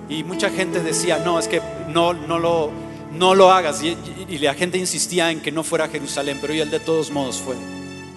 Y 0.08 0.22
mucha 0.22 0.50
gente 0.50 0.80
decía, 0.80 1.18
no, 1.18 1.38
es 1.38 1.48
que 1.48 1.60
no, 1.88 2.12
no, 2.12 2.38
lo, 2.38 2.70
no 3.12 3.34
lo 3.34 3.50
hagas. 3.50 3.82
Y, 3.82 3.96
y 4.28 4.38
la 4.38 4.54
gente 4.54 4.78
insistía 4.78 5.32
en 5.32 5.40
que 5.40 5.50
no 5.50 5.64
fuera 5.64 5.86
a 5.86 5.88
Jerusalén, 5.88 6.38
pero 6.40 6.52
él 6.52 6.70
de 6.70 6.78
todos 6.78 7.10
modos 7.10 7.38
fue. 7.38 7.56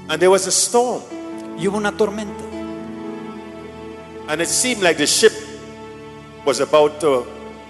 And 0.08 0.20
there 0.20 0.30
was 0.30 0.46
a 0.46 0.52
storm. 0.52 1.02
Y 1.58 1.68
hubo 1.68 1.78
una 1.78 1.92
tormenta. 1.92 2.44
And 4.28 4.42
it 4.42 4.48
seemed 4.48 4.84
like 4.84 4.98
the 4.98 5.08
ship 5.08 5.34
was 6.46 6.62
about 6.62 7.00
to 7.00 7.26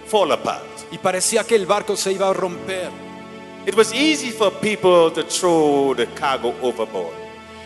fall 0.07 0.31
apart. 0.33 0.65
Y 0.91 0.97
parecía 0.97 1.45
que 1.45 1.55
el 1.55 1.65
barco 1.65 1.95
se 1.95 2.11
iba 2.11 2.27
a 2.27 2.33
romper. 2.33 2.89
It 3.65 3.75
was 3.75 3.93
easy 3.93 4.31
for 4.31 4.51
people 4.51 5.11
to 5.11 5.23
throw 5.23 5.93
the 5.95 6.07
cargo 6.07 6.53
overboard. 6.61 7.13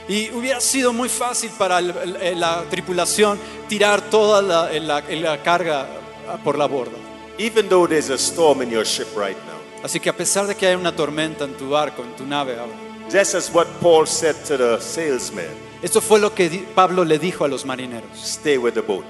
Y 0.08 0.30
hubiera 0.32 0.60
sido 0.60 0.92
muy 0.92 1.08
fácil 1.08 1.50
para 1.58 1.80
el- 1.80 1.92
el- 1.92 2.16
eh, 2.18 2.36
la 2.36 2.64
tripulación 2.70 3.40
tirar 3.70 4.02
toda 4.10 4.42
la, 4.42 4.72
eh, 4.74 4.80
la- 4.82 5.00
eh, 5.00 5.16
la 5.16 5.42
carga 5.42 5.88
ah, 6.28 6.38
por 6.44 6.58
la 6.58 6.68
borda. 6.68 6.98
Even 7.38 7.70
though 7.70 7.88
there's 7.88 8.10
a 8.10 8.18
storm 8.18 8.62
in 8.62 8.70
your 8.70 8.86
ship 8.86 9.08
right 9.16 9.38
now. 9.46 9.54
Así 9.84 10.00
que 10.00 10.10
a 10.10 10.14
pesar 10.16 10.46
de 10.48 10.56
que 10.56 10.68
hay 10.68 10.76
una 10.76 10.94
tormenta 10.96 11.46
en 11.46 11.54
tu 11.56 11.70
barco, 11.70 12.04
en 12.04 12.16
tu 12.16 12.26
nave 12.26 12.58
ahora, 12.60 12.74
Just 13.12 13.36
as 13.36 13.50
what 13.54 13.68
Paul 13.82 14.06
said 14.08 14.36
to 14.48 14.58
the 14.58 14.80
salesman 14.82 15.46
esto 15.82 16.00
fue 16.02 16.20
lo 16.20 16.34
que 16.34 16.50
di- 16.50 16.66
Pablo 16.74 17.04
le 17.04 17.20
dijo 17.20 17.44
a 17.46 17.48
los 17.48 17.66
marineros. 17.66 18.10
stay 18.22 18.58
with 18.58 18.74
the 18.74 18.82
boat. 18.82 19.06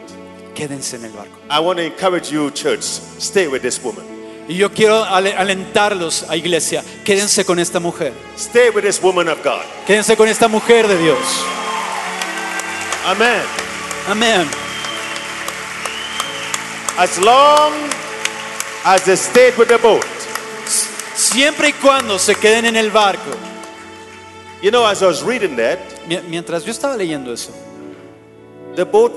Quédense 0.56 0.96
en 0.98 1.06
el 1.06 1.12
barco. 1.12 1.38
I 1.50 1.60
want 1.60 1.78
to 1.80 1.84
encourage 1.86 2.32
you, 2.32 2.52
church, 2.52 2.84
stay 3.20 3.48
with 3.48 3.62
this 3.62 3.80
woman. 3.84 4.04
Y 4.48 4.56
yo 4.58 4.72
quiero 4.74 5.04
ale- 5.06 5.34
alentarlos 5.34 6.26
a 6.30 6.36
iglesia, 6.36 6.84
quédense 7.06 7.46
con 7.46 7.60
esta 7.60 7.80
mujer. 7.80 8.12
Stay 8.38 8.70
with 8.72 8.84
this 8.84 9.02
woman 9.02 9.30
of 9.30 9.42
God. 9.44 9.62
Quédense 9.88 10.18
con 10.18 10.28
esta 10.28 10.48
mujer 10.50 10.88
de 10.88 10.98
Dios. 10.98 11.18
Amen. 13.06 13.42
Amén. 14.10 14.48
As 16.98 17.18
long 17.20 17.74
as 18.84 19.04
they 19.04 19.16
stayed 19.16 19.58
with 19.58 19.68
the 19.68 19.78
boat. 19.78 20.06
Siempre 21.16 21.70
y 21.70 21.74
cuando 21.74 22.20
se 22.20 22.36
queden 22.36 22.66
en 22.66 22.76
el 22.76 22.92
barco. 22.92 23.32
You 24.62 24.72
know, 24.72 24.86
as 24.86 25.02
I 25.02 25.06
was 25.08 25.22
reading 25.24 25.56
that, 25.58 25.80
Mi- 26.08 26.22
Mientras 26.30 26.66
yo 26.66 26.72
estaba 26.72 26.96
leyendo 26.98 27.34
eso, 27.34 27.52
the 28.76 28.84
boat 28.84 29.14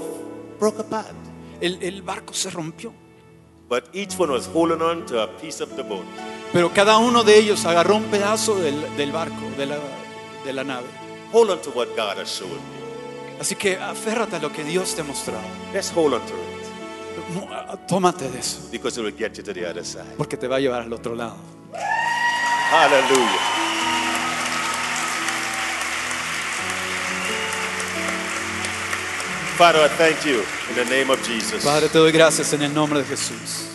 broke 0.59 0.81
apart. 0.81 1.13
el, 1.61 1.79
el 1.83 2.03
barco 2.03 2.33
se 2.33 2.49
rompió. 2.51 2.93
But 3.69 3.85
each 3.93 4.17
one 4.19 4.31
was 4.33 4.47
holding 4.47 4.81
on 4.81 5.07
to 5.07 5.23
a 5.23 5.27
piece 5.41 5.61
of 5.63 5.75
the 5.77 5.83
boat. 5.83 6.05
Pero 6.53 6.73
cada 6.73 6.99
uno 6.99 7.25
de 7.25 7.37
ellos 7.39 7.65
agarró 7.67 7.97
un 7.97 8.05
pedazo 8.05 8.55
del, 8.57 8.97
del 8.97 9.11
barco, 9.13 9.35
de 9.59 9.67
la, 9.67 9.77
de 10.45 10.53
la 10.53 10.63
nave. 10.65 10.87
Hold 11.33 11.51
on 11.51 11.63
to 11.63 11.71
what 11.71 11.89
God 11.97 12.19
has 12.19 12.29
shown 12.29 12.51
you. 12.51 13.37
Así 13.41 13.57
que 13.57 13.77
aférrate 13.77 14.37
a 14.37 14.39
lo 14.39 14.51
que 14.53 14.63
Dios 14.65 14.95
te 14.95 15.01
ha 15.01 15.05
mostrado. 15.05 15.43
Let's 15.75 15.91
hold 15.95 16.15
on 16.15 16.21
to 16.21 16.33
it 16.35 17.35
Mo- 17.35 17.49
Tómate 17.89 18.31
de 18.31 18.39
eso, 18.39 18.61
because 18.71 18.97
it 19.01 19.05
will 19.05 19.13
get 19.17 19.37
you 19.37 19.43
to 19.43 19.53
the 19.53 19.67
other 19.69 19.85
side. 19.85 20.15
porque 20.17 20.37
te 20.37 20.47
va 20.47 20.57
a 20.57 20.61
llevar 20.61 20.83
al 20.83 20.93
otro 20.93 21.15
lado. 21.17 21.35
Hallelujah. 22.71 23.76
Father, 29.57 29.81
I 29.81 29.89
thank 29.89 30.25
you 30.27 30.43
in 30.71 30.77
the 30.77 30.85
name 30.85 31.11
of 31.11 31.23
Jesus. 31.27 31.65
Padre, 31.65 31.89
te 31.89 31.99
doy 31.99 32.13
gracias 32.13 32.53
en 32.53 32.63
el 32.63 32.75
nombre 32.75 32.99
de 33.01 33.05
Jesús. 33.07 33.67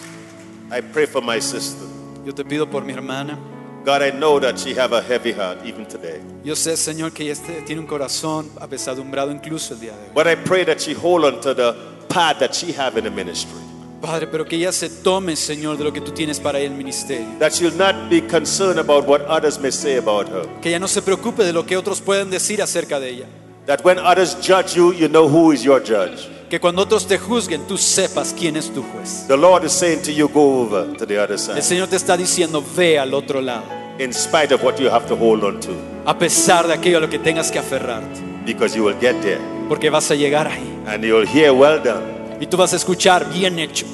I 0.72 0.82
pray 0.82 1.06
for 1.08 1.22
my 1.24 1.40
sister. 1.42 1.86
Yo 2.24 2.34
te 2.34 2.44
pido 2.46 2.70
por 2.70 2.84
mi 2.84 2.94
hermana. 2.94 3.38
God, 3.84 4.04
I 4.04 4.12
know 4.12 4.40
that 4.40 4.60
she 4.60 4.76
have 4.76 4.94
a 4.94 5.02
heavy 5.02 5.32
heart 5.34 5.66
even 5.66 5.88
today. 5.88 6.22
Yo 6.44 6.56
sé, 6.56 6.78
Señor, 6.78 7.14
que 7.14 7.24
ella 7.24 7.34
este- 7.34 7.64
tiene 7.66 7.82
un 7.82 7.88
corazón 7.88 8.48
apesadumbrado 8.60 9.32
incluso 9.32 9.74
el 9.74 9.80
día 9.80 9.94
de 9.94 10.04
hoy. 10.04 10.12
But 10.14 10.28
I 10.28 10.36
pray 10.36 10.64
that 10.66 10.78
she 10.80 10.94
hold 10.94 11.26
on 11.26 11.42
to 11.42 11.56
the 11.56 11.74
path 12.08 12.38
that 12.40 12.54
she 12.54 12.74
have 12.78 12.96
in 13.00 13.06
the 13.06 13.10
ministry. 13.10 13.60
Padre, 14.00 14.28
pero 14.28 14.46
que 14.46 14.58
ella 14.58 14.72
se 14.72 14.88
tome, 14.90 15.36
Señor, 15.36 15.78
de 15.78 15.84
lo 15.84 15.92
que 15.92 16.02
tú 16.02 16.12
tienes 16.12 16.40
para 16.40 16.60
el 16.60 16.72
ministerio. 16.72 17.28
That 17.40 17.54
she'll 17.54 17.76
not 17.76 18.08
be 18.10 18.22
concerned 18.28 18.78
about 18.80 19.08
what 19.08 19.22
others 19.28 19.60
may 19.60 19.72
say 19.72 19.98
about 19.98 20.28
her. 20.30 20.48
Que 20.62 20.70
ella 20.70 20.80
no 20.80 20.88
se 20.88 21.02
preocupe 21.02 21.44
de 21.44 21.54
lo 21.54 21.66
que 21.66 21.76
otros 21.76 22.02
pueden 22.02 22.30
decir 22.30 22.62
acerca 22.62 23.00
de 23.00 23.10
ella. 23.10 23.26
That 23.68 23.84
when 23.84 24.00
others 24.00 24.36
judge 24.42 24.76
you, 24.76 24.92
you 24.94 25.08
know 25.08 25.28
who 25.28 25.52
is 25.52 25.64
your 25.64 25.80
judge. 25.82 26.28
Que 26.50 26.60
cuando 26.60 26.82
otros 26.82 27.08
te 27.08 27.18
juzguen, 27.18 27.66
tú 27.68 27.78
sepas 27.78 28.34
quién 28.38 28.58
es 28.58 28.70
tu 28.74 28.82
juez. 28.84 29.26
The 29.28 29.38
Lord 29.38 29.64
is 29.64 29.72
saying 29.72 30.02
to 30.04 30.12
you, 30.12 30.28
go 30.28 30.62
over 30.64 30.98
to 30.98 31.06
the 31.06 31.18
other 31.18 31.34
El 31.34 31.40
side. 31.40 31.62
Señor 31.62 31.88
te 31.88 31.96
está 31.96 32.18
diciendo, 32.18 32.64
ve 32.76 33.00
al 33.00 33.14
otro 33.14 33.40
lado. 33.40 33.64
In 34.00 34.12
spite 34.14 34.52
of 34.54 34.64
what 34.64 34.78
you 34.80 34.90
have 34.90 35.06
to 35.08 35.16
hold 35.16 35.44
on 35.44 35.60
to. 35.62 35.72
A 36.06 36.18
pesar 36.18 36.68
de 36.68 36.74
aquello 36.74 36.98
a 36.98 37.02
lo 37.02 37.10
que 37.10 37.20
tengas 37.20 37.52
que 37.52 37.60
aferrarte. 37.60 38.20
Because 38.46 38.76
you 38.76 38.84
will 38.84 38.98
get 39.00 39.16
there. 39.22 39.40
Porque 39.70 39.90
vas 39.90 40.10
a 40.12 40.16
llegar 40.16 40.48
ahí. 40.48 40.68
And 40.88 41.04
you'll 41.04 41.28
hear, 41.28 41.54
well 41.54 41.80
done, 41.82 42.40
Y 42.42 42.48
tú 42.48 42.58
vas 42.58 42.74
a 42.74 42.76
escuchar, 42.78 43.32
bien 43.32 43.60
hecho, 43.60 43.86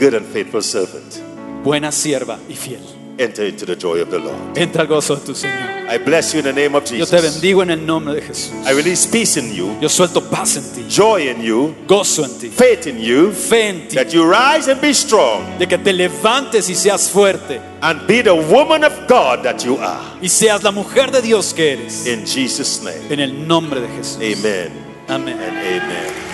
good 0.00 0.14
and 0.14 0.26
faithful 0.26 0.60
servant. 0.62 1.14
buena 1.62 1.92
sierva 1.92 2.36
y 2.48 2.56
fiel. 2.56 2.80
Enter 3.18 3.44
into 3.46 3.64
the 3.66 3.76
joy 3.76 4.00
of 4.00 4.10
the 4.10 4.18
Lord. 4.18 4.56
Entra 4.56 4.82
al 4.82 4.86
gozo 4.88 5.16
de 5.16 5.24
tu 5.24 5.32
Señor. 5.34 5.72
I 5.88 5.98
bless 5.98 6.32
you 6.32 6.40
in 6.40 6.46
the 6.46 6.52
name 6.52 6.74
of 6.74 6.84
Yo 6.90 7.04
te 7.04 7.16
Jesus. 7.18 7.34
bendigo 7.34 7.62
en 7.62 7.70
el 7.70 7.84
nombre 7.84 8.14
de 8.14 8.22
Jesús. 8.22 8.52
I 8.66 8.72
release 8.72 9.06
peace 9.06 9.36
in 9.36 9.54
you, 9.54 9.76
Yo 9.80 9.88
suelto 9.88 10.22
paz 10.30 10.56
en 10.56 10.64
ti, 10.74 10.84
joy 10.88 11.28
in 11.30 11.42
you, 11.42 11.74
gozo 11.86 12.24
en 12.24 12.38
ti, 12.40 12.48
faith 12.48 12.86
in 12.86 12.98
you, 12.98 13.30
fe 13.32 13.68
en 13.68 13.88
ti, 13.88 13.96
that 13.96 14.12
you 14.14 14.24
rise 14.24 14.66
and 14.68 14.80
be 14.80 14.92
strong 14.94 15.58
de 15.58 15.66
que 15.66 15.76
te 15.78 15.92
levantes 15.92 16.68
y 16.70 16.74
seas 16.74 17.10
fuerte 17.10 17.60
and 17.82 18.06
be 18.06 18.22
the 18.22 18.34
woman 18.34 18.82
of 18.82 18.92
God 19.06 19.42
that 19.44 19.62
you 19.64 19.76
are. 19.78 20.00
y 20.22 20.28
seas 20.28 20.62
la 20.64 20.70
mujer 20.72 21.10
de 21.10 21.20
Dios 21.20 21.52
que 21.52 21.72
eres. 21.74 22.06
In 22.06 22.24
Jesus' 22.24 22.82
name. 22.82 23.10
En 23.10 23.20
el 23.20 23.46
nombre 23.46 23.80
de 23.80 23.88
Jesús. 23.88 24.16
Amen 24.16 24.72
Amén. 25.08 25.38
and 25.38 25.58
amen. 25.58 26.33